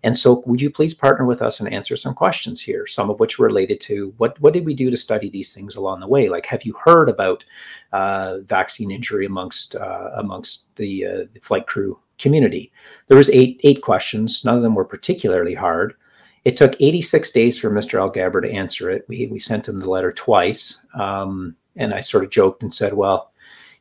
And 0.05 0.19
so, 0.19 0.43
would 0.47 0.61
you 0.61 0.69
please 0.69 0.95
partner 0.95 1.25
with 1.27 1.43
us 1.43 1.61
and 1.61 1.73
answer 1.73 1.95
some 1.95 2.13
questions 2.13 2.61
here, 2.61 2.89
some 2.89 3.09
of 3.09 3.21
which 3.21 3.39
related 3.39 3.81
to 3.83 4.13
what 4.17 4.41
what 4.41 4.53
did 4.53 4.67
we 4.67 4.75
do 4.75 4.91
to 4.91 4.97
study 4.97 5.31
these 5.31 5.55
things 5.55 5.77
along 5.77 6.01
the 6.01 6.09
way? 6.09 6.29
Like, 6.29 6.47
have 6.47 6.65
you 6.65 6.73
heard 6.73 7.09
about 7.09 7.45
uh, 7.93 8.39
vaccine 8.39 8.91
injury 8.91 9.27
amongst 9.27 9.77
uh, 9.77 10.11
amongst 10.17 10.75
the, 10.75 11.07
uh, 11.07 11.25
the 11.33 11.41
flight 11.41 11.69
crew 11.69 12.01
community? 12.23 12.73
There 13.09 13.19
was 13.19 13.31
eight 13.31 13.61
eight 13.65 13.83
questions. 13.83 14.45
None 14.45 14.57
of 14.57 14.63
them 14.63 14.75
were 14.75 14.85
particularly 14.85 15.55
hard. 15.55 15.95
It 16.45 16.57
took 16.57 16.75
86 16.81 17.31
days 17.31 17.57
for 17.57 17.71
Mr. 17.71 18.01
Al 18.01 18.11
Alghabra 18.11 18.43
to 18.43 18.51
answer 18.51 18.91
it. 18.91 19.05
We 19.09 19.27
we 19.27 19.39
sent 19.39 19.69
him 19.69 19.81
the 19.81 19.91
letter 19.91 20.11
twice, 20.11 20.81
um, 20.95 21.57
and 21.77 21.93
I 21.93 22.01
sort 22.01 22.25
of 22.25 22.31
joked 22.31 22.63
and 22.63 22.73
said, 22.73 22.95
well 22.95 23.33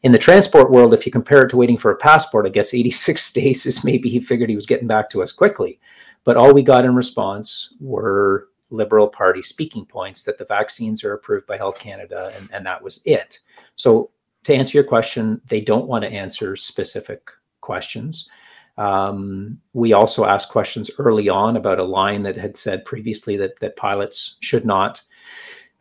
in 0.03 0.11
the 0.11 0.17
transport 0.17 0.71
world, 0.71 0.93
if 0.93 1.05
you 1.05 1.11
compare 1.11 1.43
it 1.43 1.49
to 1.49 1.57
waiting 1.57 1.77
for 1.77 1.91
a 1.91 1.97
passport, 1.97 2.45
I 2.45 2.49
guess 2.49 2.73
86 2.73 3.33
days 3.33 3.65
is 3.65 3.83
maybe 3.83 4.09
he 4.09 4.19
figured 4.19 4.49
he 4.49 4.55
was 4.55 4.65
getting 4.65 4.87
back 4.87 5.09
to 5.11 5.21
us 5.21 5.31
quickly. 5.31 5.79
But 6.23 6.37
all 6.37 6.53
we 6.53 6.63
got 6.63 6.85
in 6.85 6.95
response 6.95 7.73
were 7.79 8.47
Liberal 8.69 9.07
Party 9.07 9.41
speaking 9.41 9.85
points 9.85 10.23
that 10.25 10.37
the 10.37 10.45
vaccines 10.45 11.03
are 11.03 11.13
approved 11.13 11.45
by 11.45 11.57
Health 11.57 11.79
Canada, 11.79 12.31
and, 12.35 12.49
and 12.51 12.65
that 12.65 12.81
was 12.81 13.01
it. 13.05 13.39
So, 13.75 14.11
to 14.43 14.55
answer 14.55 14.75
your 14.77 14.85
question, 14.85 15.39
they 15.45 15.61
don't 15.61 15.87
want 15.87 16.03
to 16.03 16.11
answer 16.11 16.55
specific 16.55 17.29
questions. 17.61 18.29
Um, 18.77 19.59
we 19.73 19.93
also 19.93 20.25
asked 20.25 20.49
questions 20.49 20.89
early 20.97 21.29
on 21.29 21.57
about 21.57 21.79
a 21.79 21.83
line 21.83 22.23
that 22.23 22.35
had 22.35 22.57
said 22.57 22.85
previously 22.85 23.37
that, 23.37 23.59
that 23.59 23.75
pilots 23.75 24.37
should 24.39 24.65
not 24.65 25.01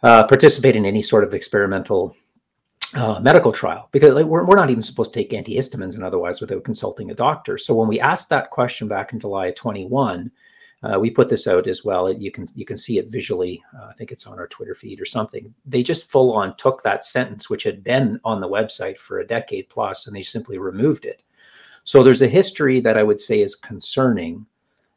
uh, 0.02 0.26
participate 0.26 0.76
in 0.76 0.84
any 0.84 1.02
sort 1.02 1.24
of 1.24 1.34
experimental 1.34 2.16
uh, 2.94 3.20
medical 3.20 3.52
trial 3.52 3.88
because 3.92 4.12
like, 4.12 4.26
we're, 4.26 4.44
we're 4.44 4.56
not 4.56 4.70
even 4.70 4.82
supposed 4.82 5.12
to 5.12 5.20
take 5.20 5.30
antihistamines 5.30 5.94
and 5.94 6.02
otherwise 6.02 6.40
without 6.40 6.64
consulting 6.64 7.10
a 7.10 7.14
doctor. 7.14 7.56
So 7.56 7.74
when 7.74 7.88
we 7.88 8.00
asked 8.00 8.28
that 8.30 8.50
question 8.50 8.88
back 8.88 9.12
in 9.12 9.20
July 9.20 9.48
of 9.48 9.54
21, 9.54 10.30
uh, 10.82 10.98
we 10.98 11.10
put 11.10 11.28
this 11.28 11.46
out 11.46 11.68
as 11.68 11.84
well. 11.84 12.10
You 12.10 12.32
can 12.32 12.46
you 12.54 12.64
can 12.64 12.78
see 12.78 12.98
it 12.98 13.10
visually. 13.10 13.62
Uh, 13.78 13.88
I 13.90 13.92
think 13.92 14.10
it's 14.10 14.26
on 14.26 14.38
our 14.38 14.48
Twitter 14.48 14.74
feed 14.74 14.98
or 14.98 15.04
something. 15.04 15.54
They 15.66 15.82
just 15.82 16.10
full 16.10 16.32
on 16.32 16.56
took 16.56 16.82
that 16.82 17.04
sentence, 17.04 17.50
which 17.50 17.64
had 17.64 17.84
been 17.84 18.18
on 18.24 18.40
the 18.40 18.48
website 18.48 18.96
for 18.96 19.18
a 19.18 19.26
decade 19.26 19.68
plus, 19.68 20.06
and 20.06 20.16
they 20.16 20.22
simply 20.22 20.56
removed 20.56 21.04
it. 21.04 21.22
So 21.90 22.02
there's 22.04 22.22
a 22.22 22.28
history 22.28 22.80
that 22.80 22.96
I 22.96 23.02
would 23.02 23.20
say 23.20 23.40
is 23.40 23.56
concerning. 23.56 24.46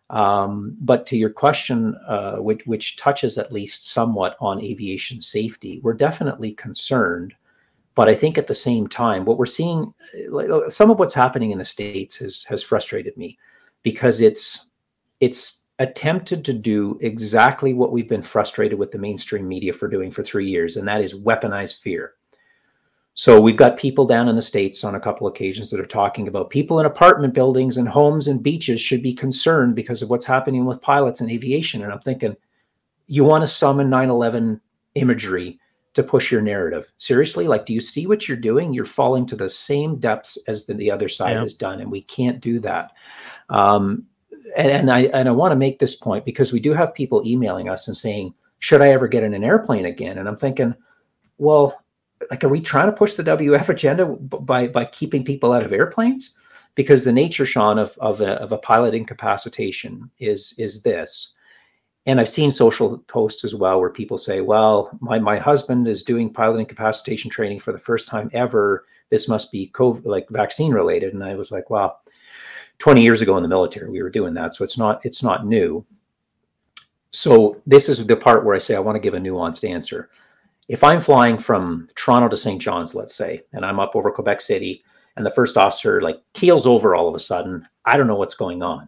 Um, 0.10 0.78
but 0.80 1.08
to 1.08 1.18
your 1.18 1.32
question, 1.32 1.96
uh, 2.08 2.36
which, 2.36 2.62
which 2.68 2.98
touches 2.98 3.38
at 3.38 3.52
least 3.52 3.90
somewhat 3.90 4.38
on 4.40 4.62
aviation 4.62 5.20
safety, 5.20 5.80
we're 5.82 5.94
definitely 5.94 6.52
concerned 6.52 7.34
but 7.96 8.10
I 8.10 8.16
think 8.16 8.38
at 8.38 8.48
the 8.48 8.56
same 8.56 8.88
time, 8.88 9.26
what 9.26 9.38
we're 9.38 9.46
seeing, 9.46 9.94
some 10.70 10.90
of 10.90 11.00
what's 11.00 11.14
happening 11.14 11.52
in 11.52 11.60
the 11.60 11.66
states 11.66 12.18
has 12.18 12.44
has 12.46 12.64
frustrated 12.64 13.16
me 13.18 13.38
because 13.84 14.20
it's 14.20 14.70
it's 15.20 15.66
attempted 15.80 16.44
to 16.46 16.54
do 16.54 16.98
exactly 17.02 17.74
what 17.74 17.92
we've 17.92 18.10
been 18.10 18.24
frustrated 18.24 18.80
with 18.80 18.92
the 18.92 18.98
mainstream 18.98 19.48
media 19.48 19.74
for 19.74 19.88
doing 19.88 20.12
for 20.12 20.24
three 20.24 20.48
years, 20.48 20.78
and 20.78 20.88
that 20.88 21.02
is 21.02 21.14
weaponize 21.14 21.80
fear. 21.80 22.14
So 23.16 23.40
we've 23.40 23.58
got 23.58 23.78
people 23.78 24.06
down 24.06 24.28
in 24.28 24.36
the 24.36 24.42
states 24.42 24.84
on 24.84 24.96
a 24.96 25.00
couple 25.00 25.28
occasions 25.28 25.70
that 25.70 25.80
are 25.80 25.86
talking 25.86 26.28
about 26.28 26.50
people 26.50 26.80
in 26.80 26.86
apartment 26.86 27.34
buildings 27.34 27.78
and 27.78 27.88
homes 27.88 28.28
and 28.28 28.42
beaches 28.42 28.82
should 28.82 29.04
be 29.04 29.14
concerned 29.14 29.76
because 29.76 30.02
of 30.02 30.10
what's 30.10 30.26
happening 30.26 30.66
with 30.66 30.82
pilots 30.82 31.22
and 31.22 31.30
aviation. 31.30 31.84
And 31.84 31.92
I'm 31.92 32.00
thinking, 32.00 32.36
you 33.08 33.24
want 33.24 33.44
to 33.44 33.48
summon 33.48 33.90
9/11 33.90 34.60
imagery 34.96 35.60
to 35.94 36.02
push 36.02 36.32
your 36.32 36.42
narrative. 36.42 36.92
Seriously, 36.98 37.48
like, 37.48 37.68
do 37.68 37.74
you 37.74 37.80
see 37.80 38.08
what 38.08 38.28
you're 38.28 38.38
doing? 38.38 38.74
You're 38.74 38.86
falling 38.86 39.28
to 39.28 39.36
the 39.36 39.50
same 39.50 40.00
depths 40.00 40.38
as 40.48 40.66
the, 40.66 40.74
the 40.74 40.90
other 40.90 41.08
side 41.08 41.34
yeah. 41.34 41.42
has 41.42 41.54
done, 41.54 41.82
and 41.82 41.92
we 41.92 42.02
can't 42.02 42.40
do 42.40 42.60
that. 42.62 42.94
Um, 43.50 44.08
and, 44.58 44.72
and 44.72 44.92
I 44.92 45.02
and 45.14 45.30
I 45.30 45.32
want 45.32 45.52
to 45.52 45.56
make 45.56 45.78
this 45.78 45.96
point 45.96 46.26
because 46.26 46.52
we 46.52 46.60
do 46.60 46.74
have 46.74 46.96
people 46.96 47.22
emailing 47.26 47.70
us 47.70 47.88
and 47.88 47.96
saying, 47.96 48.34
"Should 48.58 48.82
I 48.82 48.90
ever 48.90 49.08
get 49.08 49.24
in 49.24 49.36
an 49.36 49.44
airplane 49.44 49.86
again?" 49.86 50.18
And 50.18 50.28
I'm 50.28 50.38
thinking, 50.38 50.74
well, 51.38 51.83
like, 52.30 52.44
are 52.44 52.50
we 52.50 52.62
trying 52.62 52.88
to 52.88 52.92
push 52.92 53.16
the 53.16 53.24
WF 53.24 53.70
agenda 53.70 54.06
by 54.06 54.68
by 54.68 54.86
keeping 54.86 55.24
people 55.24 55.52
out 55.52 55.64
of 55.64 55.74
airplanes? 55.74 56.36
Because 56.76 57.04
the 57.04 57.12
nature, 57.12 57.46
Shaun, 57.46 57.78
of 57.78 57.98
of 58.00 58.22
a, 58.22 58.34
of 58.34 58.52
a 58.52 58.58
pilot 58.58 58.94
incapacitation 58.94 60.10
is 60.20 60.54
is 60.58 60.82
this 60.82 61.34
and 62.06 62.20
I've 62.20 62.30
seen 62.30 62.52
social 62.52 62.98
posts 62.98 63.46
as 63.46 63.56
well 63.56 63.80
where 63.80 63.90
people 63.90 64.18
say, 64.18 64.42
well, 64.42 64.98
my, 65.00 65.20
my 65.20 65.38
husband 65.38 65.88
is 65.88 66.04
doing 66.04 66.34
pilot 66.34 66.60
incapacitation 66.60 67.32
training 67.32 67.60
for 67.60 67.72
the 67.72 67.78
first 67.78 68.08
time 68.08 68.30
ever. 68.34 68.86
This 69.10 69.30
must 69.30 69.52
be 69.52 69.72
COVID, 69.74 70.06
like 70.06 70.28
vaccine 70.30 70.74
related. 70.74 71.14
And 71.14 71.24
I 71.24 71.36
was 71.36 71.52
like, 71.52 71.70
well, 71.70 72.02
20 72.80 73.02
years 73.02 73.22
ago 73.22 73.38
in 73.38 73.44
the 73.44 73.50
military, 73.50 73.90
we 73.90 74.02
were 74.02 74.10
doing 74.10 74.34
that. 74.34 74.54
So 74.54 74.66
it's 74.66 74.78
not, 74.78 75.06
it's 75.06 75.24
not 75.24 75.46
new. 75.46 75.86
So 77.12 77.62
this 77.66 77.88
is 77.88 78.06
the 78.06 78.18
part 78.18 78.44
where 78.44 78.56
I 78.56 78.60
say 78.60 78.76
I 78.76 78.80
want 78.80 78.98
to 78.98 79.00
give 79.00 79.14
a 79.14 79.20
nuanced 79.20 79.70
answer. 79.70 80.10
If 80.70 80.84
I'm 80.84 81.00
flying 81.00 81.38
from 81.38 81.88
Toronto 81.96 82.30
to 82.30 82.38
St. 82.38 82.62
John's, 82.62 82.96
let's 82.96 83.16
say, 83.16 83.44
and 83.54 83.66
I'm 83.66 83.80
up 83.80 83.96
over 83.96 84.12
Quebec 84.12 84.42
City, 84.42 84.84
and 85.16 85.26
the 85.26 85.32
first 85.32 85.58
officer 85.58 86.02
like 86.02 86.22
keels 86.34 86.66
over 86.66 86.96
all 86.96 87.08
of 87.08 87.16
a 87.16 87.20
sudden, 87.20 87.68
I 87.86 87.98
don't 87.98 88.08
know 88.08 88.16
what's 88.16 88.34
going 88.34 88.64
on 88.64 88.88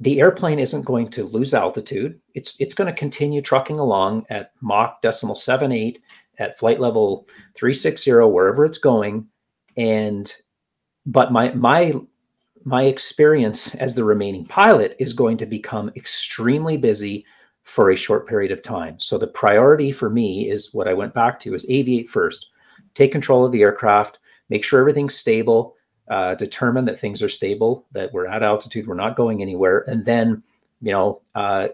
the 0.00 0.18
airplane 0.18 0.58
isn't 0.58 0.82
going 0.82 1.08
to 1.10 1.24
lose 1.24 1.52
altitude. 1.52 2.18
It's 2.34 2.56
it's 2.58 2.74
going 2.74 2.92
to 2.92 2.98
continue 2.98 3.42
trucking 3.42 3.78
along 3.78 4.26
at 4.30 4.52
Mach 4.62 5.00
decimal 5.02 5.34
seven 5.34 5.70
eight 5.70 6.00
at 6.38 6.58
flight 6.58 6.80
level 6.80 7.28
three 7.54 7.74
six 7.74 8.02
zero 8.02 8.26
wherever 8.26 8.64
it's 8.64 8.78
going, 8.78 9.26
and 9.76 10.34
but 11.04 11.32
my 11.32 11.52
my 11.52 11.92
my 12.64 12.84
experience 12.84 13.74
as 13.76 13.94
the 13.94 14.04
remaining 14.04 14.46
pilot 14.46 14.96
is 14.98 15.12
going 15.12 15.36
to 15.38 15.46
become 15.46 15.90
extremely 15.96 16.76
busy 16.78 17.24
for 17.64 17.90
a 17.90 17.96
short 17.96 18.26
period 18.26 18.50
of 18.50 18.62
time. 18.62 18.98
So 18.98 19.18
the 19.18 19.26
priority 19.26 19.92
for 19.92 20.10
me 20.10 20.50
is 20.50 20.74
what 20.74 20.88
I 20.88 20.94
went 20.94 21.14
back 21.14 21.38
to 21.40 21.54
is 21.54 21.66
aviate 21.66 22.08
first, 22.08 22.48
take 22.94 23.12
control 23.12 23.44
of 23.44 23.52
the 23.52 23.62
aircraft, 23.62 24.18
make 24.48 24.64
sure 24.64 24.80
everything's 24.80 25.14
stable, 25.14 25.76
uh, 26.10 26.34
determine 26.34 26.84
that 26.86 26.98
things 26.98 27.22
are 27.22 27.28
stable, 27.28 27.86
that 27.92 28.12
we're 28.12 28.26
at 28.26 28.42
altitude, 28.42 28.86
we're 28.86 28.94
not 28.94 29.16
going 29.16 29.42
anywhere, 29.42 29.84
and 29.86 30.04
then, 30.04 30.42
you 30.80 30.90
know, 30.90 31.22
uh, 31.36 31.68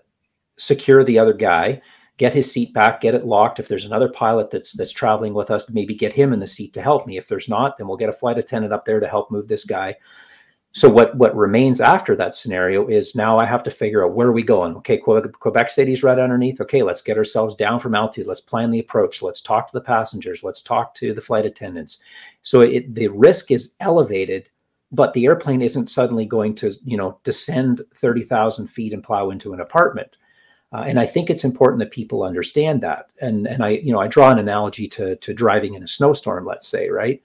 secure 0.58 1.04
the 1.04 1.18
other 1.18 1.32
guy, 1.32 1.80
get 2.18 2.34
his 2.34 2.50
seat 2.50 2.72
back, 2.74 3.00
get 3.00 3.14
it 3.14 3.26
locked. 3.26 3.58
If 3.58 3.68
there's 3.68 3.84
another 3.84 4.08
pilot 4.08 4.50
that's 4.50 4.74
that's 4.74 4.92
traveling 4.92 5.34
with 5.34 5.50
us, 5.50 5.70
maybe 5.70 5.94
get 5.94 6.12
him 6.12 6.32
in 6.32 6.40
the 6.40 6.46
seat 6.46 6.72
to 6.74 6.82
help 6.82 7.06
me. 7.06 7.16
If 7.16 7.28
there's 7.28 7.48
not, 7.48 7.78
then 7.78 7.86
we'll 7.86 7.96
get 7.96 8.08
a 8.08 8.12
flight 8.12 8.38
attendant 8.38 8.72
up 8.72 8.84
there 8.84 9.00
to 9.00 9.08
help 9.08 9.30
move 9.30 9.48
this 9.48 9.64
guy. 9.64 9.96
So 10.76 10.90
what 10.90 11.16
what 11.16 11.34
remains 11.34 11.80
after 11.80 12.14
that 12.16 12.34
scenario 12.34 12.86
is 12.86 13.14
now 13.14 13.38
I 13.38 13.46
have 13.46 13.62
to 13.62 13.70
figure 13.70 14.04
out 14.04 14.12
where 14.12 14.28
are 14.28 14.32
we 14.32 14.42
going. 14.42 14.76
Okay, 14.76 14.98
Quebec, 14.98 15.32
Quebec 15.32 15.70
City's 15.70 16.02
right 16.02 16.18
underneath. 16.18 16.60
Okay, 16.60 16.82
let's 16.82 17.00
get 17.00 17.16
ourselves 17.16 17.54
down 17.54 17.80
from 17.80 17.94
altitude. 17.94 18.26
Let's 18.26 18.42
plan 18.42 18.70
the 18.70 18.80
approach. 18.80 19.22
Let's 19.22 19.40
talk 19.40 19.68
to 19.68 19.72
the 19.72 19.80
passengers. 19.80 20.42
Let's 20.42 20.60
talk 20.60 20.94
to 20.96 21.14
the 21.14 21.20
flight 21.22 21.46
attendants. 21.46 22.02
So 22.42 22.60
it, 22.60 22.94
the 22.94 23.08
risk 23.08 23.50
is 23.50 23.74
elevated, 23.80 24.50
but 24.92 25.14
the 25.14 25.24
airplane 25.24 25.62
isn't 25.62 25.86
suddenly 25.86 26.26
going 26.26 26.54
to 26.56 26.74
you 26.84 26.98
know 26.98 27.18
descend 27.24 27.80
thirty 27.94 28.22
thousand 28.22 28.66
feet 28.66 28.92
and 28.92 29.02
plow 29.02 29.30
into 29.30 29.54
an 29.54 29.60
apartment. 29.60 30.18
Uh, 30.74 30.84
and 30.86 31.00
I 31.00 31.06
think 31.06 31.30
it's 31.30 31.44
important 31.44 31.78
that 31.78 31.90
people 31.90 32.22
understand 32.22 32.82
that. 32.82 33.12
And 33.22 33.46
and 33.46 33.64
I 33.64 33.70
you 33.70 33.92
know 33.94 34.00
I 34.00 34.08
draw 34.08 34.30
an 34.30 34.38
analogy 34.38 34.88
to 34.88 35.16
to 35.16 35.32
driving 35.32 35.72
in 35.72 35.82
a 35.82 35.88
snowstorm. 35.88 36.44
Let's 36.44 36.68
say 36.68 36.90
right 36.90 37.22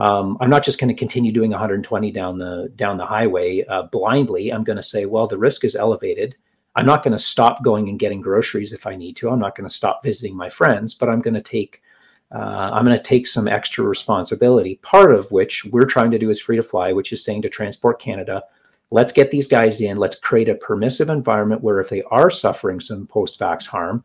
um, 0.00 0.38
I'm 0.40 0.48
not 0.48 0.64
just 0.64 0.80
going 0.80 0.88
to 0.88 0.98
continue 0.98 1.30
doing 1.30 1.50
120 1.50 2.10
down 2.10 2.38
the 2.38 2.72
down 2.74 2.96
the 2.96 3.04
highway 3.04 3.64
uh, 3.66 3.82
blindly. 3.82 4.50
I'm 4.50 4.64
going 4.64 4.78
to 4.78 4.82
say, 4.82 5.04
well, 5.04 5.26
the 5.26 5.36
risk 5.36 5.62
is 5.62 5.76
elevated. 5.76 6.36
I'm 6.74 6.86
not 6.86 7.02
going 7.02 7.12
to 7.12 7.18
stop 7.18 7.62
going 7.62 7.88
and 7.90 7.98
getting 7.98 8.22
groceries 8.22 8.72
if 8.72 8.86
I 8.86 8.96
need 8.96 9.16
to. 9.16 9.28
I'm 9.28 9.38
not 9.38 9.56
going 9.56 9.68
to 9.68 9.74
stop 9.74 10.02
visiting 10.02 10.34
my 10.34 10.48
friends, 10.48 10.94
but 10.94 11.10
I'm 11.10 11.20
going 11.20 11.34
to 11.34 11.42
take 11.42 11.82
uh, 12.32 12.38
I'm 12.72 12.84
going 12.84 12.96
to 12.96 13.02
take 13.02 13.26
some 13.26 13.46
extra 13.46 13.84
responsibility. 13.84 14.76
Part 14.76 15.12
of 15.12 15.30
which 15.32 15.66
we're 15.66 15.84
trying 15.84 16.12
to 16.12 16.18
do 16.18 16.30
is 16.30 16.40
free 16.40 16.56
to 16.56 16.62
fly, 16.62 16.92
which 16.92 17.12
is 17.12 17.22
saying 17.22 17.42
to 17.42 17.50
Transport 17.50 18.00
Canada, 18.00 18.42
let's 18.90 19.12
get 19.12 19.30
these 19.30 19.48
guys 19.48 19.80
in. 19.80 19.98
Let's 19.98 20.16
create 20.16 20.48
a 20.48 20.54
permissive 20.54 21.10
environment 21.10 21.62
where 21.62 21.80
if 21.80 21.90
they 21.90 22.02
are 22.04 22.30
suffering 22.30 22.80
some 22.80 23.06
post-vax 23.06 23.66
harm, 23.66 24.04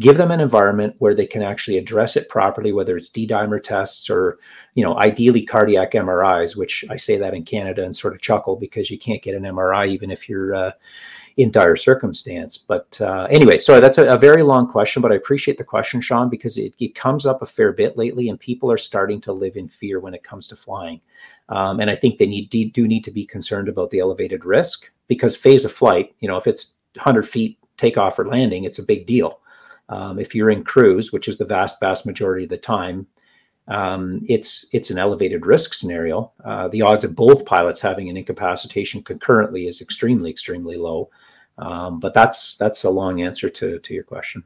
give 0.00 0.16
them 0.16 0.30
an 0.30 0.40
environment 0.40 0.96
where 0.98 1.14
they 1.14 1.26
can 1.26 1.42
actually 1.42 1.78
address 1.78 2.16
it 2.16 2.28
properly, 2.28 2.72
whether 2.72 2.96
it's 2.96 3.08
D-dimer 3.08 3.62
tests 3.62 4.10
or, 4.10 4.38
you 4.74 4.84
know, 4.84 4.98
ideally 4.98 5.42
cardiac 5.42 5.92
MRIs, 5.92 6.56
which 6.56 6.84
I 6.90 6.96
say 6.96 7.16
that 7.18 7.34
in 7.34 7.44
Canada 7.44 7.84
and 7.84 7.94
sort 7.94 8.14
of 8.14 8.20
chuckle 8.20 8.56
because 8.56 8.90
you 8.90 8.98
can't 8.98 9.22
get 9.22 9.36
an 9.36 9.44
MRI 9.44 9.88
even 9.88 10.10
if 10.10 10.28
you're 10.28 10.54
uh, 10.54 10.72
in 11.36 11.50
dire 11.50 11.76
circumstance. 11.76 12.56
But 12.56 13.00
uh, 13.00 13.26
anyway, 13.30 13.58
sorry, 13.58 13.80
that's 13.80 13.98
a, 13.98 14.08
a, 14.08 14.18
very 14.18 14.42
long 14.42 14.68
question, 14.68 15.02
but 15.02 15.12
I 15.12 15.16
appreciate 15.16 15.58
the 15.58 15.64
question, 15.64 16.00
Shaun, 16.00 16.28
because 16.28 16.56
it, 16.56 16.74
it, 16.78 16.94
comes 16.94 17.26
up 17.26 17.42
a 17.42 17.46
fair 17.46 17.72
bit 17.72 17.96
lately, 17.96 18.28
and 18.28 18.38
people 18.38 18.70
are 18.70 18.78
starting 18.78 19.20
to 19.22 19.32
live 19.32 19.56
in 19.56 19.68
fear 19.68 20.00
when 20.00 20.14
it 20.14 20.22
comes 20.22 20.46
to 20.48 20.56
flying. 20.56 21.00
Um, 21.48 21.80
and 21.80 21.90
I 21.90 21.96
think 21.96 22.18
they 22.18 22.26
need 22.26 22.50
do 22.50 22.88
need 22.88 23.04
to 23.04 23.10
be 23.10 23.26
concerned 23.26 23.68
about 23.68 23.90
the 23.90 23.98
elevated 23.98 24.44
risk 24.44 24.90
because 25.08 25.36
phase 25.36 25.64
of 25.64 25.72
flight, 25.72 26.14
you 26.20 26.28
know, 26.28 26.36
if 26.36 26.46
it's 26.46 26.74
100 26.94 27.28
feet 27.28 27.58
takeoff 27.76 28.18
or 28.18 28.26
landing, 28.26 28.64
it's 28.64 28.78
a 28.78 28.82
big 28.82 29.06
deal. 29.06 29.40
Um, 29.88 30.18
if 30.18 30.34
you're 30.34 30.50
in 30.50 30.64
cruise, 30.64 31.12
which 31.12 31.28
is 31.28 31.36
the 31.36 31.44
vast, 31.44 31.78
vast 31.80 32.06
majority 32.06 32.44
of 32.44 32.50
the 32.50 32.56
time, 32.56 33.06
um, 33.68 34.24
it's 34.28 34.66
it's 34.72 34.90
an 34.90 34.98
elevated 34.98 35.46
risk 35.46 35.72
scenario. 35.74 36.32
Uh, 36.44 36.68
the 36.68 36.82
odds 36.82 37.04
of 37.04 37.16
both 37.16 37.46
pilots 37.46 37.80
having 37.80 38.08
an 38.08 38.16
incapacitation 38.16 39.02
concurrently 39.02 39.66
is 39.66 39.80
extremely, 39.80 40.30
extremely 40.30 40.76
low. 40.76 41.10
Um, 41.56 42.00
but 42.00 42.14
that's 42.14 42.56
that's 42.56 42.84
a 42.84 42.90
long 42.90 43.22
answer 43.22 43.48
to 43.48 43.78
to 43.78 43.94
your 43.94 44.04
question. 44.04 44.44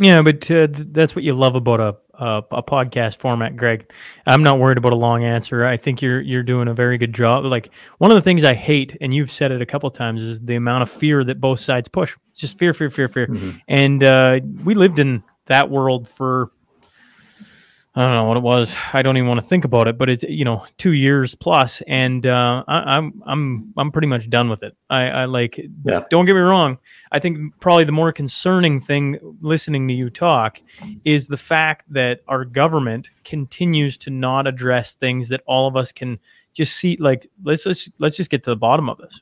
Yeah, 0.00 0.22
but 0.22 0.50
uh, 0.50 0.68
that's 0.70 1.14
what 1.14 1.24
you 1.24 1.34
love 1.34 1.54
about 1.56 1.80
a, 1.80 1.96
a, 2.14 2.42
a 2.52 2.62
podcast 2.62 3.18
format, 3.18 3.54
Greg. 3.54 3.92
I'm 4.26 4.42
not 4.42 4.58
worried 4.58 4.78
about 4.78 4.94
a 4.94 4.96
long 4.96 5.24
answer. 5.24 5.64
I 5.64 5.76
think 5.76 6.00
you're 6.00 6.22
you're 6.22 6.42
doing 6.42 6.68
a 6.68 6.74
very 6.74 6.96
good 6.96 7.12
job. 7.12 7.44
Like 7.44 7.70
one 7.98 8.10
of 8.10 8.14
the 8.14 8.22
things 8.22 8.42
I 8.42 8.54
hate, 8.54 8.96
and 9.02 9.12
you've 9.12 9.30
said 9.30 9.52
it 9.52 9.60
a 9.60 9.66
couple 9.66 9.90
times, 9.90 10.22
is 10.22 10.40
the 10.40 10.56
amount 10.56 10.82
of 10.82 10.90
fear 10.90 11.22
that 11.24 11.38
both 11.38 11.60
sides 11.60 11.88
push. 11.88 12.16
It's 12.30 12.40
just 12.40 12.58
fear, 12.58 12.72
fear, 12.72 12.88
fear, 12.88 13.08
fear. 13.08 13.26
Mm-hmm. 13.26 13.50
And 13.68 14.02
uh, 14.02 14.40
we 14.64 14.74
lived 14.74 14.98
in 14.98 15.22
that 15.46 15.68
world 15.68 16.08
for 16.08 16.50
I 17.92 18.02
don't 18.02 18.14
know 18.14 18.24
what 18.24 18.36
it 18.36 18.42
was. 18.44 18.76
I 18.92 19.02
don't 19.02 19.16
even 19.16 19.28
want 19.28 19.40
to 19.40 19.46
think 19.46 19.64
about 19.64 19.88
it, 19.88 19.98
but 19.98 20.08
it's 20.08 20.22
you 20.22 20.44
know 20.44 20.64
two 20.78 20.92
years 20.92 21.34
plus, 21.34 21.82
and 21.88 22.24
uh, 22.24 22.62
I, 22.68 22.96
am 22.96 23.22
I'm, 23.22 23.22
I'm 23.26 23.74
I'm 23.76 23.92
pretty 23.92 24.06
much 24.06 24.30
done 24.30 24.48
with 24.48 24.62
it. 24.62 24.76
I, 24.88 25.02
I 25.06 25.24
like. 25.24 25.60
Yeah. 25.84 26.04
Don't 26.08 26.24
get 26.24 26.34
me 26.36 26.40
wrong. 26.40 26.78
I 27.10 27.18
think 27.18 27.58
probably 27.58 27.82
the 27.82 27.92
more 27.92 28.12
concerning 28.12 28.80
thing 28.80 29.18
listening 29.40 29.88
to 29.88 29.94
you 29.94 30.08
talk 30.08 30.62
is 31.04 31.26
the 31.26 31.36
fact 31.36 31.92
that 31.92 32.20
our 32.28 32.44
government 32.44 33.10
continues 33.24 33.98
to 33.98 34.10
not 34.10 34.46
address 34.46 34.92
things 34.92 35.28
that 35.30 35.42
all 35.46 35.66
of 35.66 35.76
us 35.76 35.90
can 35.90 36.20
just 36.54 36.76
see. 36.76 36.96
Like 36.96 37.28
let's 37.42 37.66
let's 37.66 37.90
let's 37.98 38.16
just 38.16 38.30
get 38.30 38.44
to 38.44 38.50
the 38.50 38.56
bottom 38.56 38.88
of 38.88 38.98
this. 38.98 39.20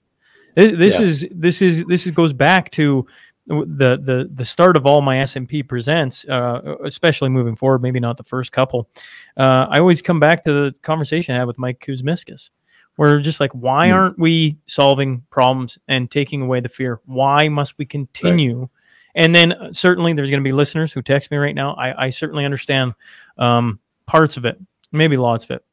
This 0.59 0.99
yeah. 0.99 1.07
is 1.07 1.27
this 1.31 1.63
is 1.63 1.85
this 1.87 2.07
is, 2.07 2.13
goes 2.13 2.33
back 2.33 2.71
to 2.73 3.07
the 3.49 3.99
the 4.03 4.31
the 4.33 4.45
start 4.45 4.77
of 4.77 4.87
all 4.87 5.01
my 5.01 5.21
S 5.21 5.37
and 5.37 5.49
P 5.49 5.63
presents, 5.63 6.25
uh, 6.27 6.77
especially 6.85 7.31
moving 7.31 7.57
forward, 7.57 7.83
maybe 7.83 8.01
not 8.01 8.17
the 8.17 8.25
first 8.25 8.53
couple. 8.53 8.89
Uh, 9.37 9.67
I 9.71 9.79
always 9.79 10.03
come 10.03 10.21
back 10.21 10.45
to 10.45 10.53
the 10.53 10.75
conversation 10.83 11.35
I 11.35 11.39
had 11.39 11.47
with 11.47 11.59
Mike 11.59 11.81
Kuzmiskas, 11.81 12.51
where 12.97 13.21
just 13.21 13.41
like, 13.41 13.53
why 13.53 13.89
mm. 13.89 13.95
aren't 13.95 14.19
we 14.19 14.59
solving 14.67 15.23
problems 15.31 15.79
and 15.89 16.11
taking 16.11 16.43
away 16.43 16.61
the 16.61 16.69
fear? 16.69 17.01
Why 17.07 17.49
must 17.49 17.79
we 17.79 17.87
continue? 17.87 18.61
Right. 18.61 18.69
And 19.15 19.35
then 19.35 19.53
uh, 19.53 19.73
certainly 19.73 20.13
there's 20.13 20.31
going 20.31 20.43
to 20.43 20.49
be 20.49 20.53
listeners 20.53 20.93
who 20.93 21.03
text 21.03 21.31
me 21.31 21.39
right 21.39 21.55
now. 21.55 21.75
I, 21.75 22.07
I 22.07 22.11
certainly 22.11 22.45
understand 22.45 22.95
um, 23.39 23.81
parts 24.07 24.37
of 24.37 24.45
it, 24.45 24.59
maybe 24.93 25.17
lots 25.17 25.45
of 25.45 25.53
it, 25.53 25.65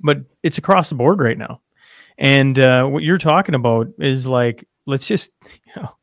but 0.00 0.18
it's 0.42 0.58
across 0.58 0.88
the 0.88 0.94
board 0.94 1.20
right 1.20 1.38
now. 1.38 1.60
And 2.18 2.58
uh, 2.58 2.86
what 2.86 3.02
you're 3.02 3.18
talking 3.18 3.54
about 3.54 3.88
is 3.98 4.26
like, 4.26 4.66
let's 4.86 5.06
just, 5.06 5.30
you 5.66 5.82
know, 5.82 5.94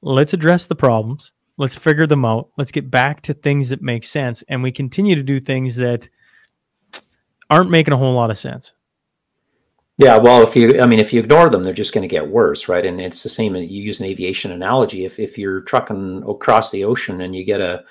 let's 0.00 0.32
address 0.32 0.66
the 0.66 0.74
problems. 0.74 1.32
Let's 1.58 1.76
figure 1.76 2.06
them 2.06 2.24
out. 2.24 2.48
Let's 2.56 2.70
get 2.72 2.90
back 2.90 3.22
to 3.22 3.34
things 3.34 3.68
that 3.68 3.82
make 3.82 4.04
sense. 4.04 4.42
And 4.48 4.62
we 4.62 4.72
continue 4.72 5.14
to 5.14 5.22
do 5.22 5.38
things 5.38 5.76
that 5.76 6.08
aren't 7.50 7.70
making 7.70 7.94
a 7.94 7.98
whole 7.98 8.14
lot 8.14 8.30
of 8.30 8.38
sense. 8.38 8.72
Yeah, 9.98 10.16
well, 10.16 10.42
if 10.42 10.56
you, 10.56 10.80
I 10.80 10.86
mean, 10.86 11.00
if 11.00 11.12
you 11.12 11.20
ignore 11.20 11.50
them, 11.50 11.62
they're 11.62 11.74
just 11.74 11.92
going 11.92 12.02
to 12.02 12.08
get 12.08 12.26
worse, 12.26 12.66
right? 12.66 12.84
And 12.84 13.00
it's 13.00 13.22
the 13.22 13.28
same. 13.28 13.54
You 13.54 13.82
use 13.82 14.00
an 14.00 14.06
aviation 14.06 14.50
analogy. 14.50 15.04
If 15.04 15.18
if 15.18 15.36
you're 15.36 15.60
trucking 15.60 16.24
across 16.26 16.70
the 16.70 16.84
ocean 16.84 17.20
and 17.20 17.36
you 17.36 17.44
get 17.44 17.60
a, 17.60 17.84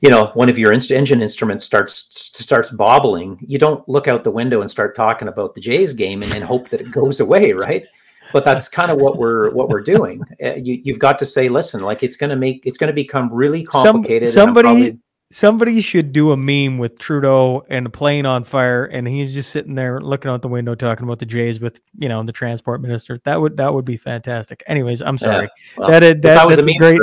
you 0.00 0.08
know, 0.08 0.30
one 0.34 0.48
of 0.48 0.58
your 0.58 0.72
inst- 0.72 0.90
engine 0.90 1.20
instruments 1.20 1.64
starts 1.64 2.08
starts 2.34 2.70
bobbling, 2.70 3.38
you 3.46 3.58
don't 3.58 3.86
look 3.88 4.08
out 4.08 4.24
the 4.24 4.30
window 4.30 4.62
and 4.62 4.70
start 4.70 4.96
talking 4.96 5.28
about 5.28 5.54
the 5.54 5.60
Jays 5.60 5.92
game 5.92 6.22
and 6.22 6.32
then 6.32 6.42
hope 6.42 6.70
that 6.70 6.80
it 6.80 6.90
goes 6.90 7.20
away, 7.20 7.52
right? 7.52 7.86
But 8.34 8.44
that's 8.44 8.68
kind 8.68 8.90
of 8.90 8.98
what 8.98 9.16
we're 9.16 9.50
what 9.50 9.68
we're 9.68 9.80
doing. 9.80 10.20
Uh, 10.42 10.54
you, 10.56 10.80
you've 10.84 10.98
got 10.98 11.18
to 11.20 11.24
say, 11.24 11.48
listen, 11.48 11.80
like 11.80 12.02
it's 12.02 12.16
going 12.16 12.30
to 12.30 12.36
make 12.36 12.66
it's 12.66 12.76
going 12.76 12.88
to 12.88 12.94
become 12.94 13.32
really 13.32 13.62
complicated. 13.62 14.28
Some, 14.28 14.48
somebody 14.48 14.68
probably... 14.68 14.98
somebody 15.30 15.80
should 15.80 16.12
do 16.12 16.32
a 16.32 16.36
meme 16.36 16.76
with 16.76 16.98
Trudeau 16.98 17.64
and 17.70 17.86
a 17.86 17.90
plane 17.90 18.26
on 18.26 18.42
fire, 18.42 18.86
and 18.86 19.06
he's 19.06 19.32
just 19.32 19.50
sitting 19.50 19.76
there 19.76 20.00
looking 20.00 20.32
out 20.32 20.42
the 20.42 20.48
window 20.48 20.74
talking 20.74 21.04
about 21.04 21.20
the 21.20 21.26
Jays 21.26 21.60
with 21.60 21.80
you 21.96 22.08
know 22.08 22.22
the 22.24 22.32
transport 22.32 22.82
minister. 22.82 23.20
That 23.24 23.40
would 23.40 23.56
that 23.56 23.72
would 23.72 23.84
be 23.84 23.96
fantastic. 23.96 24.64
Anyways, 24.66 25.00
I'm 25.00 25.16
sorry. 25.16 25.44
Yeah, 25.44 25.48
well, 25.78 25.88
that, 25.88 26.00
that, 26.00 26.22
that 26.22 26.46
was 26.46 26.58
a 26.58 26.74
great. 26.74 27.00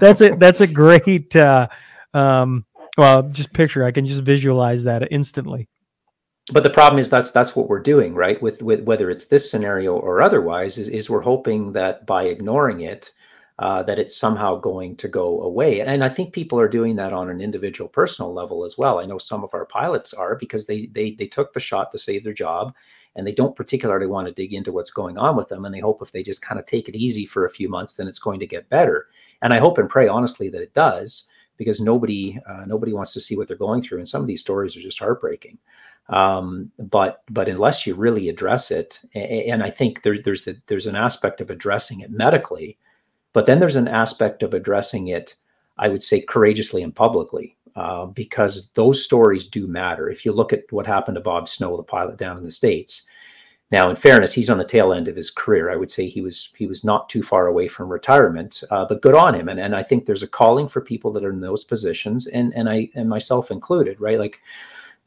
that's 0.00 0.22
a 0.22 0.34
that's 0.36 0.62
a 0.62 0.66
great. 0.66 1.36
Uh, 1.36 1.68
um, 2.14 2.64
well, 2.96 3.24
just 3.24 3.52
picture. 3.52 3.84
I 3.84 3.92
can 3.92 4.06
just 4.06 4.22
visualize 4.22 4.84
that 4.84 5.06
instantly 5.12 5.68
but 6.52 6.62
the 6.62 6.70
problem 6.70 6.98
is 6.98 7.10
that's 7.10 7.30
that's 7.30 7.54
what 7.54 7.68
we're 7.68 7.80
doing 7.80 8.14
right? 8.14 8.40
With 8.42 8.62
with 8.62 8.82
whether 8.82 9.10
it's 9.10 9.26
this 9.28 9.50
scenario 9.50 9.96
or 9.96 10.22
otherwise 10.22 10.78
is, 10.78 10.88
is 10.88 11.10
we're 11.10 11.20
hoping 11.20 11.72
that 11.72 12.06
by 12.06 12.24
ignoring 12.24 12.80
it 12.80 13.12
uh, 13.60 13.82
that 13.82 13.98
it's 13.98 14.16
somehow 14.16 14.56
going 14.56 14.96
to 14.96 15.06
go 15.06 15.42
away. 15.42 15.80
And 15.80 16.02
i 16.02 16.08
think 16.08 16.32
people 16.32 16.58
are 16.58 16.68
doing 16.68 16.96
that 16.96 17.12
on 17.12 17.28
an 17.28 17.42
individual 17.42 17.88
personal 17.88 18.32
level 18.32 18.64
as 18.64 18.78
well. 18.78 18.98
I 18.98 19.04
know 19.04 19.18
some 19.18 19.44
of 19.44 19.52
our 19.52 19.66
pilots 19.66 20.14
are 20.14 20.34
because 20.34 20.66
they 20.66 20.86
they 20.86 21.12
they 21.12 21.26
took 21.26 21.52
the 21.52 21.60
shot 21.60 21.92
to 21.92 21.98
save 21.98 22.24
their 22.24 22.32
job 22.32 22.74
and 23.16 23.26
they 23.26 23.32
don't 23.32 23.56
particularly 23.56 24.06
want 24.06 24.26
to 24.28 24.32
dig 24.32 24.54
into 24.54 24.72
what's 24.72 24.90
going 24.90 25.18
on 25.18 25.36
with 25.36 25.48
them 25.48 25.64
and 25.64 25.74
they 25.74 25.80
hope 25.80 26.00
if 26.00 26.10
they 26.12 26.22
just 26.22 26.40
kind 26.40 26.58
of 26.58 26.64
take 26.64 26.88
it 26.88 26.96
easy 26.96 27.26
for 27.26 27.44
a 27.44 27.50
few 27.50 27.68
months 27.68 27.94
then 27.94 28.08
it's 28.08 28.18
going 28.18 28.40
to 28.40 28.46
get 28.46 28.70
better. 28.70 29.08
And 29.42 29.52
i 29.52 29.58
hope 29.58 29.78
and 29.78 29.90
pray 29.90 30.08
honestly 30.08 30.48
that 30.48 30.62
it 30.62 30.72
does 30.72 31.28
because 31.58 31.82
nobody 31.82 32.40
uh, 32.48 32.64
nobody 32.66 32.94
wants 32.94 33.12
to 33.12 33.20
see 33.20 33.36
what 33.36 33.46
they're 33.46 33.56
going 33.58 33.82
through 33.82 33.98
and 33.98 34.08
some 34.08 34.22
of 34.22 34.26
these 34.26 34.40
stories 34.40 34.74
are 34.74 34.80
just 34.80 34.98
heartbreaking 34.98 35.58
um, 36.10 36.72
but 36.78 37.22
but 37.30 37.48
unless 37.48 37.86
you 37.86 37.94
really 37.94 38.28
address 38.28 38.70
it, 38.70 39.00
and 39.14 39.62
I 39.62 39.70
think 39.70 40.02
there, 40.02 40.20
there's 40.22 40.46
a, 40.48 40.56
there's 40.66 40.86
an 40.86 40.96
aspect 40.96 41.40
of 41.40 41.50
addressing 41.50 42.00
it 42.00 42.10
medically, 42.10 42.78
but 43.32 43.46
then 43.46 43.60
there's 43.60 43.76
an 43.76 43.88
aspect 43.88 44.42
of 44.42 44.52
addressing 44.52 45.08
it, 45.08 45.36
I 45.78 45.88
would 45.88 46.02
say, 46.02 46.20
courageously 46.20 46.82
and 46.82 46.94
publicly, 46.94 47.56
uh, 47.76 48.06
because 48.06 48.70
those 48.72 49.04
stories 49.04 49.46
do 49.46 49.68
matter. 49.68 50.10
If 50.10 50.24
you 50.24 50.32
look 50.32 50.52
at 50.52 50.64
what 50.70 50.86
happened 50.86 51.14
to 51.14 51.20
Bob 51.20 51.48
Snow, 51.48 51.76
the 51.76 51.84
pilot 51.84 52.18
down 52.18 52.36
in 52.36 52.44
the 52.44 52.50
states. 52.50 53.04
Now, 53.70 53.88
in 53.88 53.94
fairness, 53.94 54.32
he's 54.32 54.50
on 54.50 54.58
the 54.58 54.64
tail 54.64 54.92
end 54.92 55.06
of 55.06 55.14
his 55.14 55.30
career. 55.30 55.70
I 55.70 55.76
would 55.76 55.92
say 55.92 56.08
he 56.08 56.20
was 56.20 56.52
he 56.56 56.66
was 56.66 56.82
not 56.82 57.08
too 57.08 57.22
far 57.22 57.46
away 57.46 57.68
from 57.68 57.88
retirement, 57.88 58.64
uh, 58.72 58.84
but 58.84 59.00
good 59.00 59.14
on 59.14 59.32
him. 59.32 59.48
And 59.48 59.60
and 59.60 59.76
I 59.76 59.84
think 59.84 60.06
there's 60.06 60.24
a 60.24 60.28
calling 60.28 60.66
for 60.66 60.80
people 60.80 61.12
that 61.12 61.24
are 61.24 61.30
in 61.30 61.40
those 61.40 61.62
positions, 61.62 62.26
and 62.26 62.52
and 62.56 62.68
I 62.68 62.90
and 62.96 63.08
myself 63.08 63.52
included, 63.52 64.00
right? 64.00 64.18
Like 64.18 64.40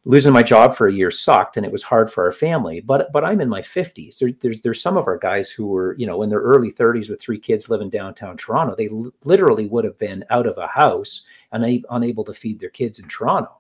losing 0.06 0.34
my 0.34 0.44
job 0.44 0.76
for 0.76 0.88
a 0.88 0.94
year 0.94 1.10
sucked 1.10 1.56
and 1.56 1.66
it 1.66 1.72
was 1.72 1.84
hard 1.84 2.12
for 2.12 2.26
our 2.26 2.32
family 2.32 2.82
but 2.82 3.12
but 3.12 3.24
i'm 3.24 3.40
in 3.40 3.50
my 3.50 3.62
50s 3.62 4.20
there, 4.20 4.32
there's 4.42 4.62
there's 4.62 4.82
some 4.82 4.98
of 4.98 5.08
our 5.08 5.18
guys 5.18 5.50
who 5.50 5.68
were 5.68 5.96
you 5.98 6.06
know 6.06 6.24
in 6.24 6.30
their 6.30 6.42
early 6.42 6.72
30s 6.72 7.10
with 7.10 7.22
three 7.22 7.40
kids 7.40 7.70
living 7.70 7.90
downtown 7.90 8.36
toronto 8.36 8.76
they 8.76 8.90
l- 8.90 9.12
literally 9.24 9.68
would 9.68 9.86
have 9.86 9.98
been 9.98 10.24
out 10.30 10.46
of 10.46 10.58
a 10.58 10.68
house 10.68 11.26
and 11.52 11.66
a- 11.66 11.84
unable 11.92 12.24
to 12.24 12.34
feed 12.34 12.60
their 12.60 12.70
kids 12.70 13.00
in 13.00 13.08
toronto 13.08 13.52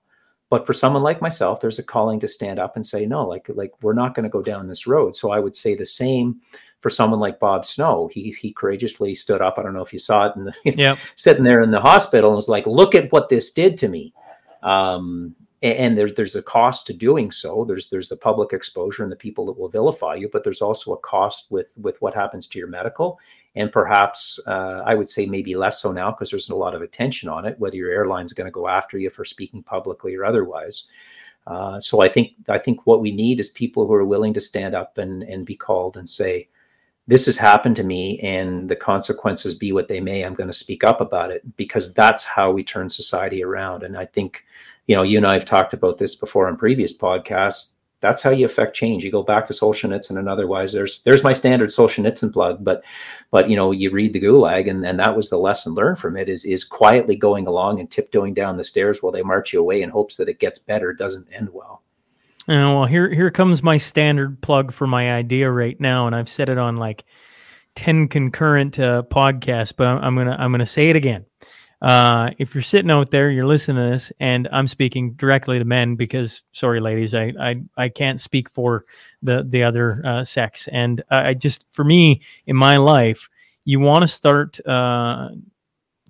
but 0.49 0.65
for 0.65 0.73
someone 0.73 1.03
like 1.03 1.21
myself 1.21 1.61
there's 1.61 1.79
a 1.79 1.83
calling 1.83 2.19
to 2.19 2.27
stand 2.27 2.59
up 2.59 2.75
and 2.75 2.85
say 2.85 3.05
no 3.05 3.25
like 3.25 3.47
like 3.49 3.71
we're 3.81 3.93
not 3.93 4.13
going 4.13 4.23
to 4.23 4.29
go 4.29 4.41
down 4.41 4.67
this 4.67 4.85
road 4.85 5.15
so 5.15 5.31
i 5.31 5.39
would 5.39 5.55
say 5.55 5.75
the 5.75 5.85
same 5.85 6.41
for 6.79 6.89
someone 6.89 7.21
like 7.21 7.39
Bob 7.39 7.65
Snow. 7.65 8.09
He 8.11 8.35
he 8.41 8.51
courageously 8.51 9.15
stood 9.15 9.41
up. 9.41 9.57
I 9.57 9.63
don't 9.63 9.73
know 9.73 9.81
if 9.81 9.93
you 9.93 9.99
saw 9.99 10.25
it, 10.25 10.35
in 10.35 10.43
the, 10.43 10.53
yep. 10.65 10.97
sitting 11.15 11.43
there 11.43 11.61
in 11.61 11.71
the 11.71 11.79
hospital 11.79 12.31
and 12.31 12.35
was 12.35 12.49
like, 12.49 12.67
"Look 12.67 12.93
at 12.93 13.09
what 13.13 13.29
this 13.29 13.51
did 13.51 13.77
to 13.77 13.87
me." 13.87 14.13
Um, 14.63 15.33
and 15.63 15.97
there's 15.97 16.13
there's 16.13 16.35
a 16.35 16.41
cost 16.41 16.85
to 16.87 16.93
doing 16.93 17.31
so. 17.31 17.63
There's 17.65 17.87
there's 17.87 18.09
the 18.09 18.17
public 18.17 18.51
exposure 18.51 19.01
and 19.01 19.11
the 19.11 19.15
people 19.15 19.45
that 19.45 19.57
will 19.57 19.69
vilify 19.69 20.15
you, 20.15 20.29
but 20.31 20.43
there's 20.43 20.61
also 20.61 20.93
a 20.93 20.97
cost 20.97 21.49
with 21.51 21.73
with 21.77 22.01
what 22.01 22.13
happens 22.13 22.47
to 22.47 22.59
your 22.59 22.67
medical, 22.67 23.19
and 23.55 23.71
perhaps 23.71 24.39
uh, 24.45 24.81
I 24.85 24.93
would 24.95 25.07
say 25.07 25.25
maybe 25.25 25.55
less 25.55 25.81
so 25.81 25.91
now 25.93 26.11
because 26.11 26.29
there's 26.29 26.49
a 26.49 26.55
lot 26.55 26.75
of 26.75 26.81
attention 26.81 27.29
on 27.29 27.45
it, 27.45 27.57
whether 27.59 27.77
your 27.77 27.91
airline's 27.91 28.33
going 28.33 28.45
to 28.45 28.51
go 28.51 28.67
after 28.67 28.97
you 28.97 29.09
for 29.09 29.23
speaking 29.23 29.63
publicly 29.63 30.15
or 30.15 30.25
otherwise. 30.25 30.83
Uh, 31.47 31.79
so 31.79 32.01
I 32.01 32.09
think 32.09 32.33
I 32.49 32.57
think 32.57 32.85
what 32.85 33.01
we 33.01 33.11
need 33.11 33.39
is 33.39 33.49
people 33.49 33.87
who 33.87 33.93
are 33.93 34.05
willing 34.05 34.33
to 34.33 34.41
stand 34.41 34.75
up 34.75 34.97
and 34.97 35.23
and 35.23 35.45
be 35.45 35.55
called 35.55 35.95
and 35.95 36.09
say, 36.09 36.49
this 37.07 37.25
has 37.25 37.37
happened 37.37 37.75
to 37.75 37.83
me 37.83 38.19
and 38.19 38.69
the 38.69 38.75
consequences 38.75 39.55
be 39.55 39.73
what 39.73 39.87
they 39.87 39.99
may 39.99 40.21
i'm 40.23 40.33
going 40.33 40.47
to 40.47 40.53
speak 40.53 40.83
up 40.85 41.01
about 41.01 41.31
it 41.31 41.41
because 41.57 41.93
that's 41.93 42.23
how 42.23 42.49
we 42.49 42.63
turn 42.63 42.89
society 42.89 43.43
around 43.43 43.83
and 43.83 43.97
i 43.97 44.05
think 44.05 44.45
you 44.87 44.95
know, 44.95 45.03
you 45.03 45.17
and 45.17 45.27
I 45.27 45.33
have 45.33 45.45
talked 45.45 45.73
about 45.73 45.97
this 45.97 46.15
before 46.15 46.47
on 46.47 46.57
previous 46.57 46.95
podcasts. 46.95 47.73
That's 48.01 48.21
how 48.21 48.31
you 48.31 48.45
affect 48.45 48.75
change. 48.75 49.05
You 49.05 49.11
go 49.11 49.23
back 49.23 49.45
to 49.45 49.53
Solzhenitsyn 49.53 50.19
and 50.19 50.27
otherwise 50.27 50.73
there's 50.73 51.01
there's 51.03 51.23
my 51.23 51.31
standard 51.31 51.69
Solzhenitsyn 51.69 52.33
plug, 52.33 52.61
but 52.61 52.83
but 53.31 53.49
you 53.49 53.55
know, 53.55 53.71
you 53.71 53.91
read 53.91 54.11
the 54.11 54.19
Gulag 54.19 54.69
and, 54.69 54.85
and 54.85 54.99
that 54.99 55.15
was 55.15 55.29
the 55.29 55.37
lesson 55.37 55.73
learned 55.73 55.99
from 55.99 56.17
it 56.17 56.27
is 56.27 56.43
is 56.43 56.65
quietly 56.65 57.15
going 57.15 57.47
along 57.47 57.79
and 57.79 57.89
tiptoeing 57.89 58.33
down 58.33 58.57
the 58.57 58.63
stairs 58.63 59.01
while 59.01 59.13
they 59.13 59.23
march 59.23 59.53
you 59.53 59.59
away 59.61 59.81
in 59.81 59.89
hopes 59.89 60.17
that 60.17 60.27
it 60.27 60.39
gets 60.39 60.59
better, 60.59 60.91
doesn't 60.91 61.27
end 61.31 61.49
well. 61.53 61.81
Uh, 62.49 62.75
well, 62.75 62.85
here 62.85 63.09
here 63.09 63.31
comes 63.31 63.63
my 63.63 63.77
standard 63.77 64.41
plug 64.41 64.73
for 64.73 64.85
my 64.85 65.13
idea 65.13 65.49
right 65.49 65.79
now, 65.79 66.07
and 66.07 66.13
I've 66.13 66.27
said 66.27 66.49
it 66.49 66.57
on 66.57 66.75
like 66.75 67.05
ten 67.75 68.09
concurrent 68.09 68.77
uh, 68.77 69.03
podcasts, 69.03 69.73
but 69.75 69.87
I'm, 69.87 70.03
I'm, 70.03 70.15
gonna 70.15 70.35
I'm 70.37 70.51
gonna 70.51 70.65
say 70.65 70.89
it 70.89 70.97
again. 70.97 71.25
Uh, 71.83 72.31
if 72.37 72.55
you're 72.55 72.61
sitting 72.61 72.89
out 72.89 73.11
there, 73.11 73.29
you're 73.29 73.45
listening 73.45 73.83
to 73.83 73.91
this, 73.91 74.11
and 74.21 74.47
I'm 74.53 74.69
speaking 74.69 75.13
directly 75.13 75.59
to 75.59 75.65
men 75.65 75.95
because, 75.95 76.41
sorry, 76.53 76.79
ladies, 76.79 77.13
I 77.13 77.33
I, 77.37 77.61
I 77.75 77.89
can't 77.89 78.21
speak 78.21 78.49
for 78.49 78.85
the 79.21 79.43
the 79.43 79.63
other 79.63 80.01
uh, 80.05 80.23
sex, 80.23 80.69
and 80.69 81.03
I 81.11 81.33
just 81.33 81.65
for 81.71 81.83
me 81.83 82.21
in 82.47 82.55
my 82.55 82.77
life, 82.77 83.29
you 83.65 83.81
want 83.81 84.03
to 84.03 84.07
start 84.07 84.65
uh, 84.65 85.29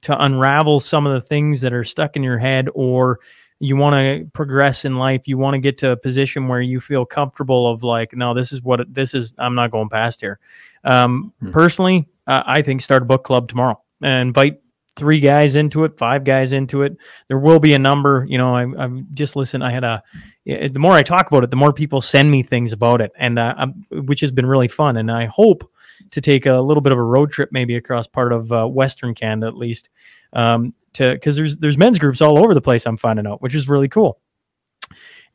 to 0.02 0.24
unravel 0.24 0.80
some 0.80 1.08
of 1.08 1.14
the 1.14 1.28
things 1.28 1.62
that 1.62 1.74
are 1.74 1.84
stuck 1.84 2.16
in 2.16 2.22
your 2.22 2.38
head 2.38 2.70
or 2.76 3.20
you 3.60 3.76
want 3.78 3.94
to 3.96 4.30
progress 4.34 4.84
in 4.86 4.98
life. 4.98 5.26
You 5.26 5.38
want 5.38 5.56
to 5.56 5.60
get 5.60 5.78
to 5.80 5.92
a 5.92 5.98
position 5.98 6.50
where 6.50 6.62
you 6.62 6.82
feel 6.82 7.06
comfortable 7.06 7.66
of 7.66 7.82
like 7.82 8.14
no 8.14 8.34
this 8.36 8.52
is 8.52 8.62
what 8.62 8.82
this 8.94 9.14
is 9.16 9.34
i'm 9.40 9.56
not 9.56 9.72
going 9.72 9.90
past 9.90 10.22
here. 10.22 10.40
Um, 10.84 11.34
hmm. 11.40 11.52
personally 11.52 12.10
uh, 12.28 12.44
i 12.46 12.62
think 12.62 12.82
start 12.82 13.04
a 13.04 13.06
book 13.06 13.24
club 13.24 13.48
tomorrow 13.48 13.82
and 14.02 14.28
invite 14.28 14.60
three 14.96 15.20
guys 15.20 15.56
into 15.56 15.84
it 15.84 15.98
five 15.98 16.24
guys 16.24 16.54
into 16.54 16.84
it 16.84 16.96
there 17.28 17.40
will 17.40 17.60
be 17.60 17.74
a 17.74 17.80
number 17.80 18.26
you 18.30 18.38
know 18.38 18.56
i 18.56 18.62
i'm 18.62 19.08
just 19.12 19.36
listen 19.36 19.62
i 19.62 19.72
had 19.72 19.84
a 19.84 20.04
the 20.46 20.80
more 20.80 20.94
i 20.94 21.02
talk 21.02 21.28
about 21.28 21.44
it 21.44 21.50
the 21.50 21.56
more 21.56 21.74
people 21.74 22.00
send 22.00 22.30
me 22.30 22.44
things 22.44 22.74
about 22.74 23.02
it 23.02 23.12
and 23.18 23.40
uh, 23.40 23.66
which 23.92 24.20
has 24.20 24.32
been 24.32 24.46
really 24.46 24.68
fun 24.68 24.98
and 24.98 25.12
i 25.12 25.26
hope 25.26 25.70
to 26.12 26.22
take 26.22 26.46
a 26.46 26.60
little 26.60 26.82
bit 26.82 26.92
of 26.92 27.00
a 27.00 27.04
road 27.04 27.32
trip 27.32 27.50
maybe 27.52 27.76
across 27.76 28.08
part 28.08 28.32
of 28.32 28.52
uh, 28.52 28.68
western 28.68 29.16
canada 29.16 29.48
at 29.48 29.58
least 29.58 29.90
um, 30.34 30.74
to 30.94 31.14
because 31.14 31.36
there's 31.36 31.58
there's 31.58 31.78
men's 31.78 32.00
groups 32.00 32.22
all 32.22 32.38
over 32.44 32.54
the 32.54 32.62
place. 32.62 32.86
I'm 32.86 32.98
finding 32.98 33.28
out, 33.28 33.42
which 33.42 33.56
is 33.56 33.70
really 33.70 33.88
cool. 33.88 34.20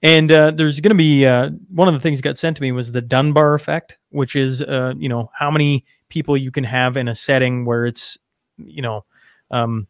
And 0.02 0.30
uh, 0.30 0.52
there's 0.52 0.78
going 0.78 0.90
to 0.90 0.96
be 0.96 1.26
uh, 1.26 1.50
one 1.70 1.88
of 1.88 1.94
the 1.94 2.00
things 2.00 2.18
that 2.18 2.22
got 2.22 2.38
sent 2.38 2.56
to 2.56 2.62
me 2.62 2.70
was 2.70 2.92
the 2.92 3.00
Dunbar 3.00 3.54
effect, 3.54 3.98
which 4.10 4.36
is 4.36 4.62
uh, 4.62 4.94
you 4.96 5.08
know 5.08 5.30
how 5.34 5.50
many 5.50 5.84
people 6.08 6.36
you 6.36 6.50
can 6.50 6.64
have 6.64 6.96
in 6.96 7.08
a 7.08 7.14
setting 7.14 7.64
where 7.64 7.86
it's 7.86 8.18
you 8.56 8.82
know 8.82 9.04
um, 9.50 9.86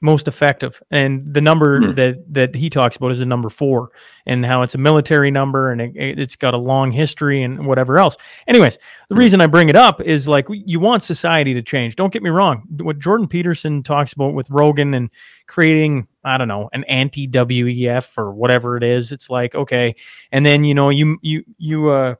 most 0.00 0.28
effective. 0.28 0.82
And 0.90 1.32
the 1.32 1.40
number 1.40 1.80
hmm. 1.80 1.92
that 1.92 2.34
that 2.34 2.54
he 2.54 2.68
talks 2.68 2.96
about 2.96 3.12
is 3.12 3.18
the 3.18 3.26
number 3.26 3.48
four, 3.48 3.90
and 4.26 4.44
how 4.44 4.62
it's 4.62 4.74
a 4.74 4.78
military 4.78 5.30
number, 5.30 5.70
and 5.70 5.80
it, 5.80 6.18
has 6.18 6.36
got 6.36 6.54
a 6.54 6.58
long 6.58 6.90
history 6.90 7.42
and 7.42 7.66
whatever 7.66 7.98
else. 7.98 8.16
Anyways, 8.46 8.78
the 9.08 9.14
hmm. 9.14 9.18
reason 9.18 9.40
I 9.40 9.46
bring 9.46 9.68
it 9.68 9.76
up 9.76 10.00
is 10.00 10.28
like 10.28 10.46
you 10.50 10.80
want 10.80 11.02
society 11.02 11.54
to 11.54 11.62
change. 11.62 11.96
Don't 11.96 12.12
get 12.12 12.22
me 12.22 12.30
wrong. 12.30 12.64
What 12.80 12.98
Jordan 12.98 13.26
Peterson 13.26 13.82
talks 13.82 14.12
about 14.12 14.34
with 14.34 14.50
Rogan 14.50 14.94
and 14.94 15.10
creating, 15.46 16.08
I 16.24 16.36
don't 16.36 16.48
know, 16.48 16.68
an 16.72 16.84
anti 16.84 17.26
WEF 17.26 18.18
or 18.18 18.32
whatever 18.32 18.76
it 18.76 18.82
is. 18.82 19.12
It's 19.12 19.30
like 19.30 19.54
okay, 19.54 19.96
and 20.30 20.44
then 20.44 20.64
you 20.64 20.74
know 20.74 20.90
you 20.90 21.18
you 21.22 21.44
you 21.58 21.88
uh 21.88 22.14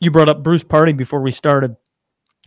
you 0.00 0.10
brought 0.10 0.28
up 0.28 0.42
Bruce 0.42 0.64
Pardy 0.64 0.96
before 0.96 1.22
we 1.22 1.30
started. 1.30 1.76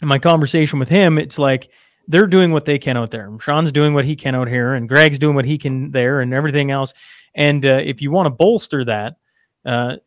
In 0.01 0.09
my 0.09 0.19
conversation 0.19 0.77
with 0.77 0.89
him, 0.89 1.17
it's 1.17 1.39
like 1.39 1.69
they're 2.07 2.27
doing 2.27 2.51
what 2.51 2.65
they 2.65 2.77
can 2.77 2.97
out 2.97 3.11
there. 3.11 3.29
Shaun's 3.39 3.71
doing 3.71 3.93
what 3.93 4.05
he 4.05 4.15
can 4.15 4.35
out 4.35 4.47
here, 4.47 4.73
and 4.73 4.87
Greg's 4.87 5.19
doing 5.19 5.35
what 5.35 5.45
he 5.45 5.57
can 5.57 5.91
there, 5.91 6.21
and 6.21 6.33
everything 6.33 6.71
else. 6.71 6.93
And 7.33 7.65
uh, 7.65 7.81
if 7.83 8.01
you 8.01 8.11
want 8.11 8.27
to 8.27 8.29
bolster 8.29 8.85
that, 8.85 9.17
uh, 9.65 9.97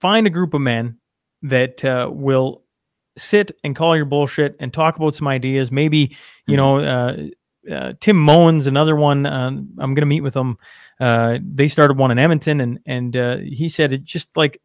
find 0.00 0.26
a 0.26 0.30
group 0.30 0.54
of 0.54 0.60
men 0.60 0.98
that 1.42 1.84
uh, 1.84 2.08
will 2.10 2.62
sit 3.16 3.52
and 3.62 3.76
call 3.76 3.96
your 3.96 4.04
bullshit 4.04 4.56
and 4.60 4.72
talk 4.72 4.96
about 4.96 5.14
some 5.14 5.28
ideas. 5.28 5.70
Maybe 5.70 6.16
you 6.46 6.56
know 6.56 6.78
uh, 6.78 7.16
uh, 7.72 7.92
Tim 8.00 8.16
Moen's 8.16 8.66
another 8.66 8.96
one. 8.96 9.26
Uh, 9.26 9.46
I'm 9.46 9.74
going 9.76 9.96
to 9.96 10.06
meet 10.06 10.22
with 10.22 10.34
them. 10.34 10.58
they 10.98 11.68
started 11.68 11.96
one 11.98 12.10
in 12.10 12.18
Edmonton, 12.18 12.60
and 12.60 12.80
and 12.86 13.14
he 13.44 13.68
said 13.68 13.92
it 13.92 14.04
just 14.04 14.36
like 14.36 14.60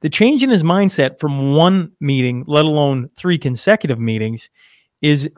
the 0.00 0.10
change 0.10 0.42
in 0.42 0.50
his 0.50 0.64
mindset 0.64 1.20
from 1.20 1.54
one 1.54 1.92
meeting, 2.00 2.44
let 2.48 2.64
alone 2.64 3.08
three 3.16 3.38
consecutive 3.38 4.00
meetings 4.00 4.50
is 5.00 5.28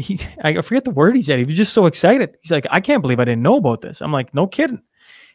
he 0.00 0.18
I 0.42 0.60
forget 0.62 0.84
the 0.84 0.90
word 0.90 1.16
he 1.16 1.22
said. 1.22 1.38
He 1.38 1.44
was 1.44 1.56
just 1.56 1.72
so 1.72 1.86
excited. 1.86 2.36
He's 2.42 2.50
like, 2.50 2.66
I 2.70 2.80
can't 2.80 3.02
believe 3.02 3.20
I 3.20 3.24
didn't 3.24 3.42
know 3.42 3.56
about 3.56 3.80
this. 3.80 4.00
I'm 4.00 4.12
like, 4.12 4.34
no 4.34 4.46
kidding. 4.46 4.82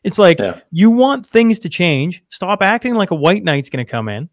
It's 0.03 0.19
like 0.19 0.39
yeah. 0.39 0.59
you 0.71 0.91
want 0.91 1.25
things 1.25 1.59
to 1.59 1.69
change. 1.69 2.23
Stop 2.29 2.61
acting 2.61 2.93
like 2.93 3.11
a 3.11 3.15
white 3.15 3.43
knight's 3.43 3.69
going 3.69 3.83
to 3.83 3.91
come 3.91 4.07
in 4.07 4.29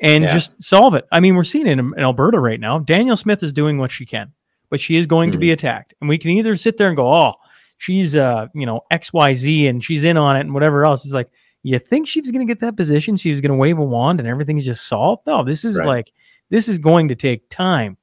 and 0.00 0.24
yeah. 0.24 0.32
just 0.32 0.62
solve 0.62 0.94
it. 0.94 1.06
I 1.12 1.20
mean, 1.20 1.34
we're 1.34 1.44
seeing 1.44 1.66
it 1.66 1.72
in, 1.72 1.92
in, 1.96 2.00
Alberta 2.00 2.38
right 2.38 2.58
now. 2.58 2.78
Danielle 2.78 3.16
Smith 3.16 3.42
is 3.42 3.52
doing 3.52 3.78
what 3.78 3.90
she 3.90 4.06
can, 4.06 4.32
but 4.70 4.80
she 4.80 4.96
is 4.96 5.06
going 5.06 5.28
mm-hmm. 5.28 5.32
to 5.34 5.38
be 5.38 5.48
hmm. 5.48 5.54
attacked. 5.54 5.94
And 6.00 6.08
we 6.08 6.16
can 6.16 6.30
either 6.30 6.56
sit 6.56 6.78
there 6.78 6.88
and 6.88 6.96
go, 6.96 7.12
oh, 7.12 7.34
she's, 7.78 8.16
uh, 8.16 8.46
you 8.54 8.64
know, 8.64 8.82
XYZ 8.92 9.68
and 9.68 9.84
she's 9.84 10.04
in 10.04 10.16
on 10.16 10.36
it 10.36 10.40
and 10.40 10.54
whatever 10.54 10.86
else. 10.86 11.04
It's 11.04 11.14
like, 11.14 11.30
you 11.62 11.78
think 11.78 12.06
she's 12.06 12.30
going 12.30 12.46
to 12.46 12.50
get 12.50 12.60
that 12.60 12.76
position? 12.76 13.16
She's 13.16 13.40
going 13.40 13.50
to 13.50 13.56
wave 13.56 13.78
a 13.78 13.84
wand 13.84 14.20
and 14.20 14.28
everything's 14.28 14.64
just 14.64 14.86
solved? 14.86 15.26
No, 15.26 15.44
this 15.44 15.64
is 15.64 15.76
right. 15.76 15.86
like, 15.86 16.12
this 16.48 16.68
is 16.68 16.78
going 16.78 17.08
to 17.08 17.14
take 17.14 17.50
time. 17.50 17.96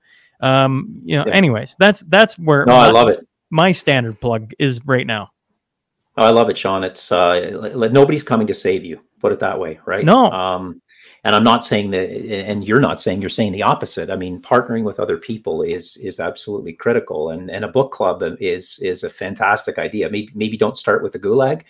Um, 0.43 1.01
you 1.05 1.17
know, 1.17 1.23
yeah. 1.25 1.33
anyways, 1.33 1.75
that's 1.79 2.01
that's 2.09 2.37
where 2.37 2.65
no, 2.65 2.73
my, 2.73 2.87
I 2.87 2.91
love 2.91 3.07
it. 3.07 3.25
My 3.49 3.71
standard 3.71 4.19
plug 4.19 4.51
is 4.59 4.81
right 4.85 5.07
now. 5.07 5.29
Oh, 6.17 6.25
I 6.25 6.31
love 6.31 6.49
it, 6.49 6.57
Shaun. 6.57 6.83
It's 6.83 7.11
uh, 7.11 7.69
nobody's 7.91 8.23
coming 8.23 8.45
to 8.47 8.53
save 8.53 8.83
you. 8.83 8.99
Put 9.21 9.31
it 9.31 9.39
that 9.39 9.57
way, 9.57 9.79
right? 9.85 10.03
No. 10.03 10.29
Um, 10.29 10.81
and 11.23 11.33
I'm 11.33 11.45
not 11.45 11.63
saying 11.63 11.91
that, 11.91 12.09
and 12.09 12.67
you're 12.67 12.81
not 12.81 12.99
saying 12.99 13.21
you're 13.21 13.29
saying 13.29 13.53
the 13.53 13.63
opposite. 13.63 14.09
I 14.09 14.17
mean, 14.17 14.41
partnering 14.41 14.83
with 14.83 14.99
other 14.99 15.17
people 15.17 15.61
is 15.61 15.95
is 15.97 16.19
absolutely 16.19 16.73
critical, 16.73 17.29
and 17.29 17.49
and 17.49 17.63
a 17.63 17.69
book 17.69 17.93
club 17.93 18.21
is 18.41 18.79
is 18.79 19.05
a 19.05 19.09
fantastic 19.09 19.79
idea. 19.79 20.09
Maybe 20.09 20.29
maybe 20.35 20.57
don't 20.57 20.77
start 20.77 21.01
with 21.01 21.13
the 21.13 21.19
Gulag, 21.19 21.61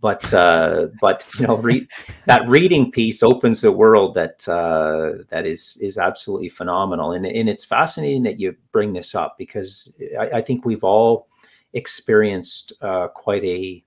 but 0.00 0.32
uh, 0.32 0.88
but 1.00 1.26
you 1.38 1.46
know 1.46 1.56
re- 1.56 1.88
that 2.26 2.48
reading 2.48 2.90
piece 2.90 3.22
opens 3.22 3.62
a 3.64 3.72
world 3.72 4.14
that 4.14 4.46
uh, 4.48 5.22
that 5.28 5.46
is 5.46 5.76
is 5.80 5.98
absolutely 5.98 6.48
phenomenal. 6.48 7.12
And, 7.12 7.26
and 7.26 7.48
it's 7.48 7.64
fascinating 7.64 8.22
that 8.24 8.38
you 8.40 8.56
bring 8.72 8.92
this 8.92 9.14
up 9.14 9.36
because 9.38 9.92
I, 10.18 10.38
I 10.38 10.42
think 10.42 10.64
we've 10.64 10.84
all 10.84 11.28
experienced 11.72 12.72
uh, 12.80 13.08
quite 13.08 13.44
a 13.44 13.84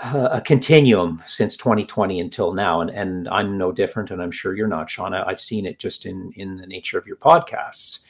a 0.00 0.40
continuum 0.40 1.20
since 1.26 1.56
2020 1.56 2.20
until 2.20 2.52
now. 2.52 2.80
And 2.80 2.90
and 2.90 3.28
I'm 3.28 3.58
no 3.58 3.72
different 3.72 4.10
and 4.10 4.22
I'm 4.22 4.30
sure 4.30 4.54
you're 4.54 4.68
not 4.68 4.88
Shaun 4.90 5.14
I've 5.14 5.40
seen 5.40 5.66
it 5.66 5.78
just 5.78 6.06
in 6.06 6.32
in 6.36 6.56
the 6.56 6.66
nature 6.66 6.98
of 6.98 7.06
your 7.06 7.16
podcasts 7.16 8.00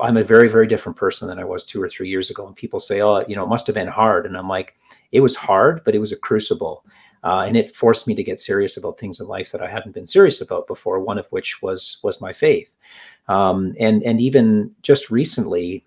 I'm 0.00 0.16
a 0.16 0.24
very 0.24 0.48
very 0.48 0.66
different 0.66 0.96
person 0.96 1.28
than 1.28 1.38
I 1.38 1.44
was 1.44 1.64
2 1.64 1.82
or 1.82 1.88
3 1.88 2.08
years 2.08 2.30
ago 2.30 2.46
and 2.46 2.56
people 2.56 2.80
say 2.80 3.00
oh 3.00 3.24
you 3.28 3.36
know 3.36 3.44
it 3.44 3.48
must 3.48 3.66
have 3.66 3.74
been 3.74 3.88
hard 3.88 4.26
and 4.26 4.36
I'm 4.36 4.48
like 4.48 4.74
it 5.12 5.20
was 5.20 5.36
hard, 5.36 5.84
but 5.84 5.94
it 5.94 5.98
was 5.98 6.10
a 6.10 6.16
crucible. 6.16 6.84
Uh, 7.24 7.44
and 7.46 7.56
it 7.56 7.74
forced 7.74 8.08
me 8.08 8.16
to 8.16 8.24
get 8.24 8.40
serious 8.40 8.76
about 8.76 8.98
things 8.98 9.20
in 9.20 9.28
life 9.28 9.52
that 9.52 9.62
I 9.62 9.70
hadn't 9.70 9.92
been 9.92 10.08
serious 10.08 10.40
about 10.40 10.66
before. 10.66 10.98
One 10.98 11.18
of 11.18 11.26
which 11.28 11.62
was 11.62 11.98
was 12.02 12.20
my 12.20 12.32
faith, 12.32 12.74
um, 13.28 13.74
and 13.78 14.02
and 14.02 14.20
even 14.20 14.72
just 14.82 15.08
recently, 15.08 15.86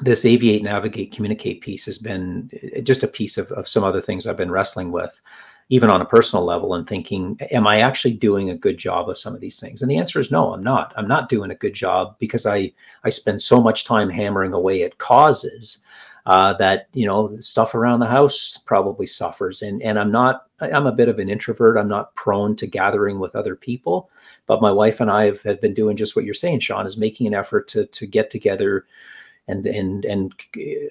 this 0.00 0.24
aviate, 0.24 0.62
navigate, 0.62 1.12
communicate 1.12 1.60
piece 1.60 1.84
has 1.84 1.98
been 1.98 2.50
uh, 2.74 2.80
just 2.80 3.02
a 3.02 3.08
piece 3.08 3.36
of, 3.36 3.52
of 3.52 3.68
some 3.68 3.84
other 3.84 4.00
things 4.00 4.26
I've 4.26 4.38
been 4.38 4.50
wrestling 4.50 4.90
with, 4.90 5.20
even 5.68 5.90
on 5.90 6.00
a 6.00 6.06
personal 6.06 6.44
level, 6.44 6.74
and 6.74 6.86
thinking, 6.86 7.38
am 7.50 7.66
I 7.66 7.80
actually 7.80 8.14
doing 8.14 8.50
a 8.50 8.56
good 8.56 8.78
job 8.78 9.08
of 9.08 9.18
some 9.18 9.34
of 9.34 9.40
these 9.40 9.60
things? 9.60 9.82
And 9.82 9.90
the 9.90 9.98
answer 9.98 10.20
is 10.20 10.30
no, 10.30 10.52
I'm 10.52 10.62
not. 10.62 10.92
I'm 10.96 11.08
not 11.08 11.28
doing 11.28 11.50
a 11.50 11.56
good 11.56 11.74
job 11.74 12.16
because 12.18 12.46
I 12.46 12.72
I 13.04 13.10
spend 13.10 13.40
so 13.40 13.60
much 13.60 13.84
time 13.84 14.10
hammering 14.10 14.52
away 14.52 14.82
at 14.82 14.98
causes 14.98 15.82
uh, 16.26 16.54
that 16.54 16.88
you 16.94 17.06
know 17.06 17.36
stuff 17.40 17.74
around 17.74 18.00
the 18.00 18.06
house 18.06 18.58
probably 18.64 19.06
suffers 19.06 19.60
and 19.60 19.82
and 19.82 19.98
i'm 19.98 20.10
not 20.10 20.46
i'm 20.60 20.86
a 20.86 20.92
bit 20.92 21.08
of 21.08 21.18
an 21.18 21.28
introvert 21.28 21.76
i'm 21.76 21.88
not 21.88 22.14
prone 22.14 22.56
to 22.56 22.66
gathering 22.66 23.18
with 23.18 23.36
other 23.36 23.54
people 23.54 24.08
but 24.46 24.62
my 24.62 24.70
wife 24.70 25.00
and 25.00 25.10
i 25.10 25.24
have, 25.24 25.42
have 25.42 25.60
been 25.60 25.74
doing 25.74 25.96
just 25.96 26.16
what 26.16 26.24
you're 26.24 26.32
saying 26.32 26.58
shaun 26.58 26.86
is 26.86 26.96
making 26.96 27.26
an 27.26 27.34
effort 27.34 27.68
to 27.68 27.84
to 27.86 28.06
get 28.06 28.30
together 28.30 28.86
and 29.48 29.66
and 29.66 30.04
and 30.04 30.32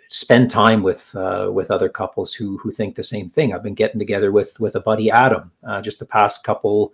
spend 0.10 0.50
time 0.50 0.84
with 0.84 1.16
uh, 1.16 1.50
with 1.52 1.72
other 1.72 1.90
couples 1.90 2.34
who 2.34 2.58
who 2.58 2.72
think 2.72 2.96
the 2.96 3.04
same 3.04 3.30
thing. 3.30 3.54
I've 3.54 3.64
been 3.64 3.74
getting 3.74 4.00
together 4.00 4.32
with 4.32 4.60
with 4.60 4.76
a 4.76 4.80
buddy 4.80 5.10
Adam 5.10 5.52
uh, 5.68 5.82
just 5.82 6.00
the 6.00 6.06
past 6.06 6.44
couple 6.44 6.94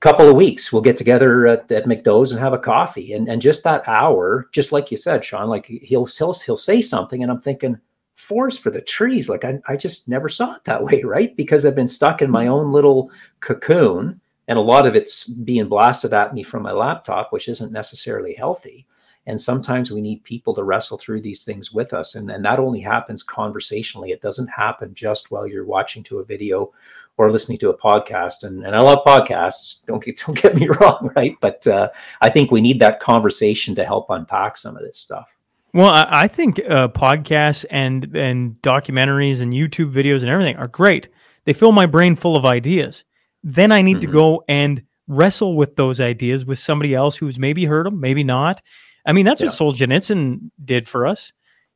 couple 0.00 0.28
of 0.28 0.36
weeks. 0.36 0.70
We'll 0.70 0.82
get 0.82 0.96
together 0.96 1.46
at, 1.46 1.72
at 1.72 1.86
mcdo's 1.86 2.32
and 2.32 2.40
have 2.40 2.52
a 2.52 2.58
coffee. 2.58 3.14
And, 3.14 3.26
and 3.26 3.40
just 3.40 3.64
that 3.64 3.82
hour 3.86 4.48
just 4.52 4.70
like 4.70 4.90
you 4.90 4.98
said 4.98 5.24
shaun 5.24 5.48
like 5.48 5.64
he'll, 5.64 6.04
he'll 6.04 6.34
he'll 6.34 6.56
say 6.56 6.82
something 6.82 7.22
and 7.22 7.32
i'm 7.32 7.40
thinking 7.40 7.80
forest 8.16 8.60
for 8.60 8.70
the 8.70 8.80
trees. 8.80 9.28
Like 9.28 9.44
I, 9.44 9.58
I 9.66 9.76
just 9.76 10.08
never 10.08 10.28
saw 10.28 10.54
it 10.54 10.64
that 10.64 10.82
way 10.82 11.02
right? 11.04 11.34
Because 11.36 11.64
i've 11.64 11.74
been 11.74 11.88
stuck 11.88 12.20
in 12.20 12.30
my 12.30 12.48
own 12.48 12.70
little 12.70 13.10
cocoon 13.40 14.20
and 14.46 14.58
a 14.58 14.62
lot 14.62 14.86
of 14.86 14.94
it's 14.94 15.26
being 15.26 15.68
blasted 15.68 16.12
at 16.12 16.34
me 16.34 16.42
from 16.42 16.62
my 16.62 16.72
laptop 16.72 17.32
which 17.32 17.48
isn't 17.48 17.72
necessarily 17.72 18.34
healthy 18.34 18.86
And 19.26 19.40
sometimes 19.40 19.90
we 19.90 20.00
need 20.00 20.22
people 20.24 20.54
to 20.54 20.64
wrestle 20.64 20.98
through 20.98 21.22
these 21.22 21.44
things 21.44 21.72
with 21.72 21.92
us. 21.94 22.14
And, 22.14 22.30
and 22.30 22.44
that 22.44 22.58
only 22.58 22.80
happens 22.80 23.22
conversationally. 23.22 24.10
It 24.10 24.20
doesn't 24.20 24.48
happen 24.48 24.94
just 24.94 25.30
while 25.30 25.46
you're 25.46 25.64
watching 25.64 26.02
to 26.04 26.18
a 26.18 26.24
video 26.24 26.72
or 27.16 27.30
listening 27.30 27.58
to 27.58 27.70
a 27.70 27.78
podcast. 27.78 28.42
And, 28.42 28.64
and 28.66 28.76
I 28.76 28.80
love 28.80 29.04
podcasts. 29.04 29.84
Don't 29.86 30.04
get, 30.04 30.18
don't 30.26 30.40
get 30.40 30.54
me 30.54 30.68
wrong, 30.68 31.10
right? 31.16 31.36
But 31.40 31.66
uh, 31.66 31.90
I 32.20 32.28
think 32.28 32.50
we 32.50 32.60
need 32.60 32.80
that 32.80 33.00
conversation 33.00 33.74
to 33.76 33.84
help 33.84 34.06
unpack 34.10 34.56
some 34.56 34.76
of 34.76 34.82
this 34.82 34.98
stuff. 34.98 35.34
Well, 35.72 35.92
I, 35.92 36.06
I 36.08 36.28
think 36.28 36.60
uh, 36.60 36.86
podcasts 36.86 37.64
and 37.68 38.14
and 38.14 38.54
documentaries 38.62 39.42
and 39.42 39.52
YouTube 39.52 39.92
videos 39.92 40.20
and 40.20 40.28
everything 40.28 40.56
are 40.56 40.68
great. 40.68 41.08
They 41.46 41.52
fill 41.52 41.72
my 41.72 41.86
brain 41.86 42.14
full 42.14 42.36
of 42.36 42.44
ideas. 42.44 43.04
Then 43.42 43.72
I 43.72 43.82
need 43.82 43.96
mm-hmm. 43.96 44.06
to 44.06 44.12
go 44.12 44.44
and 44.48 44.84
wrestle 45.08 45.56
with 45.56 45.74
those 45.74 46.00
ideas 46.00 46.46
with 46.46 46.60
somebody 46.60 46.94
else 46.94 47.16
who's 47.16 47.40
maybe 47.40 47.64
heard 47.64 47.86
them, 47.86 48.00
maybe 48.00 48.22
not. 48.22 48.62
I 49.06 49.12
mean, 49.12 49.26
that's 49.26 49.40
yeah. 49.40 49.48
what 49.48 49.54
Solzhenitsyn 49.54 50.50
did 50.64 50.88
for 50.88 51.06
us 51.06 51.32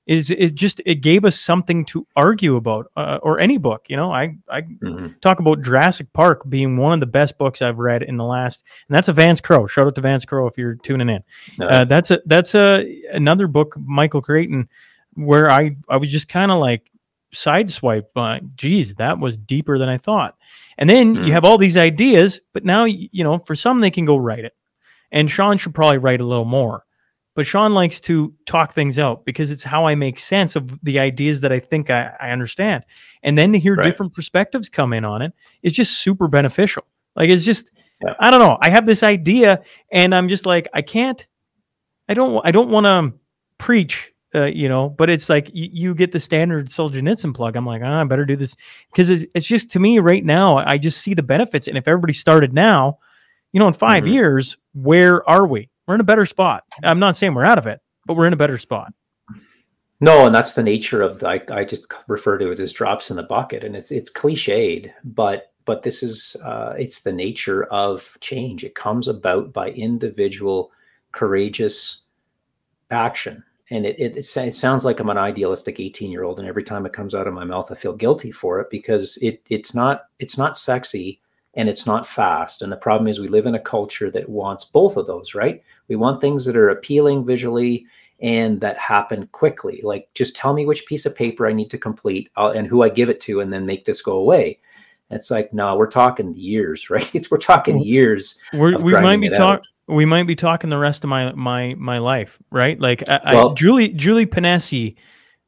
is 0.08 0.30
it 0.30 0.54
just 0.54 0.80
it 0.86 0.96
gave 0.96 1.26
us 1.26 1.38
something 1.38 1.84
to 1.84 2.06
argue 2.16 2.56
about 2.56 2.90
uh, 2.96 3.18
or 3.22 3.38
any 3.38 3.58
book 3.58 3.84
you 3.88 3.96
know 3.96 4.10
i 4.10 4.34
i 4.48 4.62
mm-hmm. 4.62 5.08
talk 5.20 5.38
about 5.38 5.62
jurassic 5.62 6.12
park 6.12 6.42
being 6.48 6.76
one 6.76 6.94
of 6.94 7.00
the 7.00 7.06
best 7.06 7.38
books 7.38 7.62
i've 7.62 7.78
read 7.78 8.02
in 8.02 8.16
the 8.16 8.24
last 8.24 8.64
and 8.88 8.96
that's 8.96 9.08
a 9.08 9.12
vance 9.12 9.40
crowe 9.40 9.66
shout 9.66 9.86
out 9.86 9.94
to 9.94 10.00
vance 10.00 10.24
crowe 10.24 10.46
if 10.48 10.58
you're 10.58 10.74
tuning 10.76 11.08
in 11.08 11.22
no. 11.58 11.68
uh, 11.68 11.84
that's 11.84 12.10
a 12.10 12.20
that's 12.26 12.54
a 12.54 13.02
another 13.12 13.46
book 13.46 13.76
michael 13.78 14.22
crichton 14.22 14.68
where 15.14 15.50
i 15.50 15.76
i 15.88 15.96
was 15.96 16.10
just 16.10 16.28
kind 16.28 16.50
of 16.50 16.58
like 16.58 16.90
sideswipe 17.34 18.06
uh, 18.16 18.40
geez 18.56 18.94
that 18.94 19.18
was 19.18 19.36
deeper 19.36 19.78
than 19.78 19.90
i 19.90 19.98
thought 19.98 20.36
and 20.78 20.88
then 20.88 21.14
mm-hmm. 21.14 21.24
you 21.24 21.32
have 21.32 21.44
all 21.44 21.58
these 21.58 21.76
ideas 21.76 22.40
but 22.54 22.64
now 22.64 22.84
you 22.84 23.22
know 23.22 23.38
for 23.38 23.54
some 23.54 23.80
they 23.80 23.90
can 23.90 24.06
go 24.06 24.16
write 24.16 24.46
it 24.46 24.56
and 25.12 25.30
shaun 25.30 25.58
should 25.58 25.74
probably 25.74 25.98
write 25.98 26.22
a 26.22 26.26
little 26.26 26.46
more 26.46 26.84
but 27.39 27.47
Shaun 27.47 27.72
likes 27.72 28.01
to 28.01 28.34
talk 28.47 28.74
things 28.74 28.99
out 28.99 29.24
because 29.24 29.53
it's 29.53 29.62
how 29.62 29.86
I 29.86 29.95
make 29.95 30.18
sense 30.18 30.57
of 30.57 30.76
the 30.82 30.99
ideas 30.99 31.41
that 31.43 31.53
I 31.53 31.61
think 31.61 31.89
I, 31.89 32.11
I 32.18 32.30
understand. 32.32 32.82
And 33.22 33.39
then 33.39 33.53
to 33.53 33.61
hear 33.61 33.76
right. 33.76 33.84
different 33.84 34.12
perspectives 34.12 34.68
come 34.68 34.93
in 34.93 35.05
on 35.05 35.22
it 35.22 35.32
is 35.62 35.72
just 35.72 36.01
super 36.01 36.26
beneficial. 36.26 36.82
Like 37.14 37.28
it's 37.28 37.45
just, 37.45 37.70
yeah. 38.05 38.14
I 38.18 38.32
don't 38.32 38.41
know. 38.41 38.59
I 38.61 38.70
have 38.70 38.86
this 38.86 39.05
idea 39.05 39.62
and 39.93 40.16
I'm 40.16 40.26
just 40.26 40.47
like, 40.47 40.66
I 40.74 40.82
can't, 40.82 41.24
I 42.09 42.14
don't, 42.14 42.45
I 42.45 42.51
don't 42.51 42.70
want 42.70 42.86
to 42.86 43.16
preach, 43.59 44.12
uh, 44.34 44.47
you 44.47 44.68
know, 44.68 44.89
but 44.89 45.09
it's 45.09 45.28
like 45.28 45.49
you, 45.55 45.68
you 45.72 45.95
get 45.95 46.11
the 46.11 46.18
standard 46.18 46.70
Solzhenitsyn 46.70 47.36
plug. 47.36 47.55
I'm 47.55 47.64
like, 47.64 47.82
oh, 47.82 47.86
I 47.86 48.03
better 48.03 48.24
do 48.24 48.34
this 48.34 48.57
because 48.91 49.11
it's, 49.11 49.26
it's 49.32 49.47
just 49.47 49.70
to 49.70 49.78
me 49.78 50.01
right 50.01 50.24
now, 50.24 50.57
I 50.57 50.76
just 50.76 51.03
see 51.03 51.14
the 51.14 51.22
benefits. 51.22 51.68
And 51.68 51.78
if 51.78 51.86
everybody 51.86 52.14
started 52.14 52.53
now, 52.53 52.99
you 53.53 53.61
know, 53.61 53.68
in 53.68 53.74
5 53.74 54.03
mm-hmm. 54.03 54.12
years, 54.12 54.57
where 54.72 55.22
are 55.30 55.47
we? 55.47 55.70
We're 55.89 55.95
in 55.95 56.01
a 56.01 56.05
better 56.05 56.26
spot. 56.26 56.64
I'm 56.84 56.99
not 56.99 57.16
saying 57.16 57.34
we're 57.34 57.47
out 57.47 57.59
of 57.59 57.66
it, 57.66 57.80
but 58.07 58.14
we're 58.14 58.26
in 58.26 58.34
a 58.34 58.36
better 58.36 58.59
spot. 58.59 58.93
No, 60.01 60.26
and 60.26 60.34
that's 60.34 60.53
the 60.53 60.62
nature 60.62 61.03
of 61.03 61.24
I, 61.24 61.41
I 61.51 61.64
just 61.64 61.86
refer 62.07 62.36
to 62.39 62.53
it 62.53 62.61
as 62.61 62.74
drops 62.74 63.11
in 63.11 63.16
the 63.16 63.22
bucket, 63.22 63.64
and 63.64 63.74
it's 63.74 63.91
it's 63.91 64.12
cliched, 64.12 64.93
but 65.03 65.51
but 65.64 65.82
this 65.82 66.03
is 66.03 66.36
uh, 66.45 66.74
it's 66.78 67.01
the 67.01 67.12
nature 67.12 67.64
of 67.64 68.16
change. 68.20 68.64
It 68.64 68.74
comes 68.74 69.09
about 69.09 69.53
by 69.53 69.70
individual 69.70 70.70
courageous 71.12 72.03
action, 72.91 73.43
and 73.70 73.86
it 73.86 73.99
it, 73.99 74.16
it, 74.16 74.36
it 74.36 74.55
sounds 74.55 74.84
like 74.84 75.01
I'm 75.01 75.09
an 75.09 75.18
idealistic 75.18 75.80
18 75.80 76.12
year 76.12 76.22
old, 76.22 76.39
and 76.39 76.47
every 76.47 76.64
time 76.64 76.84
it 76.84 76.93
comes 76.93 77.14
out 77.14 77.26
of 77.26 77.34
my 77.34 77.45
mouth, 77.45 77.72
I 77.72 77.74
feel 77.74 77.95
guilty 77.95 78.30
for 78.30 78.61
it 78.61 78.68
because 78.70 79.16
it 79.22 79.43
it's 79.49 79.74
not 79.74 80.03
it's 80.20 80.36
not 80.36 80.59
sexy 80.59 81.22
and 81.55 81.68
it's 81.68 81.86
not 81.86 82.07
fast. 82.07 82.62
And 82.62 82.70
the 82.70 82.76
problem 82.76 83.09
is 83.09 83.18
we 83.18 83.28
live 83.28 83.46
in 83.46 83.55
a 83.55 83.61
culture 83.61 84.11
that 84.11 84.28
wants 84.28 84.64
both 84.64 84.96
of 84.96 85.07
those, 85.07 85.34
right? 85.34 85.62
We 85.88 85.96
want 85.96 86.20
things 86.20 86.44
that 86.44 86.57
are 86.57 86.70
appealing 86.70 87.24
visually 87.24 87.86
and 88.20 88.61
that 88.61 88.76
happen 88.78 89.28
quickly. 89.32 89.80
Like 89.82 90.09
just 90.14 90.36
tell 90.36 90.53
me 90.53 90.66
which 90.66 90.86
piece 90.86 91.07
of 91.07 91.14
paper 91.14 91.46
I 91.46 91.53
need 91.53 91.70
to 91.70 91.78
complete 91.78 92.30
I'll, 92.36 92.51
and 92.51 92.66
who 92.66 92.82
I 92.82 92.88
give 92.88 93.11
it 93.11 93.20
to, 93.22 93.40
and 93.40 93.53
then 93.53 93.66
make 93.66 93.84
this 93.84 94.03
go 94.03 94.12
away. 94.12 94.59
It's 95.11 95.30
like 95.30 95.53
no, 95.55 95.76
we're 95.76 95.86
talking 95.86 96.34
years, 96.34 96.90
right? 96.90 97.09
It's, 97.14 97.30
we're 97.30 97.38
talking 97.38 97.76
mm-hmm. 97.76 97.84
years. 97.84 98.38
We're, 98.53 98.76
we 98.78 98.92
might 98.92 99.20
be 99.20 99.28
talking. 99.28 99.64
We 99.86 100.05
might 100.05 100.26
be 100.26 100.36
talking 100.36 100.68
the 100.68 100.78
rest 100.78 101.03
of 101.05 101.11
my 101.11 101.32
my 101.32 101.74
my 101.78 101.99
life, 101.99 102.38
right? 102.51 102.78
Like 102.78 103.09
I, 103.09 103.34
well, 103.34 103.53
I, 103.53 103.55
Julie 103.55 103.88
Julie 103.88 104.26
Ponesse, 104.26 104.96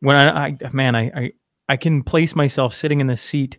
when 0.01 0.16
I, 0.16 0.46
I 0.46 0.70
man, 0.72 0.96
I, 0.96 1.11
I 1.14 1.32
I 1.68 1.76
can 1.76 2.03
place 2.03 2.34
myself 2.34 2.72
sitting 2.72 3.01
in 3.01 3.07
the 3.07 3.18
seat 3.18 3.59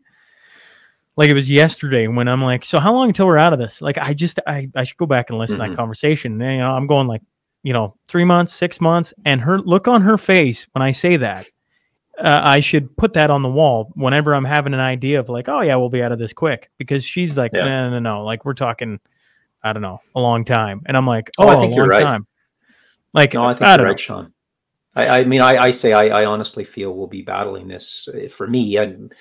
like 1.21 1.29
it 1.29 1.35
was 1.35 1.47
yesterday 1.47 2.07
when 2.07 2.27
I'm 2.27 2.41
like, 2.41 2.65
so 2.65 2.79
how 2.79 2.91
long 2.95 3.09
until 3.09 3.27
we're 3.27 3.37
out 3.37 3.53
of 3.53 3.59
this? 3.59 3.79
Like, 3.79 3.99
I 3.99 4.15
just, 4.15 4.39
I, 4.47 4.67
I 4.75 4.83
should 4.83 4.97
go 4.97 5.05
back 5.05 5.29
and 5.29 5.37
listen 5.37 5.57
mm-hmm. 5.57 5.61
to 5.61 5.67
that 5.67 5.73
mm-hmm. 5.73 5.79
conversation. 5.79 6.41
And, 6.41 6.53
you 6.53 6.57
know, 6.57 6.71
I'm 6.71 6.87
going 6.87 7.05
like, 7.05 7.21
you 7.61 7.73
know, 7.73 7.95
three 8.07 8.25
months, 8.25 8.51
six 8.51 8.81
months, 8.81 9.13
and 9.23 9.39
her 9.39 9.59
look 9.59 9.87
on 9.87 10.01
her 10.01 10.17
face 10.17 10.65
when 10.71 10.81
I 10.81 10.89
say 10.89 11.17
that, 11.17 11.45
uh, 12.17 12.41
I 12.43 12.59
should 12.59 12.97
put 12.97 13.13
that 13.13 13.29
on 13.29 13.43
the 13.43 13.49
wall 13.49 13.91
whenever 13.93 14.33
I'm 14.33 14.45
having 14.45 14.73
an 14.73 14.79
idea 14.79 15.19
of 15.19 15.29
like, 15.29 15.47
oh 15.47 15.61
yeah, 15.61 15.75
we'll 15.75 15.89
be 15.89 16.01
out 16.01 16.11
of 16.11 16.17
this 16.17 16.33
quick 16.33 16.71
because 16.79 17.05
she's 17.05 17.37
like, 17.37 17.51
yeah. 17.53 17.65
no, 17.65 17.89
no, 17.91 17.99
no, 17.99 18.23
like 18.23 18.43
we're 18.43 18.55
talking, 18.55 18.99
I 19.63 19.73
don't 19.73 19.83
know, 19.83 19.99
a 20.15 20.19
long 20.19 20.43
time, 20.43 20.81
and 20.87 20.97
I'm 20.97 21.05
like, 21.05 21.29
oh, 21.37 21.45
oh 21.45 21.49
I 21.49 21.59
think 21.59 21.75
you're 21.75 21.85
right. 21.85 22.01
Time. 22.01 22.25
Like, 23.13 23.35
no, 23.35 23.45
I 23.45 23.53
think 23.53 23.67
I 23.67 23.75
you're 23.75 23.85
right, 23.85 23.99
Shaun. 23.99 24.33
I, 24.95 25.19
I 25.19 25.23
mean, 25.23 25.41
I, 25.41 25.55
I 25.55 25.71
say 25.71 25.93
I, 25.93 26.21
I 26.21 26.25
honestly 26.25 26.63
feel 26.63 26.93
we'll 26.93 27.05
be 27.05 27.21
battling 27.21 27.67
this 27.67 28.09
uh, 28.11 28.27
for 28.27 28.47
me 28.47 28.77
and 28.77 29.13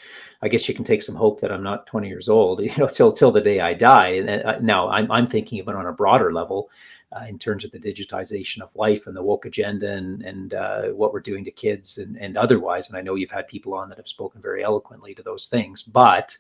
I 0.42 0.48
guess 0.48 0.68
you 0.68 0.74
can 0.74 0.84
take 0.84 1.02
some 1.02 1.14
hope 1.14 1.40
that 1.40 1.52
I'm 1.52 1.62
not 1.62 1.86
20 1.86 2.08
years 2.08 2.28
old, 2.28 2.60
you 2.64 2.72
know, 2.78 2.86
till 2.86 3.12
till 3.12 3.32
the 3.32 3.40
day 3.40 3.60
I 3.60 3.74
die. 3.74 4.08
And 4.10 4.30
uh, 4.30 4.58
now 4.60 4.88
I'm 4.88 5.10
I'm 5.10 5.26
thinking 5.26 5.60
of 5.60 5.68
it 5.68 5.74
on 5.74 5.86
a 5.86 5.92
broader 5.92 6.32
level, 6.32 6.70
uh, 7.12 7.24
in 7.28 7.38
terms 7.38 7.64
of 7.64 7.72
the 7.72 7.78
digitization 7.78 8.60
of 8.60 8.74
life 8.76 9.06
and 9.06 9.16
the 9.16 9.22
woke 9.22 9.44
agenda 9.44 9.92
and 9.92 10.22
and 10.22 10.54
uh, 10.54 10.82
what 10.88 11.12
we're 11.12 11.20
doing 11.20 11.44
to 11.44 11.50
kids 11.50 11.98
and 11.98 12.16
and 12.16 12.36
otherwise. 12.36 12.88
And 12.88 12.96
I 12.96 13.00
know 13.00 13.16
you've 13.16 13.30
had 13.30 13.48
people 13.48 13.74
on 13.74 13.88
that 13.88 13.98
have 13.98 14.08
spoken 14.08 14.40
very 14.40 14.62
eloquently 14.62 15.14
to 15.14 15.22
those 15.22 15.46
things, 15.46 15.82
but 15.82 16.36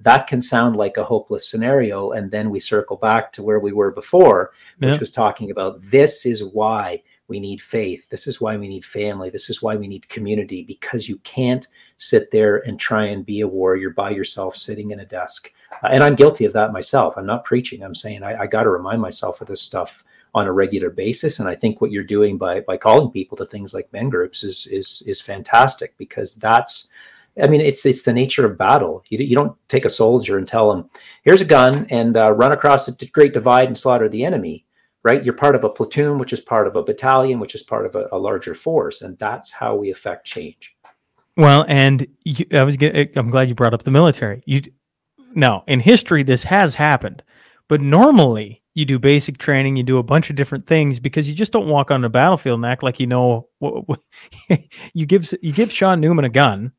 that 0.00 0.26
can 0.26 0.40
sound 0.40 0.76
like 0.76 0.96
a 0.96 1.04
hopeless 1.04 1.48
scenario. 1.48 2.12
And 2.12 2.30
then 2.30 2.50
we 2.50 2.60
circle 2.60 2.96
back 2.96 3.32
to 3.32 3.42
where 3.42 3.60
we 3.60 3.72
were 3.72 3.90
before, 3.90 4.52
which 4.78 4.94
yeah. 4.94 4.98
was 4.98 5.10
talking 5.10 5.50
about 5.50 5.80
this 5.80 6.24
is 6.24 6.44
why 6.44 7.02
we 7.28 7.40
need 7.40 7.60
faith. 7.60 8.08
This 8.10 8.26
is 8.26 8.40
why 8.40 8.56
we 8.56 8.68
need 8.68 8.84
family. 8.84 9.30
This 9.30 9.48
is 9.48 9.62
why 9.62 9.76
we 9.76 9.88
need 9.88 10.08
community 10.08 10.62
because 10.62 11.08
you 11.08 11.16
can't 11.18 11.66
sit 11.96 12.30
there 12.30 12.58
and 12.58 12.78
try 12.78 13.06
and 13.06 13.24
be 13.24 13.40
a 13.40 13.48
warrior 13.48 13.90
by 13.90 14.10
yourself 14.10 14.56
sitting 14.56 14.90
in 14.90 15.00
a 15.00 15.06
desk. 15.06 15.52
Uh, 15.82 15.88
and 15.90 16.04
I'm 16.04 16.16
guilty 16.16 16.44
of 16.44 16.52
that 16.52 16.72
myself. 16.72 17.16
I'm 17.16 17.26
not 17.26 17.44
preaching. 17.44 17.82
I'm 17.82 17.94
saying 17.94 18.22
I, 18.22 18.42
I 18.42 18.46
got 18.46 18.64
to 18.64 18.70
remind 18.70 19.00
myself 19.00 19.40
of 19.40 19.48
this 19.48 19.62
stuff 19.62 20.04
on 20.34 20.46
a 20.46 20.52
regular 20.52 20.90
basis. 20.90 21.38
And 21.38 21.48
I 21.48 21.54
think 21.54 21.80
what 21.80 21.92
you're 21.92 22.02
doing 22.02 22.36
by 22.36 22.60
by 22.60 22.76
calling 22.76 23.10
people 23.10 23.36
to 23.38 23.46
things 23.46 23.72
like 23.72 23.92
men 23.92 24.10
groups 24.10 24.44
is 24.44 24.66
is 24.66 25.02
is 25.06 25.20
fantastic 25.20 25.96
because 25.96 26.34
that's 26.34 26.88
I 27.42 27.48
mean, 27.48 27.60
it's 27.60 27.84
it's 27.84 28.04
the 28.04 28.12
nature 28.12 28.44
of 28.44 28.58
battle. 28.58 29.02
You, 29.08 29.18
you 29.18 29.34
don't 29.34 29.56
take 29.68 29.84
a 29.84 29.90
soldier 29.90 30.38
and 30.38 30.46
tell 30.46 30.70
him, 30.72 30.88
"Here's 31.22 31.40
a 31.40 31.46
gun 31.46 31.86
and 31.90 32.16
uh, 32.16 32.32
run 32.32 32.52
across 32.52 32.86
the 32.86 33.06
Great 33.06 33.32
Divide 33.32 33.66
and 33.66 33.76
slaughter 33.76 34.08
the 34.08 34.24
enemy." 34.24 34.66
Right? 35.04 35.22
You're 35.22 35.34
part 35.34 35.54
of 35.54 35.64
a 35.64 35.68
platoon, 35.68 36.18
which 36.18 36.32
is 36.32 36.40
part 36.40 36.66
of 36.66 36.76
a 36.76 36.82
battalion, 36.82 37.38
which 37.38 37.54
is 37.54 37.62
part 37.62 37.84
of 37.84 37.94
a, 37.94 38.08
a 38.10 38.18
larger 38.18 38.54
force, 38.54 39.02
and 39.02 39.18
that's 39.18 39.50
how 39.50 39.76
we 39.76 39.90
affect 39.90 40.26
change. 40.26 40.74
Well, 41.36 41.64
and 41.68 42.06
you, 42.24 42.46
I 42.52 42.62
was 42.62 42.76
I'm 42.80 43.30
glad 43.30 43.48
you 43.48 43.54
brought 43.54 43.74
up 43.74 43.82
the 43.82 43.90
military. 43.90 44.42
You 44.46 44.62
now 45.34 45.64
in 45.66 45.80
history 45.80 46.22
this 46.22 46.44
has 46.44 46.74
happened, 46.74 47.22
but 47.68 47.80
normally 47.80 48.62
you 48.74 48.84
do 48.84 48.98
basic 48.98 49.38
training, 49.38 49.76
you 49.76 49.82
do 49.82 49.98
a 49.98 50.02
bunch 50.02 50.30
of 50.30 50.36
different 50.36 50.66
things 50.66 50.98
because 50.98 51.28
you 51.28 51.34
just 51.34 51.52
don't 51.52 51.68
walk 51.68 51.90
on 51.90 52.02
the 52.02 52.08
battlefield 52.08 52.58
and 52.58 52.66
act 52.66 52.82
like 52.82 52.98
you 52.98 53.06
know. 53.06 53.48
What, 53.58 53.88
what, 53.88 54.00
you 54.94 55.06
give 55.06 55.32
you 55.42 55.52
give 55.52 55.72
Shaun 55.72 56.00
Newman 56.00 56.24
a 56.24 56.30
gun 56.30 56.72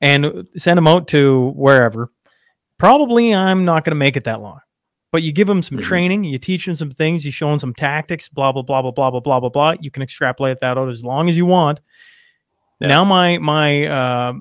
and 0.00 0.48
send 0.56 0.78
him 0.78 0.86
out 0.86 1.08
to 1.08 1.52
wherever. 1.56 2.12
Probably 2.78 3.34
I'm 3.34 3.64
not 3.64 3.84
going 3.84 3.92
to 3.92 3.96
make 3.96 4.16
it 4.16 4.24
that 4.24 4.40
long 4.40 4.60
but 5.10 5.22
you 5.22 5.32
give 5.32 5.46
them 5.46 5.62
some 5.62 5.78
mm-hmm. 5.78 5.86
training, 5.86 6.24
you 6.24 6.38
teach 6.38 6.66
them 6.66 6.74
some 6.74 6.90
things, 6.90 7.24
you 7.24 7.32
show 7.32 7.48
them 7.50 7.58
some 7.58 7.74
tactics, 7.74 8.28
blah 8.28 8.52
blah 8.52 8.62
blah 8.62 8.82
blah 8.82 8.90
blah 8.90 9.10
blah 9.10 9.20
blah 9.20 9.40
blah 9.40 9.48
blah. 9.48 9.74
You 9.80 9.90
can 9.90 10.02
extrapolate 10.02 10.60
that 10.60 10.76
out 10.76 10.88
as 10.88 11.04
long 11.04 11.28
as 11.28 11.36
you 11.36 11.46
want. 11.46 11.80
Yeah. 12.80 12.88
Now 12.88 13.04
my 13.04 13.38
my 13.38 13.86
uh, 13.86 14.32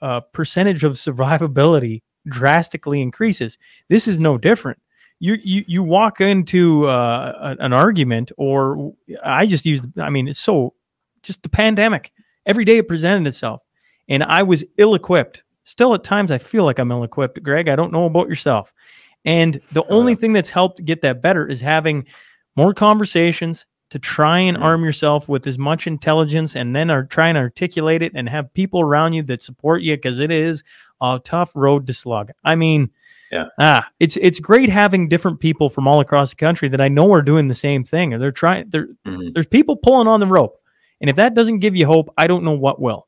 uh, 0.00 0.20
percentage 0.32 0.84
of 0.84 0.92
survivability 0.94 2.02
drastically 2.26 3.00
increases. 3.00 3.58
This 3.88 4.06
is 4.06 4.18
no 4.18 4.38
different. 4.38 4.78
You 5.18 5.36
you 5.42 5.64
you 5.66 5.82
walk 5.82 6.20
into 6.20 6.86
uh, 6.86 7.56
an 7.60 7.72
argument, 7.72 8.32
or 8.36 8.94
I 9.24 9.46
just 9.46 9.64
use. 9.64 9.80
I 9.96 10.10
mean, 10.10 10.28
it's 10.28 10.38
so 10.38 10.74
just 11.22 11.42
the 11.42 11.48
pandemic. 11.48 12.12
Every 12.44 12.64
day 12.64 12.78
it 12.78 12.88
presented 12.88 13.28
itself, 13.28 13.62
and 14.08 14.24
I 14.24 14.42
was 14.42 14.64
ill 14.78 14.94
equipped. 14.94 15.44
Still, 15.64 15.94
at 15.94 16.02
times, 16.02 16.32
I 16.32 16.38
feel 16.38 16.64
like 16.64 16.80
I'm 16.80 16.90
ill 16.90 17.04
equipped. 17.04 17.40
Greg, 17.40 17.68
I 17.68 17.76
don't 17.76 17.92
know 17.92 18.06
about 18.06 18.28
yourself. 18.28 18.72
And 19.24 19.60
the 19.72 19.84
only 19.88 20.14
thing 20.14 20.32
that's 20.32 20.50
helped 20.50 20.84
get 20.84 21.02
that 21.02 21.22
better 21.22 21.48
is 21.48 21.60
having 21.60 22.06
more 22.56 22.74
conversations 22.74 23.66
to 23.90 23.98
try 23.98 24.38
and 24.38 24.56
mm-hmm. 24.56 24.64
arm 24.64 24.84
yourself 24.84 25.28
with 25.28 25.46
as 25.46 25.58
much 25.58 25.86
intelligence 25.86 26.56
and 26.56 26.74
then 26.74 26.90
are 26.90 27.04
trying 27.04 27.34
to 27.34 27.40
articulate 27.40 28.02
it 28.02 28.12
and 28.14 28.28
have 28.28 28.52
people 28.54 28.80
around 28.80 29.12
you 29.12 29.22
that 29.24 29.42
support 29.42 29.82
you 29.82 29.94
because 29.94 30.18
it 30.18 30.30
is 30.30 30.64
a 31.00 31.20
tough 31.22 31.52
road 31.54 31.86
to 31.86 31.92
slug. 31.92 32.32
I 32.44 32.54
mean, 32.54 32.90
Yeah. 33.30 33.46
Ah, 33.58 33.88
it's 33.98 34.18
it's 34.18 34.40
great 34.40 34.68
having 34.68 35.08
different 35.08 35.40
people 35.40 35.70
from 35.70 35.88
all 35.88 36.00
across 36.00 36.30
the 36.30 36.36
country 36.36 36.68
that 36.68 36.80
I 36.82 36.88
know 36.88 37.10
are 37.12 37.22
doing 37.22 37.48
the 37.48 37.54
same 37.54 37.82
thing, 37.82 38.12
and 38.12 38.22
they're 38.22 38.30
trying. 38.30 38.68
There, 38.68 38.88
Mhm. 39.06 39.32
there's 39.32 39.46
people 39.46 39.76
pulling 39.76 40.06
on 40.06 40.20
the 40.20 40.26
rope, 40.26 40.58
and 41.00 41.08
if 41.08 41.16
that 41.16 41.34
doesn't 41.34 41.60
give 41.60 41.74
you 41.74 41.86
hope, 41.86 42.12
I 42.18 42.26
don't 42.26 42.44
know 42.44 42.52
what 42.52 42.80
will. 42.80 43.06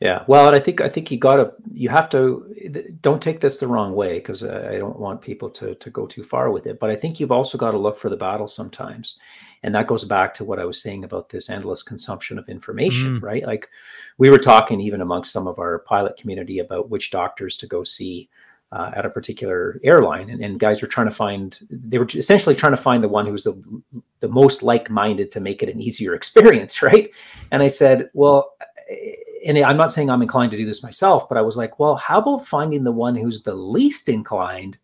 Yeah, 0.00 0.24
well, 0.26 0.46
and 0.46 0.54
I 0.54 0.60
think 0.60 0.82
I 0.82 0.90
think 0.90 1.10
you 1.10 1.16
got 1.16 1.36
to 1.36 1.52
you 1.72 1.88
have 1.88 2.10
to 2.10 2.94
don't 3.00 3.22
take 3.22 3.40
this 3.40 3.58
the 3.58 3.66
wrong 3.66 3.94
way 3.94 4.18
because 4.18 4.44
I 4.44 4.76
don't 4.76 4.98
want 4.98 5.22
people 5.22 5.48
to 5.50 5.74
to 5.74 5.90
go 5.90 6.06
too 6.06 6.22
far 6.22 6.50
with 6.50 6.66
it. 6.66 6.78
But 6.78 6.90
I 6.90 6.96
think 6.96 7.18
you've 7.18 7.32
also 7.32 7.56
got 7.56 7.70
to 7.70 7.78
look 7.78 7.96
for 7.96 8.10
the 8.10 8.16
battle 8.16 8.46
sometimes, 8.46 9.18
and 9.62 9.74
that 9.74 9.86
goes 9.86 10.04
back 10.04 10.34
to 10.34 10.44
what 10.44 10.58
I 10.58 10.66
was 10.66 10.82
saying 10.82 11.04
about 11.04 11.30
this 11.30 11.48
endless 11.48 11.82
consumption 11.82 12.38
of 12.38 12.50
information, 12.50 13.20
right? 13.20 13.46
Like 13.46 13.70
we 14.18 14.28
were 14.28 14.38
talking 14.38 14.82
even 14.82 15.00
amongst 15.00 15.32
some 15.32 15.46
of 15.46 15.58
our 15.58 15.78
pilot 15.78 16.18
community 16.18 16.58
about 16.58 16.90
which 16.90 17.10
doctors 17.10 17.56
to 17.56 17.66
go 17.66 17.82
see 17.82 18.28
uh, 18.72 18.90
at 18.94 19.06
a 19.06 19.10
particular 19.10 19.80
airline, 19.82 20.28
and, 20.28 20.44
and 20.44 20.60
guys 20.60 20.82
were 20.82 20.88
trying 20.88 21.08
to 21.08 21.14
find 21.14 21.58
they 21.70 21.96
were 21.96 22.08
essentially 22.14 22.54
trying 22.54 22.72
to 22.72 22.76
find 22.76 23.02
the 23.02 23.08
one 23.08 23.24
who 23.24 23.32
was 23.32 23.44
the 23.44 23.82
the 24.20 24.28
most 24.28 24.62
like 24.62 24.90
minded 24.90 25.32
to 25.32 25.40
make 25.40 25.62
it 25.62 25.70
an 25.70 25.80
easier 25.80 26.14
experience, 26.20 26.82
right? 26.82 27.08
And 27.50 27.62
I 27.62 27.68
said, 27.68 28.10
well 28.12 28.52
and 29.46 29.58
I'm 29.58 29.76
not 29.76 29.92
saying 29.92 30.10
I'm 30.10 30.22
inclined 30.22 30.50
to 30.50 30.56
do 30.56 30.66
this 30.66 30.82
myself, 30.82 31.28
but 31.28 31.38
I 31.38 31.42
was 31.42 31.56
like, 31.56 31.78
well, 31.78 31.96
how 31.96 32.18
about 32.18 32.46
finding 32.46 32.84
the 32.84 32.92
one 32.92 33.14
who's 33.14 33.42
the 33.42 33.54
least 33.54 34.08
inclined 34.08 34.78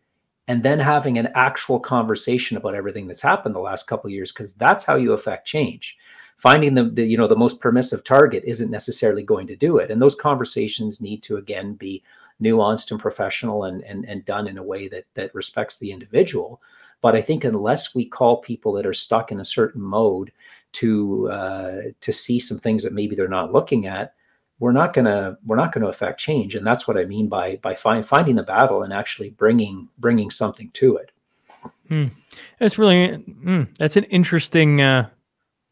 and 0.48 0.62
then 0.62 0.78
having 0.78 1.18
an 1.18 1.28
actual 1.34 1.78
conversation 1.78 2.56
about 2.56 2.74
everything 2.74 3.06
that's 3.06 3.22
happened 3.22 3.54
the 3.54 3.60
last 3.60 3.86
couple 3.86 4.10
years 4.10 4.32
because 4.32 4.54
that's 4.54 4.84
how 4.84 4.96
you 4.96 5.12
affect 5.12 5.46
change. 5.46 5.96
Finding 6.36 6.74
the, 6.74 6.84
the 6.84 7.04
you 7.04 7.16
know 7.16 7.28
the 7.28 7.36
most 7.36 7.60
permissive 7.60 8.02
target 8.02 8.42
isn't 8.44 8.70
necessarily 8.70 9.22
going 9.22 9.46
to 9.46 9.56
do 9.56 9.78
it. 9.78 9.90
And 9.90 10.02
those 10.02 10.14
conversations 10.14 11.00
need 11.00 11.22
to 11.24 11.36
again 11.36 11.74
be 11.74 12.02
nuanced 12.42 12.90
and 12.90 12.98
professional 12.98 13.64
and 13.64 13.82
and, 13.82 14.04
and 14.06 14.24
done 14.24 14.48
in 14.48 14.58
a 14.58 14.62
way 14.62 14.88
that 14.88 15.04
that 15.14 15.34
respects 15.34 15.78
the 15.78 15.92
individual. 15.92 16.60
But 17.00 17.14
I 17.14 17.20
think 17.20 17.44
unless 17.44 17.94
we 17.94 18.04
call 18.04 18.38
people 18.38 18.72
that 18.74 18.86
are 18.86 18.92
stuck 18.92 19.30
in 19.30 19.40
a 19.40 19.44
certain 19.44 19.82
mode 19.82 20.32
to 20.72 21.30
uh, 21.30 21.80
to 22.00 22.12
see 22.12 22.40
some 22.40 22.58
things 22.58 22.82
that 22.82 22.92
maybe 22.92 23.14
they're 23.14 23.28
not 23.28 23.52
looking 23.52 23.86
at, 23.86 24.14
we're 24.62 24.70
not 24.70 24.92
gonna 24.94 25.36
we're 25.44 25.56
not 25.56 25.72
gonna 25.72 25.88
affect 25.88 26.20
change, 26.20 26.54
and 26.54 26.64
that's 26.64 26.86
what 26.86 26.96
I 26.96 27.04
mean 27.04 27.26
by 27.28 27.56
by 27.56 27.74
find, 27.74 28.06
finding 28.06 28.36
the 28.36 28.44
battle 28.44 28.84
and 28.84 28.92
actually 28.92 29.30
bringing 29.30 29.88
bringing 29.98 30.30
something 30.30 30.70
to 30.74 30.98
it. 30.98 31.10
Hmm. 31.88 32.06
That's 32.60 32.78
really 32.78 33.16
hmm, 33.16 33.64
that's 33.76 33.96
an 33.96 34.04
interesting. 34.04 34.80
Uh, 34.80 35.08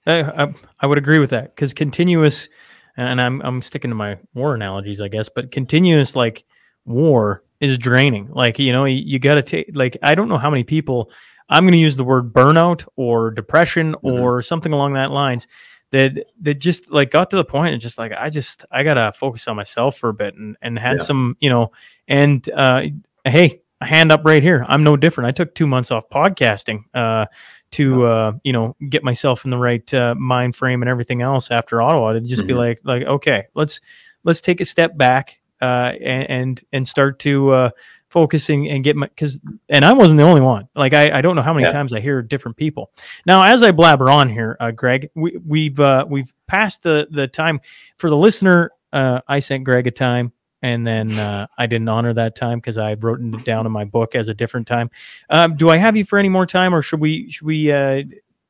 I, 0.07 0.22
I, 0.22 0.55
I 0.80 0.86
would 0.86 0.99
agree 0.99 1.20
with 1.20 1.30
that 1.30 1.55
because 1.55 1.72
continuous, 1.72 2.49
and 2.97 3.20
I'm 3.20 3.41
I'm 3.43 3.62
sticking 3.62 3.93
to 3.93 3.95
my 3.95 4.18
war 4.34 4.57
analogies, 4.57 5.01
I 5.01 5.07
guess, 5.07 5.28
but 5.28 5.53
continuous 5.53 6.16
like 6.16 6.45
war 6.84 7.45
is 7.61 7.78
draining. 7.78 8.28
Like 8.32 8.59
you 8.59 8.72
know, 8.72 8.86
you, 8.86 9.05
you 9.07 9.18
got 9.20 9.34
to 9.34 9.43
take 9.45 9.70
like 9.72 9.99
I 10.03 10.16
don't 10.16 10.28
know 10.28 10.38
how 10.38 10.51
many 10.51 10.64
people. 10.64 11.12
I'm 11.49 11.62
going 11.62 11.72
to 11.72 11.78
use 11.78 11.97
the 11.97 12.05
word 12.05 12.32
burnout 12.32 12.86
or 12.97 13.30
depression 13.30 13.95
Mhm. 13.95 14.20
or 14.20 14.43
something 14.43 14.72
along 14.72 14.95
that 14.95 15.11
lines 15.12 15.47
that 15.93 16.26
that 16.43 16.55
just 16.55 16.91
like 16.91 17.11
got 17.11 17.30
to 17.30 17.36
the 17.36 17.45
point 17.45 17.72
and 17.72 17.80
just 17.82 17.99
like 17.99 18.12
I 18.16 18.30
just 18.30 18.64
I 18.70 18.82
gotta 18.82 19.12
focus 19.12 19.49
on 19.49 19.57
myself 19.57 19.97
for 19.99 20.09
a 20.09 20.14
bit 20.14 20.34
and 20.34 20.57
and 20.62 20.78
had 20.78 20.99
Yeah. 20.99 21.03
some 21.05 21.36
you 21.41 21.51
know 21.51 21.72
and 22.09 22.49
uh 22.51 22.82
hey 23.24 23.62
a 23.80 23.86
hand 23.86 24.12
up 24.12 24.22
right 24.24 24.43
here 24.43 24.64
I'm 24.68 24.84
no 24.84 24.97
different 24.97 25.28
I 25.28 25.32
took 25.32 25.55
two 25.55 25.66
months 25.66 25.91
off 25.91 26.09
podcasting 26.11 26.84
uh 26.95 27.26
to 27.72 28.05
uh 28.05 28.32
you 28.45 28.53
know 28.53 28.76
get 28.88 29.03
myself 29.03 29.45
in 29.45 29.51
the 29.51 29.57
right 29.59 29.93
uh, 29.95 30.14
mind 30.16 30.55
frame 30.57 30.82
and 30.82 30.88
everything 30.88 31.22
else 31.22 31.51
after 31.51 31.80
Ottawa 31.82 32.12
to 32.12 32.20
just 32.20 32.47
be 32.47 32.53
Mhm. 32.53 32.57
like 32.57 32.80
like 32.84 33.03
okay 33.05 33.47
let's 33.55 33.80
let's 34.24 34.41
take 34.41 34.61
a 34.61 34.64
step 34.64 34.97
back 34.97 35.41
uh 35.62 35.93
and 36.01 36.30
and, 36.30 36.64
and 36.72 36.88
start 36.88 37.18
to 37.20 37.51
uh 37.51 37.70
focusing 38.11 38.69
and 38.69 38.85
get 38.85 38.97
my 38.97 39.07
because 39.07 39.39
and 39.69 39.85
I 39.85 39.93
wasn't 39.93 40.19
the 40.19 40.25
only 40.25 40.41
one. 40.41 40.69
Like 40.75 40.93
I, 40.93 41.19
I 41.19 41.21
don't 41.21 41.37
know 41.37 41.43
how 41.43 41.55
many 41.55 41.65
Yeah. 41.67 41.73
times 41.73 41.93
I 41.95 42.01
hear 42.01 42.21
different 42.23 42.57
people. 42.57 42.91
Now, 43.25 43.45
as 43.45 43.63
I 43.63 43.71
blabber 43.71 44.11
on 44.11 44.29
here, 44.29 44.57
uh, 44.61 44.73
Greg, 44.73 45.11
we, 45.15 45.39
we've 45.47 45.79
uh, 45.81 46.05
we've 46.09 46.33
passed 46.47 46.83
the 46.83 47.07
the 47.11 47.27
time 47.27 47.61
for 47.97 48.11
the 48.11 48.17
listener. 48.17 48.73
Uh, 48.93 49.21
I 49.29 49.39
sent 49.39 49.63
Greg 49.65 49.87
a 49.87 49.93
time, 49.93 50.33
and 50.61 50.85
then 50.85 51.13
uh, 51.13 51.47
I 51.57 51.67
didn't 51.67 51.89
honor 51.89 52.13
that 52.15 52.35
time 52.35 52.59
because 52.59 52.77
I 52.79 52.95
wrote 52.95 53.21
it 53.21 53.45
down 53.45 53.65
in 53.65 53.73
my 53.73 53.85
book 53.85 54.17
as 54.17 54.29
a 54.29 54.35
different 54.35 54.67
time. 54.67 54.91
Um, 55.31 55.55
do 55.55 55.71
I 55.71 55.77
have 55.77 55.97
you 55.97 56.05
for 56.05 56.19
any 56.19 56.29
more 56.29 56.47
time, 56.47 56.75
or 56.75 56.83
should 56.83 57.01
we 57.01 57.31
should 57.31 57.47
we 57.47 57.71
uh, 57.71 58.03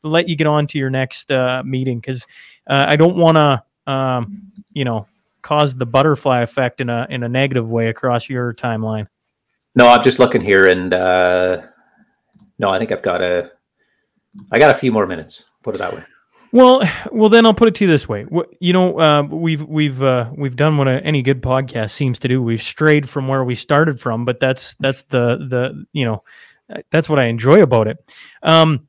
let 0.03 0.29
you 0.29 0.37
get 0.37 0.47
on 0.47 0.67
to 0.69 0.79
your 0.79 0.89
next 0.91 1.31
uh, 1.31 1.63
meeting? 1.67 2.01
Because 2.01 2.27
uh, 2.67 2.87
I 2.89 2.97
don't 2.97 3.17
want 3.17 3.37
to, 3.37 3.93
um, 3.93 4.51
you 4.73 4.87
know, 4.87 5.07
cause 5.43 5.75
the 5.75 5.85
butterfly 5.87 6.41
effect 6.41 6.81
in 6.81 6.89
a 6.89 7.07
in 7.11 7.23
a 7.23 7.29
negative 7.29 7.71
way 7.71 7.89
across 7.89 8.31
your 8.31 8.55
timeline. 8.55 9.07
No, 9.75 9.87
I'm 9.87 10.03
just 10.03 10.19
looking 10.19 10.41
here, 10.41 10.67
and 10.67 10.93
uh, 10.93 11.63
no, 12.59 12.71
I 12.71 12.79
think 12.79 12.93
I've 12.93 13.03
got 13.03 13.23
a 13.23 13.51
I 14.53 14.59
got 14.59 14.75
a 14.75 14.79
few 14.79 14.93
more 14.93 15.07
minutes. 15.07 15.45
Put 15.63 15.75
it 15.75 15.79
that 15.79 15.95
way. 15.95 16.05
Well, 16.53 16.83
well, 17.13 17.29
then 17.29 17.47
I'll 17.47 17.55
put 17.55 17.69
it 17.69 17.77
to 17.77 17.85
you 17.85 17.91
this 17.91 18.09
way. 18.09 18.27
You 18.59 18.73
know, 18.73 18.99
uh, 18.99 19.23
we've 19.23 19.63
we've 19.63 20.03
uh, 20.03 20.31
we've 20.37 20.57
done 20.57 20.77
what 20.77 20.89
a, 20.89 21.01
any 21.05 21.23
good 21.23 21.43
podcast 21.43 21.93
seems 21.93 22.19
to 22.21 22.29
do. 22.29 22.43
We've 22.43 22.63
strayed 22.63 23.09
from 23.09 23.29
where 23.29 23.45
we 23.45 23.55
started 23.55 24.01
from, 24.01 24.25
but 24.25 24.41
that's 24.41 24.75
that's 24.81 25.03
the 25.05 25.37
the 25.37 25.85
you 25.93 26.05
know 26.05 26.25
that's 26.91 27.09
what 27.09 27.21
I 27.21 27.27
enjoy 27.27 27.63
about 27.63 27.87
it. 27.87 27.99
Um, 28.43 28.89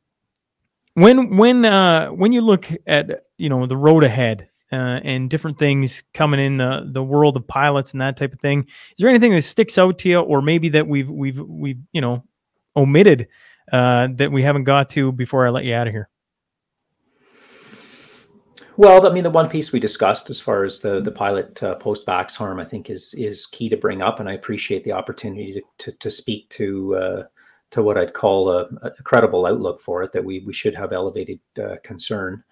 when 0.95 1.37
when 1.37 1.63
uh, 1.63 2.07
when 2.07 2.31
you 2.31 2.41
look 2.41 2.67
at 2.87 3.25
you 3.37 3.49
know 3.49 3.67
the 3.67 3.77
road 3.77 4.03
ahead 4.03 4.49
uh, 4.71 4.99
and 5.03 5.29
different 5.29 5.59
things 5.59 6.03
coming 6.13 6.39
in 6.39 6.57
the, 6.57 6.87
the 6.91 7.03
world 7.03 7.35
of 7.35 7.47
pilots 7.47 7.91
and 7.91 8.01
that 8.01 8.17
type 8.17 8.33
of 8.33 8.39
thing, 8.39 8.61
is 8.61 8.95
there 8.99 9.09
anything 9.09 9.33
that 9.33 9.41
sticks 9.41 9.77
out 9.77 9.97
to 9.99 10.09
you, 10.09 10.19
or 10.19 10.41
maybe 10.41 10.69
that 10.69 10.87
we've 10.87 11.09
we've 11.09 11.39
we've 11.39 11.79
you 11.91 12.01
know 12.01 12.23
omitted 12.75 13.27
uh, 13.71 14.07
that 14.15 14.31
we 14.31 14.43
haven't 14.43 14.63
got 14.63 14.89
to 14.91 15.11
before 15.11 15.45
I 15.45 15.49
let 15.49 15.65
you 15.65 15.75
out 15.75 15.87
of 15.87 15.93
here? 15.93 16.09
Well, 18.77 19.05
I 19.05 19.11
mean, 19.11 19.23
the 19.23 19.29
one 19.29 19.49
piece 19.49 19.71
we 19.71 19.79
discussed 19.79 20.29
as 20.29 20.39
far 20.39 20.63
as 20.63 20.79
the 20.79 21.01
the 21.01 21.11
pilot 21.11 21.61
uh, 21.61 21.75
post 21.75 22.05
vax 22.05 22.35
harm, 22.35 22.59
I 22.59 22.65
think 22.65 22.89
is 22.89 23.13
is 23.15 23.45
key 23.45 23.69
to 23.69 23.77
bring 23.77 24.01
up, 24.01 24.19
and 24.19 24.29
I 24.29 24.33
appreciate 24.33 24.83
the 24.83 24.93
opportunity 24.93 25.53
to 25.53 25.91
to, 25.91 25.97
to 25.97 26.09
speak 26.09 26.49
to 26.49 26.95
uh, 26.95 27.23
to 27.71 27.83
what 27.83 27.97
I'd 27.97 28.13
call 28.13 28.49
a, 28.49 28.63
a 28.81 29.03
credible 29.03 29.45
outlook 29.45 29.79
for 29.81 30.03
it. 30.03 30.13
That 30.13 30.23
we 30.23 30.39
we 30.45 30.53
should 30.53 30.75
have 30.75 30.93
elevated 30.93 31.39
uh, 31.61 31.75
concern. 31.83 32.43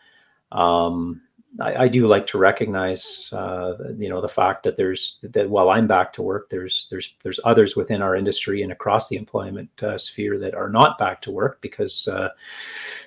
Um, 0.51 1.21
I, 1.59 1.83
I 1.83 1.87
do 1.87 2.05
like 2.05 2.27
to 2.27 2.37
recognize, 2.37 3.33
uh, 3.33 3.73
you 3.97 4.07
know, 4.07 4.21
the 4.21 4.29
fact 4.29 4.63
that 4.63 4.77
there's 4.77 5.17
that 5.23 5.49
while 5.49 5.69
I'm 5.71 5.87
back 5.87 6.13
to 6.13 6.21
work, 6.21 6.49
there's 6.49 6.87
there's 6.91 7.15
there's 7.23 7.39
others 7.43 7.75
within 7.75 8.01
our 8.01 8.15
industry 8.15 8.61
and 8.61 8.71
across 8.71 9.09
the 9.09 9.15
employment 9.15 9.69
uh, 9.81 9.97
sphere 9.97 10.37
that 10.39 10.53
are 10.53 10.69
not 10.69 10.99
back 10.99 11.21
to 11.23 11.31
work 11.31 11.59
because 11.61 12.07
uh, 12.07 12.29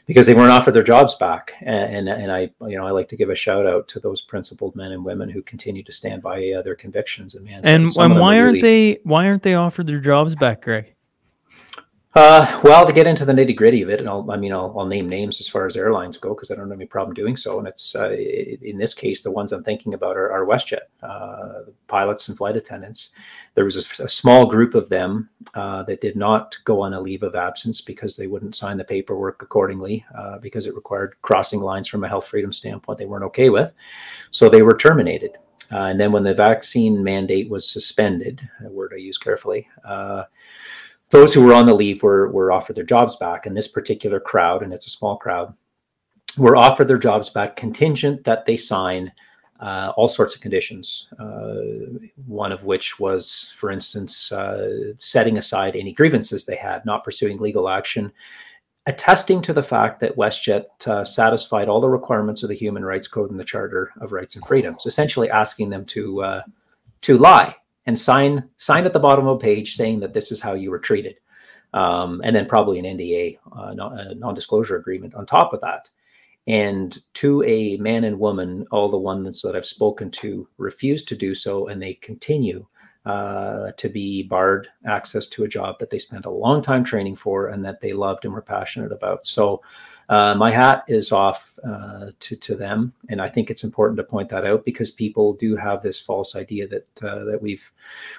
because 0.06 0.26
they 0.26 0.34
weren't 0.34 0.50
offered 0.50 0.74
their 0.74 0.82
jobs 0.82 1.14
back. 1.14 1.52
And, 1.60 2.08
and 2.08 2.22
and 2.22 2.32
I 2.32 2.50
you 2.66 2.76
know 2.76 2.84
I 2.86 2.90
like 2.90 3.08
to 3.10 3.16
give 3.16 3.30
a 3.30 3.34
shout 3.36 3.66
out 3.66 3.86
to 3.88 4.00
those 4.00 4.20
principled 4.20 4.74
men 4.74 4.90
and 4.92 5.04
women 5.04 5.28
who 5.28 5.42
continue 5.42 5.84
to 5.84 5.92
stand 5.92 6.20
by 6.20 6.50
uh, 6.50 6.62
their 6.62 6.74
convictions. 6.76 7.36
And 7.36 7.44
man, 7.44 7.60
And, 7.64 7.90
and 7.96 8.14
why 8.18 8.38
are 8.38 8.42
aren't 8.44 8.54
really- 8.54 8.60
they 8.60 9.00
why 9.04 9.26
aren't 9.26 9.42
they 9.44 9.54
offered 9.54 9.86
their 9.86 10.00
jobs 10.00 10.34
back, 10.34 10.62
Greg? 10.62 10.94
Uh, 12.14 12.60
well, 12.62 12.86
to 12.86 12.92
get 12.92 13.06
into 13.06 13.24
the 13.24 13.32
nitty 13.32 13.56
gritty 13.56 13.80
of 13.80 13.88
it, 13.88 13.98
and 13.98 14.06
I'll, 14.06 14.30
I 14.30 14.36
mean, 14.36 14.52
I'll, 14.52 14.74
I'll 14.78 14.84
name 14.84 15.08
names 15.08 15.40
as 15.40 15.48
far 15.48 15.66
as 15.66 15.78
airlines 15.78 16.18
go 16.18 16.34
because 16.34 16.50
I 16.50 16.54
don't 16.54 16.68
have 16.68 16.78
any 16.78 16.86
problem 16.86 17.14
doing 17.14 17.38
so. 17.38 17.58
And 17.58 17.66
it's 17.66 17.96
uh, 17.96 18.10
in 18.10 18.76
this 18.76 18.92
case, 18.92 19.22
the 19.22 19.30
ones 19.30 19.50
I'm 19.50 19.62
thinking 19.62 19.94
about 19.94 20.18
are, 20.18 20.30
are 20.30 20.44
WestJet 20.44 20.80
uh, 21.02 21.70
pilots 21.88 22.28
and 22.28 22.36
flight 22.36 22.54
attendants. 22.54 23.10
There 23.54 23.64
was 23.64 23.76
a 23.98 24.08
small 24.08 24.44
group 24.44 24.74
of 24.74 24.90
them 24.90 25.30
uh, 25.54 25.84
that 25.84 26.02
did 26.02 26.14
not 26.14 26.54
go 26.64 26.82
on 26.82 26.92
a 26.92 27.00
leave 27.00 27.22
of 27.22 27.34
absence 27.34 27.80
because 27.80 28.14
they 28.14 28.26
wouldn't 28.26 28.56
sign 28.56 28.76
the 28.76 28.84
paperwork 28.84 29.42
accordingly 29.42 30.04
uh, 30.14 30.38
because 30.38 30.66
it 30.66 30.74
required 30.74 31.14
crossing 31.22 31.60
lines 31.60 31.88
from 31.88 32.04
a 32.04 32.08
health 32.08 32.26
freedom 32.26 32.52
standpoint 32.52 32.98
they 32.98 33.06
weren't 33.06 33.24
okay 33.24 33.48
with. 33.48 33.72
So 34.30 34.50
they 34.50 34.60
were 34.60 34.76
terminated. 34.76 35.38
Uh, 35.72 35.86
and 35.86 35.98
then 35.98 36.12
when 36.12 36.24
the 36.24 36.34
vaccine 36.34 37.02
mandate 37.02 37.48
was 37.48 37.66
suspended, 37.66 38.46
a 38.66 38.68
word 38.68 38.92
I 38.94 38.98
use 38.98 39.16
carefully, 39.16 39.66
those 41.12 41.32
who 41.32 41.42
were 41.42 41.52
on 41.52 41.66
the 41.66 41.74
leave 41.74 42.02
were 42.02 42.28
were 42.32 42.50
offered 42.50 42.74
their 42.74 42.84
jobs 42.84 43.16
back. 43.16 43.46
And 43.46 43.56
this 43.56 43.68
particular 43.68 44.18
crowd, 44.18 44.62
and 44.62 44.72
it's 44.72 44.86
a 44.86 44.90
small 44.90 45.16
crowd, 45.16 45.54
were 46.36 46.56
offered 46.56 46.88
their 46.88 46.98
jobs 46.98 47.30
back 47.30 47.54
contingent 47.54 48.24
that 48.24 48.46
they 48.46 48.56
sign 48.56 49.12
uh, 49.60 49.92
all 49.96 50.08
sorts 50.08 50.34
of 50.34 50.40
conditions. 50.40 51.08
Uh, 51.18 51.98
one 52.26 52.50
of 52.50 52.64
which 52.64 52.98
was, 52.98 53.52
for 53.56 53.70
instance, 53.70 54.32
uh, 54.32 54.94
setting 54.98 55.38
aside 55.38 55.76
any 55.76 55.92
grievances 55.92 56.44
they 56.44 56.56
had, 56.56 56.84
not 56.84 57.04
pursuing 57.04 57.38
legal 57.38 57.68
action, 57.68 58.10
attesting 58.86 59.42
to 59.42 59.52
the 59.52 59.62
fact 59.62 60.00
that 60.00 60.16
WestJet 60.16 60.88
uh, 60.88 61.04
satisfied 61.04 61.68
all 61.68 61.80
the 61.80 61.88
requirements 61.88 62.42
of 62.42 62.48
the 62.48 62.56
Human 62.56 62.84
Rights 62.84 63.06
Code 63.06 63.30
and 63.30 63.38
the 63.38 63.44
Charter 63.44 63.92
of 64.00 64.12
Rights 64.12 64.34
and 64.34 64.44
Freedoms, 64.46 64.86
essentially 64.86 65.30
asking 65.30 65.68
them 65.68 65.84
to 65.84 66.22
uh, 66.22 66.42
to 67.02 67.18
lie 67.18 67.54
and 67.86 67.98
sign 67.98 68.48
sign 68.56 68.84
at 68.86 68.92
the 68.92 69.00
bottom 69.00 69.26
of 69.26 69.36
a 69.36 69.40
page 69.40 69.74
saying 69.74 70.00
that 70.00 70.12
this 70.12 70.32
is 70.32 70.40
how 70.40 70.54
you 70.54 70.70
were 70.70 70.78
treated, 70.78 71.18
um, 71.74 72.20
and 72.24 72.34
then 72.34 72.46
probably 72.46 72.78
an 72.78 72.84
NDA, 72.84 73.38
uh, 73.56 73.74
non- 73.74 73.98
a 73.98 74.14
non-disclosure 74.14 74.76
agreement 74.76 75.14
on 75.14 75.26
top 75.26 75.52
of 75.52 75.60
that. 75.60 75.88
And 76.46 76.98
to 77.14 77.42
a 77.44 77.76
man 77.76 78.04
and 78.04 78.18
woman, 78.18 78.66
all 78.72 78.88
the 78.88 78.98
ones 78.98 79.42
that 79.42 79.54
I've 79.54 79.66
spoken 79.66 80.10
to 80.12 80.48
refuse 80.58 81.04
to 81.04 81.16
do 81.16 81.34
so, 81.34 81.68
and 81.68 81.80
they 81.80 81.94
continue 81.94 82.66
uh, 83.04 83.72
to 83.72 83.88
be 83.88 84.22
barred 84.22 84.68
access 84.86 85.26
to 85.26 85.44
a 85.44 85.48
job 85.48 85.78
that 85.78 85.90
they 85.90 85.98
spent 85.98 86.24
a 86.24 86.30
long 86.30 86.62
time 86.62 86.84
training 86.84 87.16
for 87.16 87.48
and 87.48 87.64
that 87.64 87.80
they 87.80 87.92
loved 87.92 88.24
and 88.24 88.32
were 88.32 88.42
passionate 88.42 88.92
about. 88.92 89.26
So 89.26 89.60
uh, 90.12 90.34
my 90.34 90.50
hat 90.50 90.84
is 90.88 91.10
off 91.10 91.58
uh, 91.66 92.10
to 92.20 92.36
to 92.36 92.54
them, 92.54 92.92
and 93.08 93.18
I 93.18 93.30
think 93.30 93.48
it's 93.48 93.64
important 93.64 93.96
to 93.96 94.04
point 94.04 94.28
that 94.28 94.44
out 94.44 94.62
because 94.62 94.90
people 94.90 95.32
do 95.32 95.56
have 95.56 95.80
this 95.80 95.98
false 95.98 96.36
idea 96.36 96.68
that 96.68 97.02
uh, 97.02 97.24
that 97.24 97.40
we've 97.40 97.72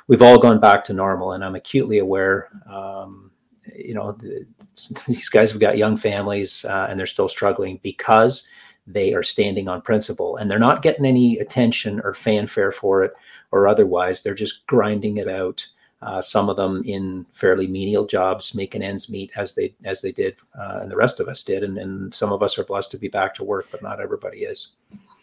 we've 0.08 0.24
all 0.24 0.40
gone 0.40 0.60
back 0.60 0.84
to 0.86 0.94
normal, 0.94 1.34
and 1.34 1.46
I'm 1.46 1.54
acutely 1.54 2.00
aware. 2.00 2.50
Um, 2.68 3.30
you 3.76 3.94
know, 3.94 4.12
these 5.08 5.30
guys 5.30 5.52
have 5.52 5.62
got 5.62 5.78
young 5.78 5.96
families 5.96 6.66
uh, 6.66 6.88
and 6.90 7.00
they're 7.00 7.06
still 7.06 7.30
struggling 7.30 7.80
because 7.84 8.48
they 8.88 9.14
are 9.14 9.24
standing 9.24 9.70
on 9.70 9.80
principle 9.80 10.38
and 10.38 10.50
they're 10.50 10.60
not 10.60 10.82
getting 10.82 11.06
any 11.06 11.38
attention 11.38 12.02
or 12.04 12.16
fanfare 12.16 12.72
for 12.72 13.04
it 13.04 13.14
or 13.52 13.68
otherwise. 13.68 14.24
They're 14.24 14.34
just 14.34 14.66
grinding 14.66 15.18
it 15.18 15.30
out. 15.30 15.66
Uh, 16.06 16.22
some 16.22 16.50
of 16.50 16.58
them 16.58 16.84
in 16.86 17.26
fairly 17.32 17.68
menial 17.68 18.06
jobs, 18.06 18.54
making 18.54 18.84
ends 18.84 19.10
meet 19.10 19.32
as 19.36 19.56
they 19.56 19.74
as 19.86 20.02
they 20.02 20.12
did, 20.12 20.38
uh, 20.60 20.80
and 20.82 20.92
the 20.92 20.96
rest 20.96 21.20
of 21.20 21.28
us 21.28 21.44
did. 21.44 21.64
And, 21.64 21.78
and 21.78 22.14
some 22.14 22.32
of 22.32 22.44
us 22.44 22.58
are 22.58 22.64
blessed 22.64 22.92
to 22.92 22.98
be 22.98 23.08
back 23.08 23.34
to 23.36 23.44
work, 23.44 23.68
but 23.72 23.82
not 23.82 24.02
everybody 24.02 24.40
is. 24.40 24.70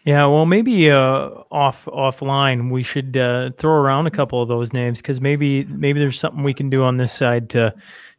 Yeah, 0.04 0.24
well, 0.26 0.46
maybe 0.46 0.90
uh, 0.90 1.28
off 1.50 1.84
offline 1.84 2.70
we 2.70 2.82
should 2.82 3.16
uh, 3.16 3.50
throw 3.58 3.74
around 3.74 4.06
a 4.06 4.10
couple 4.10 4.40
of 4.40 4.48
those 4.48 4.72
names 4.72 5.02
because 5.02 5.20
maybe 5.20 5.64
maybe 5.64 6.00
there's 6.00 6.18
something 6.18 6.42
we 6.42 6.54
can 6.54 6.70
do 6.70 6.82
on 6.82 6.96
this 6.96 7.12
side 7.12 7.50
to 7.50 7.74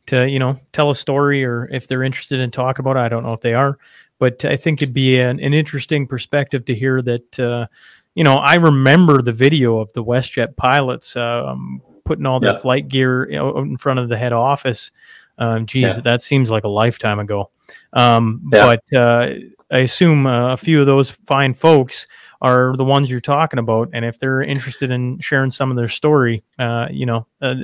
to 0.07 0.29
you 0.29 0.37
know 0.37 0.59
tell 0.73 0.91
a 0.91 0.95
story 0.95 1.43
or 1.43 1.67
if 1.71 1.87
they're 1.87 2.03
interested 2.03 2.39
in 2.39 2.51
talk 2.51 2.77
about 2.77 2.97
it. 2.97 2.99
I 2.99 3.09
don't 3.09 3.23
know 3.23 3.33
if 3.33 3.41
they 3.41 3.55
are, 3.55 3.79
but 4.19 4.45
I 4.45 4.57
think 4.57 4.81
it'd 4.81 4.93
be 4.93 5.19
an, 5.19 5.39
an 5.39 5.53
interesting 5.53 6.05
perspective 6.05 6.65
to 6.65 6.75
hear 6.75 7.01
that. 7.01 7.39
Uh, 7.39 7.65
you 8.13 8.25
know, 8.25 8.33
I 8.33 8.55
remember 8.55 9.21
the 9.21 9.31
video 9.31 9.79
of 9.79 9.93
the 9.93 10.03
WestJet 10.03 10.57
pilots 10.57 11.15
um, 11.15 11.81
putting 12.11 12.25
all 12.25 12.41
their 12.41 12.51
yeah. 12.51 12.59
flight 12.59 12.89
gear 12.89 13.23
in 13.23 13.77
front 13.77 13.97
of 13.97 14.09
the 14.09 14.17
head 14.17 14.33
office. 14.33 14.91
Um, 15.37 15.65
geez, 15.65 15.95
yeah. 15.95 16.01
that 16.01 16.21
seems 16.21 16.51
like 16.51 16.65
a 16.65 16.67
lifetime 16.67 17.19
ago. 17.19 17.51
Um, 17.93 18.49
yeah. 18.51 18.75
But 18.91 18.97
uh, 18.97 19.29
I 19.71 19.79
assume 19.79 20.27
uh, 20.27 20.51
a 20.51 20.57
few 20.57 20.81
of 20.81 20.87
those 20.87 21.09
fine 21.09 21.53
folks 21.53 22.05
are 22.41 22.75
the 22.75 22.83
ones 22.83 23.09
you're 23.09 23.21
talking 23.21 23.59
about, 23.59 23.91
and 23.93 24.03
if 24.03 24.19
they're 24.19 24.41
interested 24.41 24.91
in 24.91 25.19
sharing 25.19 25.51
some 25.51 25.71
of 25.71 25.77
their 25.77 25.87
story, 25.87 26.43
uh, 26.59 26.89
you 26.91 27.05
know, 27.05 27.27
uh, 27.41 27.55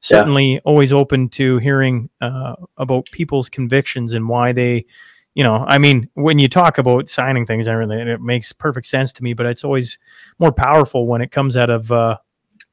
certainly 0.00 0.60
always 0.64 0.92
open 0.92 1.28
to 1.30 1.58
hearing 1.58 2.08
uh, 2.20 2.54
about 2.76 3.10
people's 3.10 3.50
convictions 3.50 4.14
and 4.14 4.28
why 4.28 4.52
they 4.52 4.86
you 5.34 5.44
know, 5.44 5.64
I 5.68 5.78
mean, 5.78 6.08
when 6.14 6.40
you 6.40 6.48
talk 6.48 6.78
about 6.78 7.08
signing 7.08 7.46
things 7.46 7.68
and 7.68 7.74
everything, 7.74 8.08
it 8.08 8.20
makes 8.20 8.52
perfect 8.52 8.86
sense 8.86 9.12
to 9.14 9.22
me. 9.22 9.34
But 9.34 9.46
it's 9.46 9.62
always 9.62 9.96
more 10.40 10.50
powerful 10.50 11.06
when 11.06 11.20
it 11.20 11.30
comes 11.30 11.56
out 11.56 11.70
of 11.70 11.92
uh, 11.92 12.16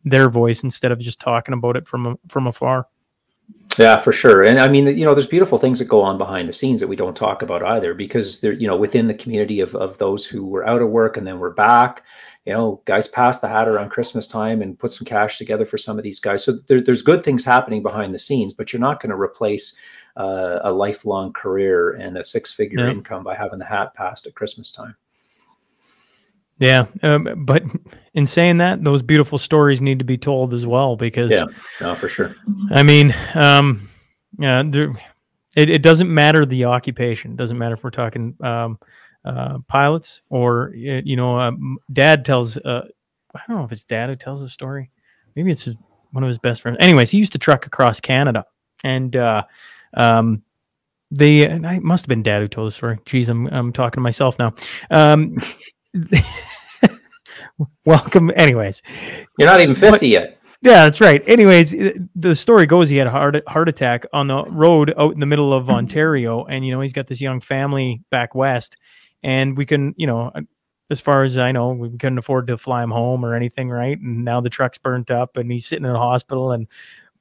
their 0.05 0.29
voice 0.29 0.63
instead 0.63 0.91
of 0.91 0.99
just 0.99 1.19
talking 1.19 1.53
about 1.53 1.75
it 1.75 1.87
from 1.87 2.17
from 2.29 2.47
afar. 2.47 2.87
Yeah, 3.77 3.97
for 3.97 4.13
sure. 4.13 4.43
And 4.43 4.59
I 4.59 4.69
mean, 4.69 4.87
you 4.87 5.05
know, 5.05 5.13
there's 5.13 5.27
beautiful 5.27 5.57
things 5.57 5.79
that 5.79 5.85
go 5.85 6.01
on 6.01 6.17
behind 6.17 6.47
the 6.47 6.53
scenes 6.53 6.79
that 6.79 6.87
we 6.87 6.95
don't 6.95 7.15
talk 7.15 7.41
about 7.41 7.61
either 7.61 7.93
because 7.93 8.39
they're, 8.39 8.53
you 8.53 8.67
know, 8.67 8.77
within 8.77 9.07
the 9.07 9.13
community 9.13 9.59
of, 9.59 9.75
of 9.75 9.97
those 9.97 10.25
who 10.25 10.45
were 10.45 10.67
out 10.67 10.81
of 10.81 10.89
work 10.89 11.17
and 11.17 11.27
then 11.27 11.39
we're 11.39 11.51
back, 11.51 12.03
you 12.45 12.53
know, 12.53 12.81
guys 12.85 13.07
pass 13.07 13.39
the 13.39 13.49
hat 13.49 13.67
around 13.67 13.89
Christmas 13.89 14.27
time 14.27 14.61
and 14.61 14.79
put 14.79 14.93
some 14.93 15.05
cash 15.05 15.37
together 15.37 15.65
for 15.65 15.77
some 15.77 15.97
of 15.97 16.03
these 16.03 16.19
guys. 16.19 16.43
So 16.43 16.53
there, 16.67 16.81
there's 16.81 17.01
good 17.01 17.23
things 17.23 17.43
happening 17.43 17.83
behind 17.83 18.13
the 18.13 18.19
scenes, 18.19 18.53
but 18.53 18.71
you're 18.71 18.79
not 18.79 19.01
going 19.01 19.09
to 19.11 19.19
replace 19.19 19.75
uh, 20.15 20.59
a 20.63 20.71
lifelong 20.71 21.33
career 21.33 21.91
and 21.91 22.17
a 22.17 22.23
six 22.23 22.51
figure 22.51 22.79
yeah. 22.79 22.91
income 22.91 23.23
by 23.23 23.35
having 23.35 23.59
the 23.59 23.65
hat 23.65 23.93
passed 23.93 24.25
at 24.25 24.35
Christmas 24.35 24.71
time. 24.71 24.95
Yeah, 26.57 26.85
um, 27.03 27.43
but 27.45 27.63
in 28.13 28.25
saying 28.25 28.57
that, 28.57 28.83
those 28.83 29.01
beautiful 29.01 29.37
stories 29.37 29.81
need 29.81 29.99
to 29.99 30.05
be 30.05 30.17
told 30.17 30.53
as 30.53 30.65
well 30.65 30.95
because 30.95 31.31
yeah, 31.31 31.43
no, 31.81 31.95
for 31.95 32.07
sure. 32.07 32.35
I 32.71 32.81
mean, 32.81 33.13
um, 33.33 33.89
yeah, 34.39 34.63
there, 34.65 34.93
it, 35.57 35.69
it 35.69 35.81
doesn't 35.81 36.13
matter 36.13 36.45
the 36.45 36.65
occupation. 36.65 37.31
It 37.31 37.37
doesn't 37.37 37.57
matter 37.57 37.75
if 37.75 37.83
we're 37.83 37.89
talking 37.89 38.35
um, 38.41 38.79
uh, 39.25 39.59
pilots 39.67 40.21
or 40.29 40.71
you 40.75 41.15
know, 41.15 41.39
um, 41.39 41.77
Dad 41.91 42.23
tells. 42.23 42.57
Uh, 42.57 42.85
I 43.33 43.41
don't 43.47 43.57
know 43.57 43.65
if 43.65 43.71
it's 43.73 43.83
Dad 43.83 44.09
who 44.09 44.15
tells 44.15 44.39
the 44.39 44.47
story. 44.47 44.91
Maybe 45.35 45.51
it's 45.51 45.63
his, 45.63 45.75
one 46.11 46.23
of 46.23 46.29
his 46.29 46.39
best 46.39 46.61
friends. 46.61 46.77
Anyways, 46.79 47.09
he 47.09 47.17
used 47.17 47.33
to 47.33 47.37
truck 47.37 47.65
across 47.65 47.99
Canada, 47.99 48.45
and 48.85 49.13
uh, 49.13 49.43
um, 49.93 50.41
they 51.11 51.49
I 51.49 51.79
must 51.79 52.05
have 52.05 52.09
been 52.09 52.23
Dad 52.23 52.41
who 52.41 52.47
told 52.47 52.67
the 52.67 52.71
story. 52.71 52.97
Geez, 53.05 53.27
I'm 53.27 53.47
I'm 53.47 53.73
talking 53.73 53.97
to 53.97 54.01
myself 54.01 54.39
now. 54.39 54.53
Um, 54.89 55.37
welcome. 57.85 58.31
Anyways, 58.35 58.83
you're 59.37 59.47
not 59.47 59.61
even 59.61 59.75
50 59.75 59.89
but, 59.91 60.03
yet. 60.03 60.39
Yeah, 60.61 60.85
that's 60.85 61.01
right. 61.01 61.21
Anyways, 61.27 61.75
the 62.15 62.35
story 62.35 62.65
goes 62.65 62.89
he 62.89 62.97
had 62.97 63.07
a 63.07 63.11
heart 63.11 63.47
heart 63.47 63.69
attack 63.69 64.05
on 64.13 64.27
the 64.27 64.43
road 64.45 64.93
out 64.97 65.13
in 65.13 65.19
the 65.19 65.25
middle 65.25 65.53
of 65.53 65.65
mm-hmm. 65.65 65.75
Ontario, 65.75 66.45
and 66.45 66.65
you 66.65 66.73
know 66.73 66.81
he's 66.81 66.93
got 66.93 67.07
this 67.07 67.21
young 67.21 67.39
family 67.39 68.01
back 68.09 68.33
west, 68.33 68.77
and 69.21 69.55
we 69.55 69.65
can, 69.65 69.93
you 69.97 70.07
know, 70.07 70.31
as 70.89 70.99
far 70.99 71.23
as 71.23 71.37
I 71.37 71.51
know, 71.51 71.69
we 71.73 71.89
couldn't 71.89 72.17
afford 72.17 72.47
to 72.47 72.57
fly 72.57 72.83
him 72.83 72.91
home 72.91 73.23
or 73.23 73.35
anything, 73.35 73.69
right? 73.69 73.99
And 73.99 74.25
now 74.25 74.41
the 74.41 74.49
truck's 74.49 74.77
burnt 74.77 75.11
up, 75.11 75.37
and 75.37 75.51
he's 75.51 75.67
sitting 75.67 75.85
in 75.85 75.91
a 75.91 75.99
hospital, 75.99 76.51
and 76.51 76.67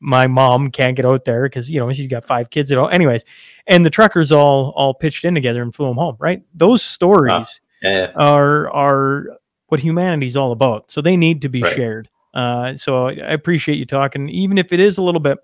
my 0.00 0.26
mom 0.26 0.70
can't 0.70 0.96
get 0.96 1.06
out 1.06 1.24
there 1.24 1.42
because 1.44 1.68
you 1.68 1.80
know 1.80 1.92
she's 1.92 2.06
got 2.06 2.24
five 2.24 2.50
kids 2.50 2.72
at 2.72 2.78
all. 2.78 2.88
Anyways, 2.88 3.24
and 3.66 3.84
the 3.84 3.90
truckers 3.90 4.32
all 4.32 4.72
all 4.76 4.94
pitched 4.94 5.24
in 5.24 5.34
together 5.34 5.62
and 5.62 5.74
flew 5.74 5.90
him 5.90 5.96
home. 5.96 6.16
Right? 6.18 6.42
Those 6.54 6.82
stories 6.82 7.60
yeah. 7.84 8.12
are 8.16 8.68
are 8.70 9.26
what 9.68 9.80
humanity's 9.80 10.36
all 10.36 10.52
about. 10.52 10.90
So 10.90 11.00
they 11.00 11.16
need 11.16 11.42
to 11.42 11.48
be 11.48 11.62
right. 11.62 11.74
shared. 11.74 12.08
Uh, 12.32 12.76
so 12.76 13.08
I 13.08 13.32
appreciate 13.32 13.76
you 13.76 13.86
talking, 13.86 14.28
even 14.28 14.58
if 14.58 14.72
it 14.72 14.80
is 14.80 14.98
a 14.98 15.02
little 15.02 15.20
bit 15.20 15.38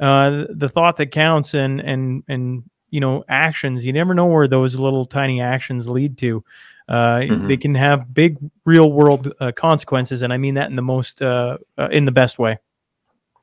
uh, 0.00 0.44
the 0.48 0.68
thought 0.68 0.96
that 0.96 1.10
counts 1.10 1.54
and 1.54 1.80
and 1.80 2.24
and 2.26 2.64
you 2.90 3.00
know 3.00 3.24
actions. 3.28 3.84
You 3.84 3.92
never 3.92 4.14
know 4.14 4.26
where 4.26 4.48
those 4.48 4.74
little 4.74 5.04
tiny 5.04 5.40
actions 5.40 5.88
lead 5.88 6.18
to. 6.18 6.42
Uh, 6.88 7.18
mm-hmm. 7.18 7.46
They 7.46 7.56
can 7.56 7.74
have 7.74 8.12
big 8.12 8.38
real 8.64 8.90
world 8.90 9.32
uh, 9.40 9.52
consequences, 9.52 10.22
and 10.22 10.32
I 10.32 10.38
mean 10.38 10.54
that 10.54 10.68
in 10.68 10.74
the 10.74 10.82
most 10.82 11.22
uh, 11.22 11.58
uh, 11.78 11.88
in 11.92 12.04
the 12.06 12.12
best 12.12 12.38
way. 12.38 12.58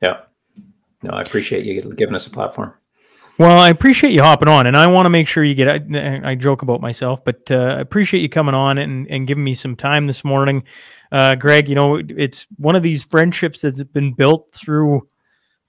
Yeah. 0.01 0.21
No, 1.03 1.11
I 1.11 1.21
appreciate 1.21 1.63
you 1.63 1.79
giving 1.93 2.15
us 2.15 2.25
a 2.25 2.31
platform. 2.31 2.73
Well, 3.39 3.59
I 3.59 3.69
appreciate 3.69 4.13
you 4.13 4.23
hopping 4.23 4.49
on, 4.49 4.65
and 4.65 4.75
I 4.75 4.87
want 4.87 5.05
to 5.05 5.11
make 5.11 5.27
sure 5.27 5.43
you 5.43 5.53
get. 5.53 5.67
I, 5.67 6.31
I 6.31 6.35
joke 6.35 6.63
about 6.63 6.81
myself, 6.81 7.23
but 7.23 7.51
uh, 7.51 7.75
I 7.77 7.79
appreciate 7.81 8.21
you 8.21 8.29
coming 8.29 8.55
on 8.55 8.79
and, 8.79 9.07
and 9.11 9.27
giving 9.27 9.43
me 9.43 9.53
some 9.53 9.75
time 9.75 10.07
this 10.07 10.23
morning, 10.23 10.63
uh, 11.11 11.35
Greg. 11.35 11.69
You 11.69 11.75
know, 11.75 12.01
it's 12.09 12.47
one 12.57 12.75
of 12.75 12.81
these 12.81 13.03
friendships 13.03 13.61
that's 13.61 13.83
been 13.83 14.13
built 14.13 14.51
through 14.53 15.07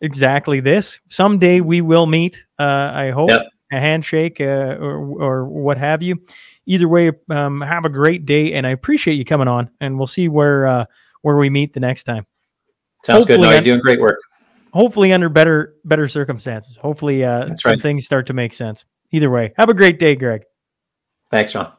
exactly 0.00 0.60
this. 0.60 0.98
Someday 1.10 1.60
we 1.60 1.82
will 1.82 2.06
meet. 2.06 2.42
Uh, 2.58 2.90
I 2.94 3.10
hope 3.10 3.28
yep. 3.28 3.42
a 3.70 3.80
handshake 3.80 4.40
uh, 4.40 4.44
or 4.80 5.22
or 5.22 5.44
what 5.44 5.76
have 5.76 6.02
you. 6.02 6.22
Either 6.64 6.88
way, 6.88 7.12
um, 7.28 7.60
have 7.60 7.84
a 7.84 7.90
great 7.90 8.24
day, 8.24 8.54
and 8.54 8.66
I 8.66 8.70
appreciate 8.70 9.14
you 9.14 9.26
coming 9.26 9.48
on. 9.48 9.70
And 9.78 9.98
we'll 9.98 10.06
see 10.06 10.28
where 10.28 10.66
uh, 10.66 10.84
where 11.20 11.36
we 11.36 11.50
meet 11.50 11.74
the 11.74 11.80
next 11.80 12.04
time. 12.04 12.24
Sounds 13.04 13.24
Hopefully, 13.24 13.38
good. 13.38 13.42
No, 13.42 13.50
you're 13.50 13.60
doing 13.60 13.80
great 13.80 14.00
work 14.00 14.20
hopefully 14.72 15.12
under 15.12 15.28
better 15.28 15.74
better 15.84 16.08
circumstances. 16.08 16.76
Hopefully, 16.76 17.24
uh, 17.24 17.46
some 17.54 17.72
right. 17.72 17.82
things 17.82 18.04
start 18.04 18.26
to 18.28 18.32
make 18.32 18.52
sense. 18.52 18.84
Either 19.10 19.30
way, 19.30 19.52
have 19.56 19.68
a 19.68 19.74
great 19.74 19.98
day, 19.98 20.14
Greg. 20.14 20.42
Thanks, 21.30 21.52
Shaun. 21.52 21.72